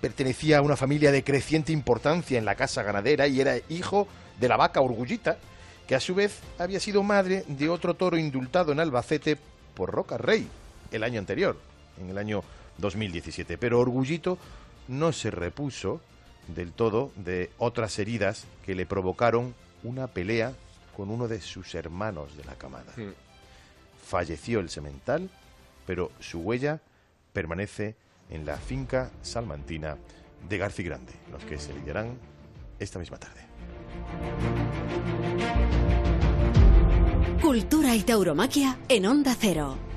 [0.00, 4.06] Pertenecía a una familia de creciente importancia en la casa ganadera y era hijo
[4.38, 5.38] de la vaca Orgullita,
[5.86, 9.36] que a su vez había sido madre de otro toro indultado en Albacete
[9.74, 10.46] por Roca Rey
[10.92, 11.58] el año anterior,
[12.00, 12.42] en el año
[12.78, 13.58] 2017.
[13.58, 14.38] Pero Orgullito
[14.88, 16.00] no se repuso
[16.48, 20.52] del todo de otras heridas que le provocaron una pelea
[20.96, 22.92] con uno de sus hermanos de la camada.
[24.06, 25.30] Falleció el semental,
[25.86, 26.80] pero su huella
[27.32, 27.96] permanece
[28.30, 29.96] en la finca salmantina
[30.48, 32.18] de Garcigrande, los que se lidiarán
[32.78, 33.42] esta misma tarde.
[37.42, 39.93] Cultura y tauromaquia en Onda Cero.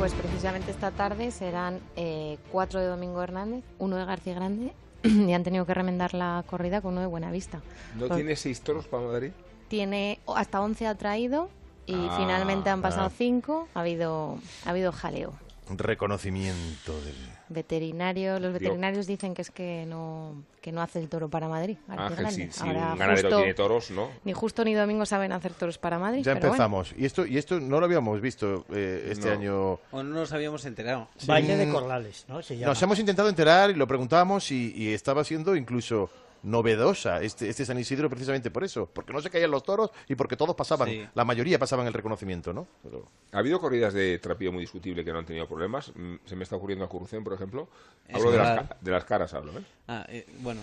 [0.00, 4.72] Pues precisamente esta tarde serán eh, cuatro de Domingo Hernández, uno de García Grande
[5.02, 7.60] y han tenido que remendar la corrida con uno de Buenavista.
[7.98, 9.32] ¿No Por- tiene seis toros para Madrid?
[9.68, 11.50] Tiene hasta 11 ha traído
[11.84, 13.12] y Ah, finalmente han pasado ah.
[13.14, 13.68] 5.
[13.74, 15.34] Ha habido, ha habido jaleo.
[15.68, 17.16] Un reconocimiento del...
[17.50, 21.76] Veterinario, los veterinarios dicen que es que no, que no hace el toro para Madrid.
[21.88, 22.32] Ángel, Grande.
[22.32, 24.08] si, si Ahora un ganadero justo- tiene toros, ¿no?
[24.24, 26.20] Ni justo ni domingo saben hacer toros para Madrid.
[26.22, 26.52] Ya pero bueno.
[26.54, 26.94] empezamos.
[26.96, 29.32] Y esto y esto no lo habíamos visto eh, este No.
[29.32, 29.72] año.
[29.90, 31.08] O no nos habíamos enterado.
[31.26, 32.40] Baile de corrales, ¿no?
[32.42, 32.70] Se llama.
[32.70, 36.08] Nos hemos intentado enterar y lo preguntábamos y, y estaba siendo incluso
[36.42, 40.14] novedosa este, este San Isidro precisamente por eso, porque no se caían los toros y
[40.14, 41.06] porque todos pasaban, Sí.
[41.14, 42.66] la mayoría pasaban el reconocimiento, ¿no?
[42.82, 45.92] Pero- Ha habido corridas de trapío muy discutible que no han tenido problemas.
[45.94, 47.68] Mm, Se me está ocurriendo a Corrucén, por ejemplo.
[48.08, 49.62] Es Hablo de las, de las caras, hablo, ¿eh?
[49.88, 50.62] Ah, eh, bueno.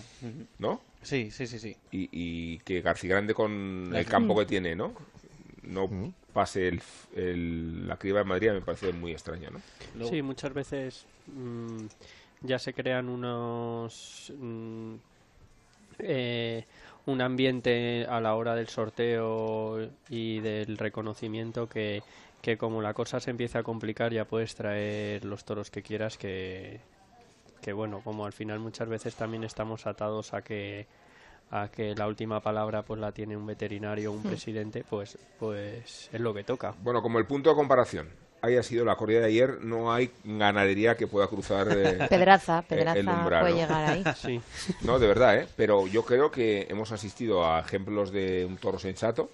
[0.60, 0.82] ¿No?
[1.02, 1.76] Sí, sí, sí, sí.
[1.92, 4.94] Y, y que García Grande con La- el campo que tiene, ¿no?
[5.64, 6.82] No pase el,
[7.16, 9.50] el- la criba de Madrid me parece muy extraño,
[9.96, 10.08] ¿no?
[10.08, 11.86] Sí, muchas veces mm,
[12.42, 14.32] ya se crean unos...
[14.38, 14.96] mm,
[16.00, 16.66] eh,
[17.06, 22.04] un ambiente a la hora del sorteo y del reconocimiento que,
[22.42, 26.18] que como la cosa se empieza a complicar ya puedes traer los toros que quieras
[26.18, 26.82] que,
[27.62, 30.88] que bueno, como al final muchas veces también estamos atados a que
[31.50, 34.24] a que la última palabra pues la tiene un veterinario o un Hmm.
[34.24, 36.76] presidente, pues pues es lo que toca.
[36.84, 38.10] Bueno, como el punto de comparación
[38.42, 42.66] haya sido la corrida de ayer, no hay ganadería que pueda cruzar eh, Pedraza, eh,
[42.70, 43.60] Pedraza el umbral, puede ¿no?
[43.62, 44.04] llegar ahí.
[44.16, 44.42] Sí.
[44.82, 45.48] No, de verdad, ¿eh?
[45.56, 49.30] Pero yo creo que hemos asistido a ejemplos de un toro sensato,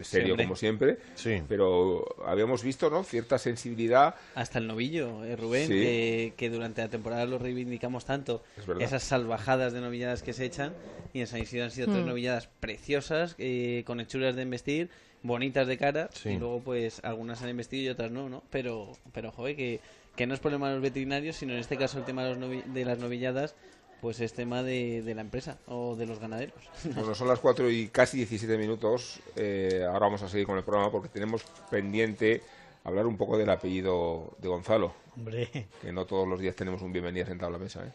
[0.00, 1.42] serio como siempre, Sí.
[1.48, 3.02] pero habíamos visto, ¿no?
[3.02, 4.14] Cierta sensibilidad.
[4.36, 5.74] Hasta el novillo, eh, Rubén, Sí.
[5.74, 8.44] que, que durante la temporada lo reivindicamos tanto.
[8.56, 8.82] Es verdad.
[8.84, 10.72] Esas salvajadas de novilladas que se echan.
[11.12, 12.08] Y en San Isidro han sido tres Mm.
[12.08, 14.88] novilladas preciosas, eh, con hechuras de embestir,
[15.26, 16.08] bonitas de cara.
[16.12, 16.30] Sí.
[16.30, 18.42] Y luego, pues, algunas han embestido y otras no, ¿no?
[18.50, 19.80] Pero, pero joder, que,
[20.14, 22.38] que no es problema de los veterinarios, sino en este caso el tema de, los
[22.38, 23.54] novi- de las novilladas,
[24.00, 26.54] pues es tema de, de la empresa o de los ganaderos.
[26.94, 29.20] Bueno, son las 4 y casi 17 minutos.
[29.36, 32.42] eh, ahora vamos a seguir con el programa porque tenemos pendiente
[32.84, 34.92] hablar un poco del apellido de Gonzalo.
[35.16, 35.48] Hombre.
[35.80, 37.90] Que no todos los días tenemos un bienvenido sentado a la mesa, ¿eh?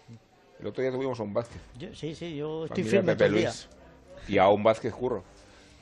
[0.60, 1.62] El otro día tuvimos a un Vázquez.
[1.80, 3.30] Yo- sí, sí, yo estoy firme Pepe.
[3.30, 3.68] Luis.
[4.28, 5.24] Y a un Vázquez Curro.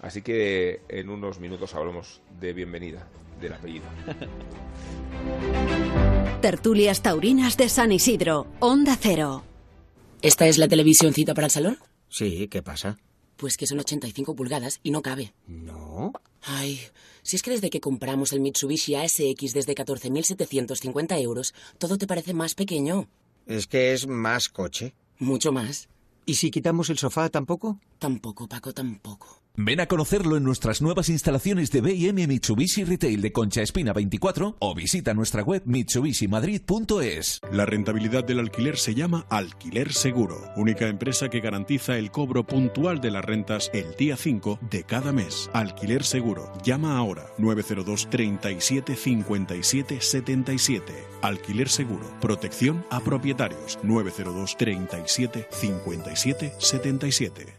[0.01, 3.07] Así que en unos minutos hablamos de bienvenida,
[3.41, 3.85] del apellido.
[6.41, 8.47] Tertulias taurinas de San Isidro.
[8.59, 9.43] Onda Cero.
[10.21, 11.77] ¿Esta es la televisioncita para el salón?
[12.07, 12.97] Sí, ¿qué pasa?
[13.35, 15.33] Pues que son 85 pulgadas y no cabe.
[15.47, 16.13] No.
[16.41, 16.79] Ay,
[17.23, 22.33] si es que desde que compramos el Mitsubishi ASX desde 14.750 euros, todo te parece
[22.33, 23.07] más pequeño.
[23.45, 24.93] Es que es más coche.
[25.17, 25.89] Mucho más.
[26.25, 27.79] ¿Y si quitamos el sofá tampoco?
[27.97, 29.38] Tampoco, Paco, tampoco.
[29.61, 34.55] Ven a conocerlo en nuestras nuevas instalaciones de B&M Mitsubishi Retail de Concha Espina 24
[34.57, 37.41] o visita nuestra web mitsubishimadrid.es.
[37.51, 43.01] La rentabilidad del alquiler se llama Alquiler Seguro, única empresa que garantiza el cobro puntual
[43.01, 45.49] de las rentas el día 5 de cada mes.
[45.51, 46.53] Alquiler Seguro.
[46.63, 50.93] Llama ahora 902 37 57 77.
[51.21, 52.09] Alquiler Seguro.
[52.21, 57.58] Protección a propietarios 902 37 57 77.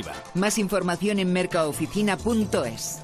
[0.33, 3.01] Más información en mercaoficina.es.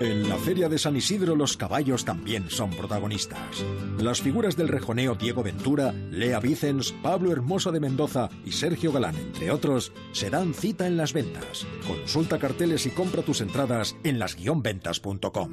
[0.00, 3.64] En la Feria de San Isidro los caballos también son protagonistas.
[3.98, 9.16] Las figuras del rejoneo Diego Ventura, Lea Vicens, Pablo Hermoso de Mendoza y Sergio Galán,
[9.16, 11.66] entre otros, se dan cita en las ventas.
[11.84, 15.52] Consulta carteles y compra tus entradas en las-ventas.com.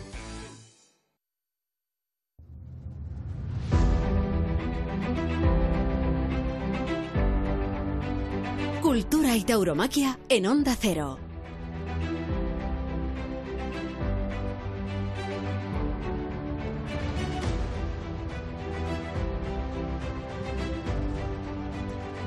[8.91, 11.17] Cultura y tauromaquia en Onda Cero.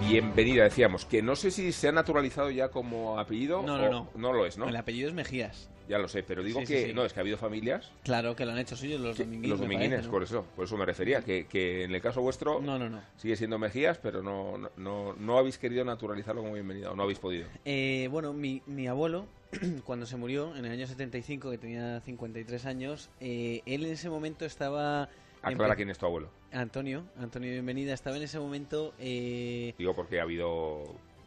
[0.09, 3.91] Bienvenida, decíamos, que no sé si se ha naturalizado ya como apellido No, o no,
[3.91, 4.09] no.
[4.15, 4.67] no lo es, ¿no?
[4.67, 5.69] El apellido es Mejías.
[5.89, 6.93] Ya lo sé, pero digo Sí, que sí.
[6.95, 9.51] no, es que ha habido familias Claro, que lo han hecho suyos los dominguines.
[9.51, 10.13] los dominguines, parece, ¿no?
[10.13, 13.01] por eso, por eso me refería, que, que en el caso vuestro No, no, no.
[13.17, 17.03] sigue siendo Mejías, pero no, no, no, no habéis querido naturalizarlo como bienvenida, o no
[17.03, 17.47] habéis podido.
[17.65, 19.27] Eh, bueno, mi, mi abuelo,
[19.85, 24.09] cuando se murió en el año 75, que tenía 53 años, eh, él en ese
[24.09, 25.09] momento estaba...
[25.43, 26.31] Aclara quién es tu abuelo.
[26.53, 28.95] Antonio, Antonio Bienvenida, estaba en ese momento...
[28.99, 30.85] eh, Digo porque ha habido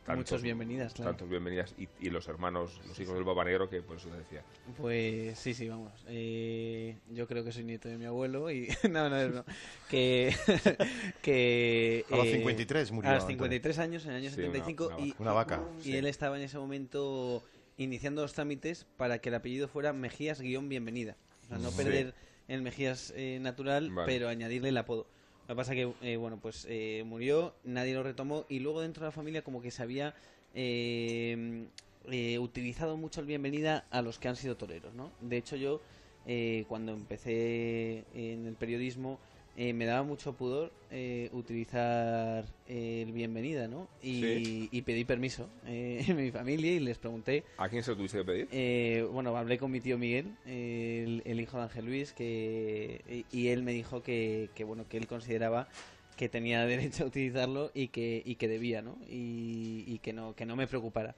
[0.07, 1.11] tantos, Muchos bienvenidas, claro.
[1.11, 4.17] tantos bienvenidas y, y los hermanos, los hijos del Papa Negro, que por eso te
[4.17, 4.41] decía.
[4.77, 5.91] Pues sí, sí, vamos.
[6.07, 8.69] Eh, yo creo que soy nieto de mi abuelo y...
[8.89, 9.45] no, no, no.
[9.89, 10.33] Que...
[11.21, 13.37] que A los eh, 53 murió A los Antonio.
[13.37, 14.87] 53 años, en el año Sí, una- 75.
[14.87, 15.21] una y, vaca.
[15.21, 15.97] Una vaca, Y sí.
[15.97, 17.43] él estaba en ese momento
[17.77, 21.15] iniciando los trámites para que el apellido fuera Mejías-Bienvenida.
[21.43, 21.77] O sea, no Sí.
[21.77, 22.13] perder
[22.47, 24.11] el Mejías eh, natural, Vale.
[24.11, 25.07] pero añadirle el apodo.
[25.47, 29.03] Lo que pasa que, eh, bueno, pues eh, murió, nadie lo retomó y luego dentro
[29.03, 30.13] de la familia como que se había
[30.53, 31.67] eh,
[32.11, 35.09] eh, utilizado mucho el bienvenida a los que han sido toreros, ¿no?
[35.21, 35.79] De hecho yo,
[36.25, 39.19] eh, cuando empecé en el periodismo,
[39.57, 43.89] eh, me daba mucho pudor eh, utilizar el bienvenida, ¿no?
[44.01, 44.69] Y, Sí.
[44.71, 48.19] y pedí permiso eh, en mi familia y les pregunté ¿A quién se lo tuviste
[48.19, 48.47] que pedir?
[48.51, 53.25] eh, bueno, hablé con mi tío Miguel, eh, el, el hijo de Ángel Luis, que
[53.31, 55.67] y, y él me dijo que, que, bueno que él consideraba
[56.15, 58.97] que tenía derecho a utilizarlo y que y que debía, ¿no?
[59.09, 61.15] Y, y que no que no me preocupara.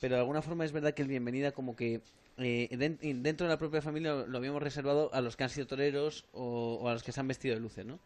[0.00, 2.00] Pero de alguna forma es verdad que el bienvenida como que
[2.38, 5.66] eh, den- dentro de la propia familia lo, habíamos reservado a los que han sido
[5.66, 7.98] toreros o, a los que se han vestido de luces, ¿no?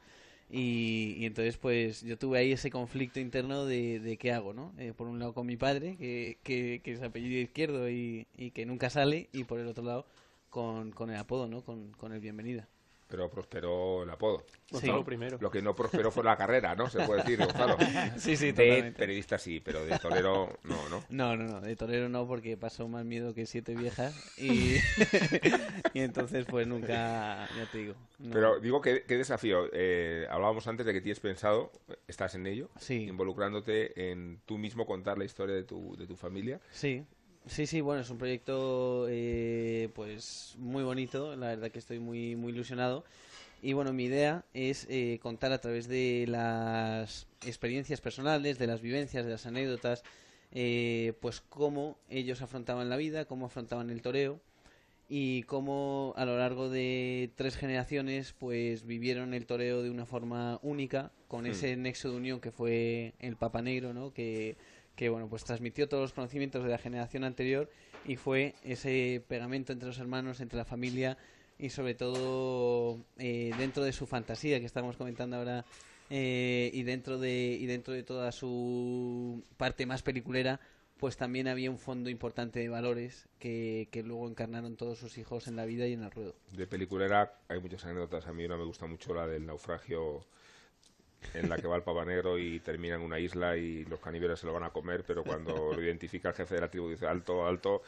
[0.50, 4.72] Y, entonces pues yo tuve ahí ese conflicto interno de, qué hago, ¿no?
[4.78, 9.28] Eh, por un lado con mi padre, que, es apellido izquierdo y, que nunca sale,
[9.32, 10.06] y por el otro lado
[10.50, 11.62] con, el apodo, ¿no?
[11.64, 12.68] Con el bienvenida.
[13.12, 14.42] Pero prosperó el apodo.
[14.70, 15.04] Gonzalo ¿no?
[15.04, 15.36] primero.
[15.38, 16.88] Lo que no prosperó fue la carrera, ¿no?
[16.88, 17.76] Se puede decir, Gonzalo.
[18.16, 21.04] Sí, sí, De periodista sí, pero de torero no, ¿no?
[21.10, 24.76] No, no, no, de torero no, porque pasó más miedo que siete viejas y,
[25.92, 27.94] y entonces pues nunca, ya te digo.
[28.18, 28.32] no.
[28.32, 29.68] Pero digo, ¿qué, qué desafío?
[29.74, 31.70] Eh, hablábamos antes de que tienes pensado,
[32.08, 36.62] estás en ello, involucrándote en tú mismo contar la historia de tu, de tu familia.
[36.70, 37.04] Sí,
[37.46, 42.36] sí, sí, bueno, es un proyecto eh, pues muy bonito, la verdad que estoy muy,
[42.36, 43.04] muy ilusionado.
[43.62, 48.80] Y bueno, mi idea es eh, contar a través de las experiencias personales, de las
[48.82, 50.02] vivencias, de las anécdotas,
[50.52, 54.40] eh, pues cómo ellos afrontaban la vida, cómo afrontaban el toreo
[55.08, 60.58] y cómo a lo largo de tres generaciones pues vivieron el toreo de una forma
[60.62, 61.46] única con Hmm.
[61.46, 64.12] ese nexo de unión que fue el Papa Negro, ¿no?
[64.12, 64.56] Que,
[64.96, 67.70] que bueno pues transmitió todos los conocimientos de la generación anterior
[68.04, 71.16] y fue ese pegamento entre los hermanos, entre la familia
[71.58, 75.64] y sobre todo eh, dentro de su fantasía que estamos comentando ahora
[76.10, 80.60] eh, y dentro de y dentro de toda su parte más peliculera
[80.98, 85.48] pues también había un fondo importante de valores que, que luego encarnaron todos sus hijos
[85.48, 86.36] en la vida y en el ruedo.
[86.52, 88.28] De peliculera hay muchas anécdotas.
[88.28, 90.24] A mí una me gusta mucho la del naufragio
[91.34, 94.38] en la que va el papa negro y termina en una isla y los caníbales
[94.40, 97.06] se lo van a comer, pero cuando lo identifica el jefe de la tribu dice
[97.06, 97.82] alto, alto,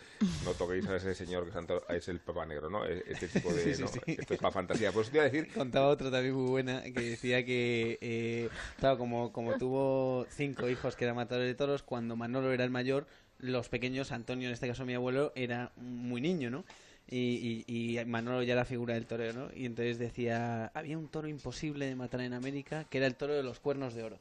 [0.45, 2.87] no toquéis a ese señor que santo- es el papa negro, ¿no?
[2.87, 3.63] E- Este tipo de...
[3.63, 3.89] Sí, sí, ¿no?
[3.89, 4.01] sí.
[4.07, 4.93] Esto es la fantasía.
[4.93, 5.49] Pues te iba a decir...
[5.55, 8.49] Contaba otra también muy buena que decía que, eh,
[8.79, 12.71] claro, como, como tuvo cinco hijos que eran matadores de toros, cuando Manolo era el
[12.71, 13.07] mayor,
[13.39, 16.65] los pequeños, Antonio, en este caso mi abuelo, era muy niño, ¿no?
[17.09, 19.49] Y, y, y Manolo ya era figura del toreo, ¿no?
[19.55, 23.35] Y entonces decía, había un toro imposible de matar en América, que era el toro
[23.35, 24.19] de los cuernos de oro.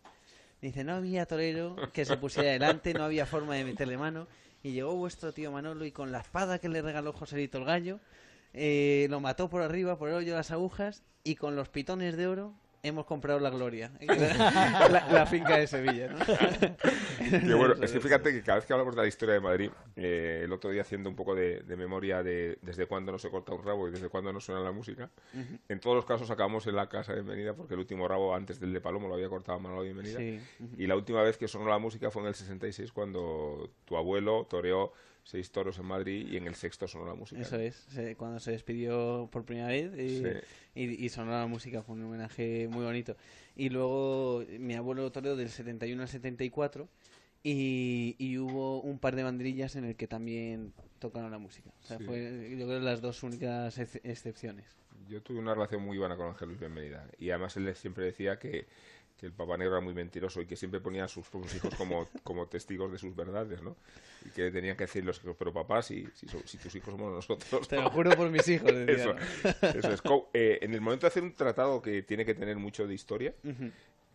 [0.62, 4.28] Dice, no había torero que se pusiera delante, no había forma de meterle mano.
[4.64, 8.00] Y llegó vuestro tío Manolo y con la espada que le regaló Joselito el gallo,
[8.54, 12.16] eh, lo mató por arriba, por el hoyo de las agujas, y con los pitones
[12.16, 12.54] de oro
[12.84, 13.92] hemos comprado la gloria.
[14.02, 16.20] la, la finca de Sevilla, ¿no?
[17.58, 20.42] Bueno, es que fíjate que cada vez que hablamos de la historia de Madrid, eh,
[20.44, 23.54] el otro día haciendo un poco de, de memoria de desde cuándo no se corta
[23.54, 25.10] un rabo y desde cuándo no suena la música,
[25.70, 28.60] en todos los casos acabamos en la casa de Bienvenida porque el último rabo antes
[28.60, 30.18] del de Palomo lo había cortado Manolo Bienvenida.
[30.18, 30.40] Sí.
[30.78, 34.46] Y la última vez que sonó la música fue en el 66 cuando tu abuelo
[34.50, 34.92] toreó
[35.24, 37.42] seis toros en Madrid y en el sexto sonó la música.
[37.42, 40.44] Eso es, se- cuando se despidió por primera vez eh,
[40.76, 43.16] y, y sonó la música, fue un homenaje muy bonito.
[43.56, 46.88] Y luego mi abuelo toreó del 71 al 74
[47.44, 51.72] y, y hubo un par de banderillas en el que también tocaron la música.
[51.84, 52.04] O sea, Sí.
[52.06, 54.66] fue yo creo las dos únicas ex- excepciones.
[55.10, 58.40] Yo tuve una relación muy buena con Ángel Luis Bienvenida y además él siempre decía
[58.40, 58.66] que
[59.24, 61.74] que el Papa Negro era muy mentiroso y que siempre ponía a sus propios hijos
[61.76, 63.78] como, como testigos de sus verdades, ¿no?
[64.26, 66.90] Y que tenían que decir los hijos, pero papá, si, si, so- si tus hijos
[66.94, 67.66] somos nosotros.
[67.70, 67.84] Te ¿no?".
[67.84, 69.16] lo juro por mis hijos, Eso,
[69.64, 70.02] eso es.
[70.34, 73.34] Eh, en el momento de hacer un tratado que tiene que tener mucho de historia.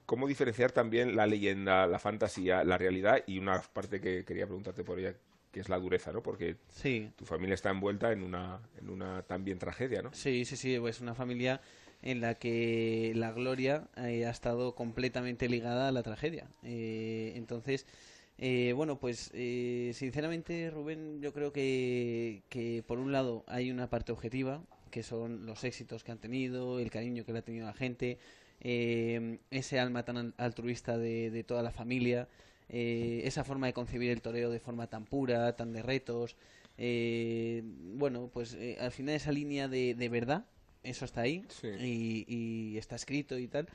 [0.04, 3.22] ¿cómo diferenciar también la leyenda, la fantasía, la realidad?
[3.26, 5.14] Y una parte que quería preguntarte por ella,
[5.52, 6.22] que es la dureza, ¿no?
[6.22, 7.10] Porque Sí.
[7.16, 10.12] tu familia está envuelta en una, en una también tragedia, ¿no?
[10.12, 11.60] Sí, sí, sí, pues una familia
[12.02, 16.46] en la que la gloria eh, ha estado completamente ligada a la tragedia.
[16.62, 17.86] Eh, entonces,
[18.38, 23.90] eh, bueno, pues eh, sinceramente, Rubén, yo creo que, que por un lado hay una
[23.90, 27.66] parte objetiva, que son los éxitos que han tenido, el cariño que le ha tenido
[27.66, 28.18] la gente,
[28.60, 32.28] eh, ese alma tan al- altruista de, de toda la familia,
[32.70, 36.36] esa forma de concebir el toreo de forma tan pura, tan de retos.
[37.96, 40.44] bueno, pues al final esa línea de, de verdad,
[40.82, 41.44] eso está ahí
[41.80, 43.68] y, y está escrito y tal.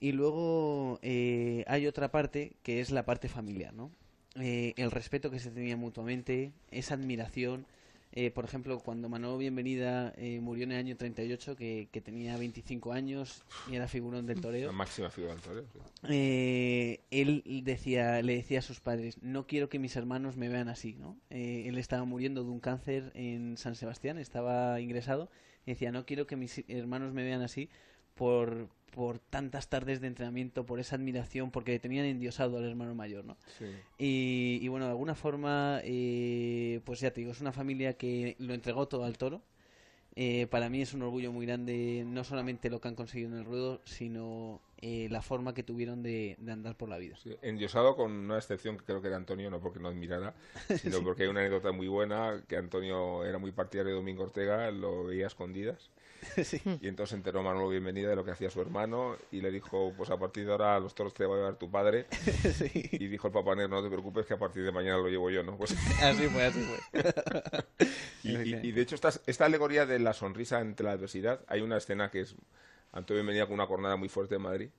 [0.00, 3.90] Y luego eh, hay otra parte que es la parte familiar, ¿no?
[4.36, 7.66] Eh, el respeto que se tenía mutuamente, esa admiración.
[8.12, 12.92] Eh, por ejemplo, cuando Manolo Bienvenida murió en el año 38, que, que tenía 25
[12.92, 15.64] años y era figurón del toreo, La máxima figura del toreo.
[16.08, 17.00] sí.
[17.10, 20.94] él decía, le decía a sus padres, no quiero que mis hermanos me vean así,
[20.94, 21.18] ¿no?
[21.28, 25.28] Él estaba muriendo de un cáncer en San Sebastián, estaba ingresado,
[25.68, 27.68] y decía, no quiero que mis hermanos me vean así
[28.14, 32.94] por, por tantas tardes de entrenamiento, por esa admiración, porque le tenían endiosado al hermano
[32.94, 33.36] mayor, ¿no?
[33.58, 33.66] Sí.
[33.98, 38.34] Y, y bueno, de alguna forma, eh, pues ya te digo, es una familia que
[38.38, 39.42] lo entregó todo al toro.
[40.16, 43.36] Eh, para mí es un orgullo muy grande, no solamente lo que han conseguido en
[43.36, 47.16] el ruedo, sino eh, la forma que tuvieron de, de andar por la vida.
[47.22, 50.34] Sí, endiosado con una excepción que creo que era Antonio, no porque no admirara,
[50.80, 51.02] sino Sí.
[51.04, 55.04] porque hay una anécdota muy buena, que Antonio era muy partidario de Domingo Ortega, lo
[55.04, 55.90] veía a escondidas.
[56.80, 60.10] Y entonces enteró Manolo Bienvenida de lo que hacía su hermano y le dijo, pues
[60.10, 62.06] a partir de ahora los toros te va a llevar tu padre.
[62.92, 65.30] Y dijo el papá negro, no te preocupes que a partir de mañana lo llevo
[65.30, 65.56] yo, ¿no?
[65.56, 65.72] Pues...
[66.02, 67.02] Así fue, así fue.
[68.24, 71.60] y, y- y de hecho esta, esta alegoría de la sonrisa ante la adversidad, hay
[71.60, 72.34] una escena que es
[72.92, 74.70] Antonio Bienvenida con una jornada muy fuerte en Madrid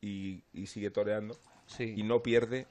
[0.00, 1.36] y, y sigue toreando
[1.66, 1.94] Sí.
[1.96, 2.66] y no pierde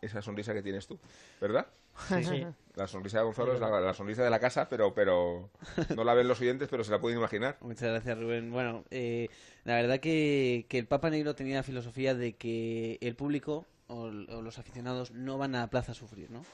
[0.00, 0.98] esa sonrisa que tienes tú,
[1.40, 1.66] ¿verdad?
[2.08, 2.46] Sí, sí.
[2.76, 5.50] La sonrisa de Gonzalo es la, la sonrisa de la casa, pero pero
[5.96, 7.56] no la ven los oyentes, pero se la pueden imaginar.
[7.60, 8.52] Muchas gracias, Rubén.
[8.52, 9.28] Bueno, eh,
[9.64, 14.08] la verdad que, que el Papa Negro tenía la filosofía de que el público o,
[14.10, 16.44] los aficionados no van a la plaza a sufrir, ¿no?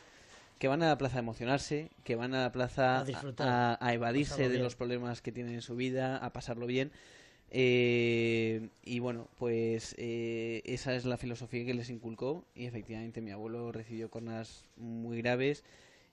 [0.59, 3.78] Que van a la plaza a emocionarse, que van a la plaza A disfrutar, a,
[3.86, 6.90] a evadirse de los problemas que tienen en su vida, a pasarlo bien.
[7.56, 13.31] Eh, y bueno, pues eh, esa es la filosofía que les inculcó y efectivamente mi
[13.31, 15.62] abuelo recibió cornas muy graves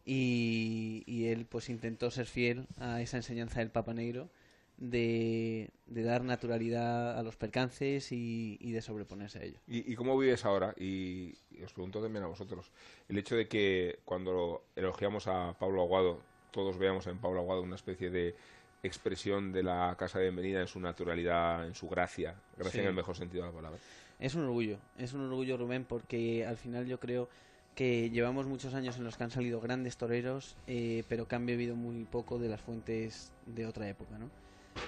[0.05, 4.29] y, y él pues intentó ser fiel a esa enseñanza del Papa Negro
[4.77, 9.59] de, dar naturalidad a los percances y, de sobreponerse a ello.
[9.67, 10.75] ¿Y, y cómo vives ahora?
[10.77, 12.71] Y os pregunto también a vosotros.
[13.09, 17.75] El hecho de que cuando elogiamos a Pablo Aguado, todos veamos en Pablo Aguado una
[17.75, 18.35] especie de
[18.83, 22.79] expresión de la Casa de Bienvenida en su naturalidad, en su gracia, gracia Sí.
[22.79, 23.79] en el mejor sentido de la palabra.
[24.19, 27.29] Es un orgullo, es un orgullo Rubén porque al final yo creo
[27.75, 31.45] que llevamos muchos años en los que han salido grandes toreros, eh, pero que han
[31.45, 34.29] bebido muy poco de las fuentes de otra época, ¿no?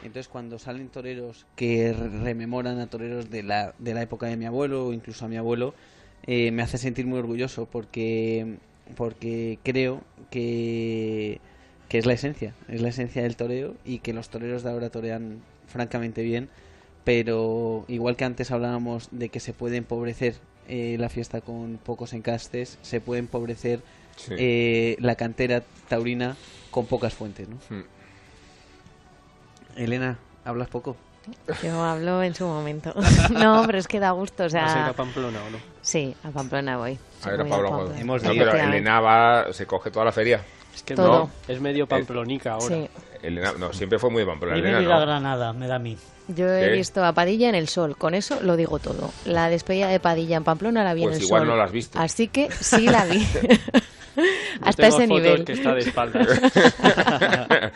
[0.03, 4.38] Entonces cuando salen toreros que re- rememoran a toreros de la, de la época de
[4.38, 5.74] mi abuelo o incluso a mi abuelo,
[6.26, 8.57] eh, me hace sentir muy orgulloso porque,
[8.95, 11.40] porque creo que,
[11.94, 14.90] que es la esencia, es la esencia del toreo y que los toreros de ahora
[14.90, 16.49] torean francamente bien,
[17.03, 20.34] pero igual que antes hablábamos de que se puede empobrecer
[20.68, 23.82] eh, la fiesta con pocos encastes, se puede empobrecer
[24.15, 24.34] Sí.
[24.40, 26.36] eh, la cantera taurina
[26.72, 27.57] con pocas fuentes, ¿no?
[27.70, 27.84] Hmm.
[29.76, 30.98] Elena, ¿hablas poco?
[31.61, 32.91] Yo hablo en su momento.
[33.34, 34.64] no, pero es que da gusto, o sea...
[34.64, 35.60] ¿Vas a ir a Pamplona o no?
[35.84, 36.98] Sí, a Pamplona voy.
[37.22, 37.84] A ver, a Pablo Pamplona.
[37.84, 37.95] Aguado.
[38.02, 40.41] Hemos No, pero Elena va, se coge toda la feria.
[40.75, 41.07] Es que Todo.
[41.07, 42.75] no, es medio pamplonica ahora.
[42.75, 42.89] Sí.
[43.21, 44.55] Elena, no, siempre fue muy de Pamplona.
[44.55, 45.01] Primero Elena, ¿no?
[45.01, 45.97] Granada, me da a mí.
[46.27, 46.71] Yo he ¿Qué?
[46.73, 49.11] visto a Padilla en el sol, con eso lo digo todo.
[49.25, 51.47] La despedida de Padilla en Pamplona la vi Pues en el igual sol.
[51.49, 51.99] no la has visto.
[51.99, 53.25] Así que sí la vi.
[54.61, 55.45] Hasta ese fotos nivel.
[55.45, 56.27] que está de espaldas.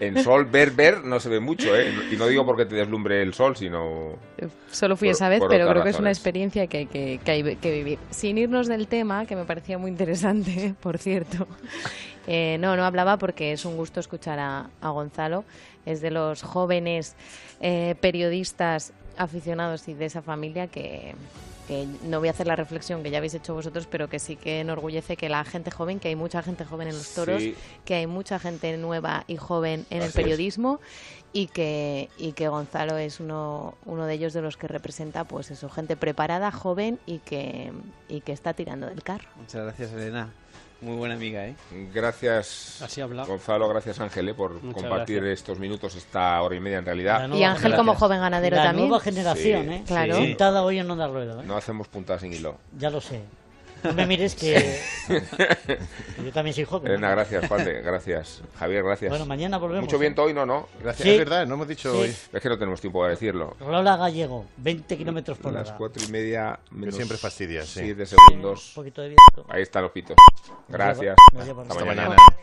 [0.00, 1.92] en sol, ver, ver, no se ve mucho, ¿eh?
[2.10, 4.14] Y no digo porque te deslumbre el sol, sino...
[4.70, 7.30] Solo fui Por- esa vez, pero creo que es una experiencia que hay que, que
[7.30, 7.98] hay que vivir.
[8.10, 11.46] Sin irnos del tema, que me parecía muy interesante, por cierto.
[12.26, 15.44] Eh, no, no hablaba porque es un gusto escuchar a, a Gonzalo.
[15.86, 17.14] Es de los jóvenes
[17.60, 21.14] eh, periodistas aficionados y de esa familia que,
[21.66, 24.36] que no voy a hacer la reflexión que ya habéis hecho vosotros, pero que sí
[24.36, 27.54] que enorgullece que la gente joven, que hay mucha gente joven en los toros, Sí.
[27.84, 30.14] que hay mucha gente nueva y joven en el es.
[30.14, 30.80] periodismo
[31.32, 35.50] y que, y que Gonzalo es uno, uno de ellos de los que representa pues
[35.50, 37.72] eso, gente preparada, joven y que,
[38.08, 39.28] y que está tirando del carro.
[39.36, 40.32] Muchas gracias, Elena.
[40.80, 41.54] Muy buena amiga, ¿eh?
[41.92, 42.82] Gracias,
[43.26, 45.40] Gonzalo, gracias Ángel, eh, por Muchas compartir gracias.
[45.40, 47.28] estos minutos, esta hora y media en realidad.
[47.28, 48.88] La Y Ángel como joven ganadero la también.
[48.88, 49.82] nueva generación, Sí, ¿eh?
[49.86, 50.16] Claro.
[50.16, 50.26] sí.
[50.28, 51.46] Puntada hoy en Onda Rueda, ¿eh?
[51.46, 52.56] No hacemos puntas sin hilo.
[52.78, 53.20] Ya lo sé.
[53.84, 54.80] No me mires que...
[56.24, 56.92] Yo también soy joven.
[56.92, 58.42] Elena, gracias, Juan de- gracias.
[58.58, 59.10] Javier, gracias.
[59.10, 60.00] Bueno, mañana volvemos, Mucho ¿eh?
[60.00, 60.68] viento hoy, no, no.
[60.82, 61.10] Gracias, Sí.
[61.12, 61.98] es verdad, no hemos dicho Sí.
[61.98, 62.08] hoy.
[62.32, 63.56] Es que no tenemos tiempo para decirlo.
[63.60, 65.76] Rola Gallego, 20 kilómetros por Las hora.
[65.78, 67.80] cuatro y media menos siempre fastidias, sí.
[67.84, 68.68] siete segundos.
[68.68, 69.46] Un poquito de viento.
[69.48, 70.16] Ahí están los pitos.
[70.48, 71.00] Nos Gracias.
[71.00, 72.08] lleva- nos lleva Hasta hasta mañana.
[72.10, 72.36] mañana.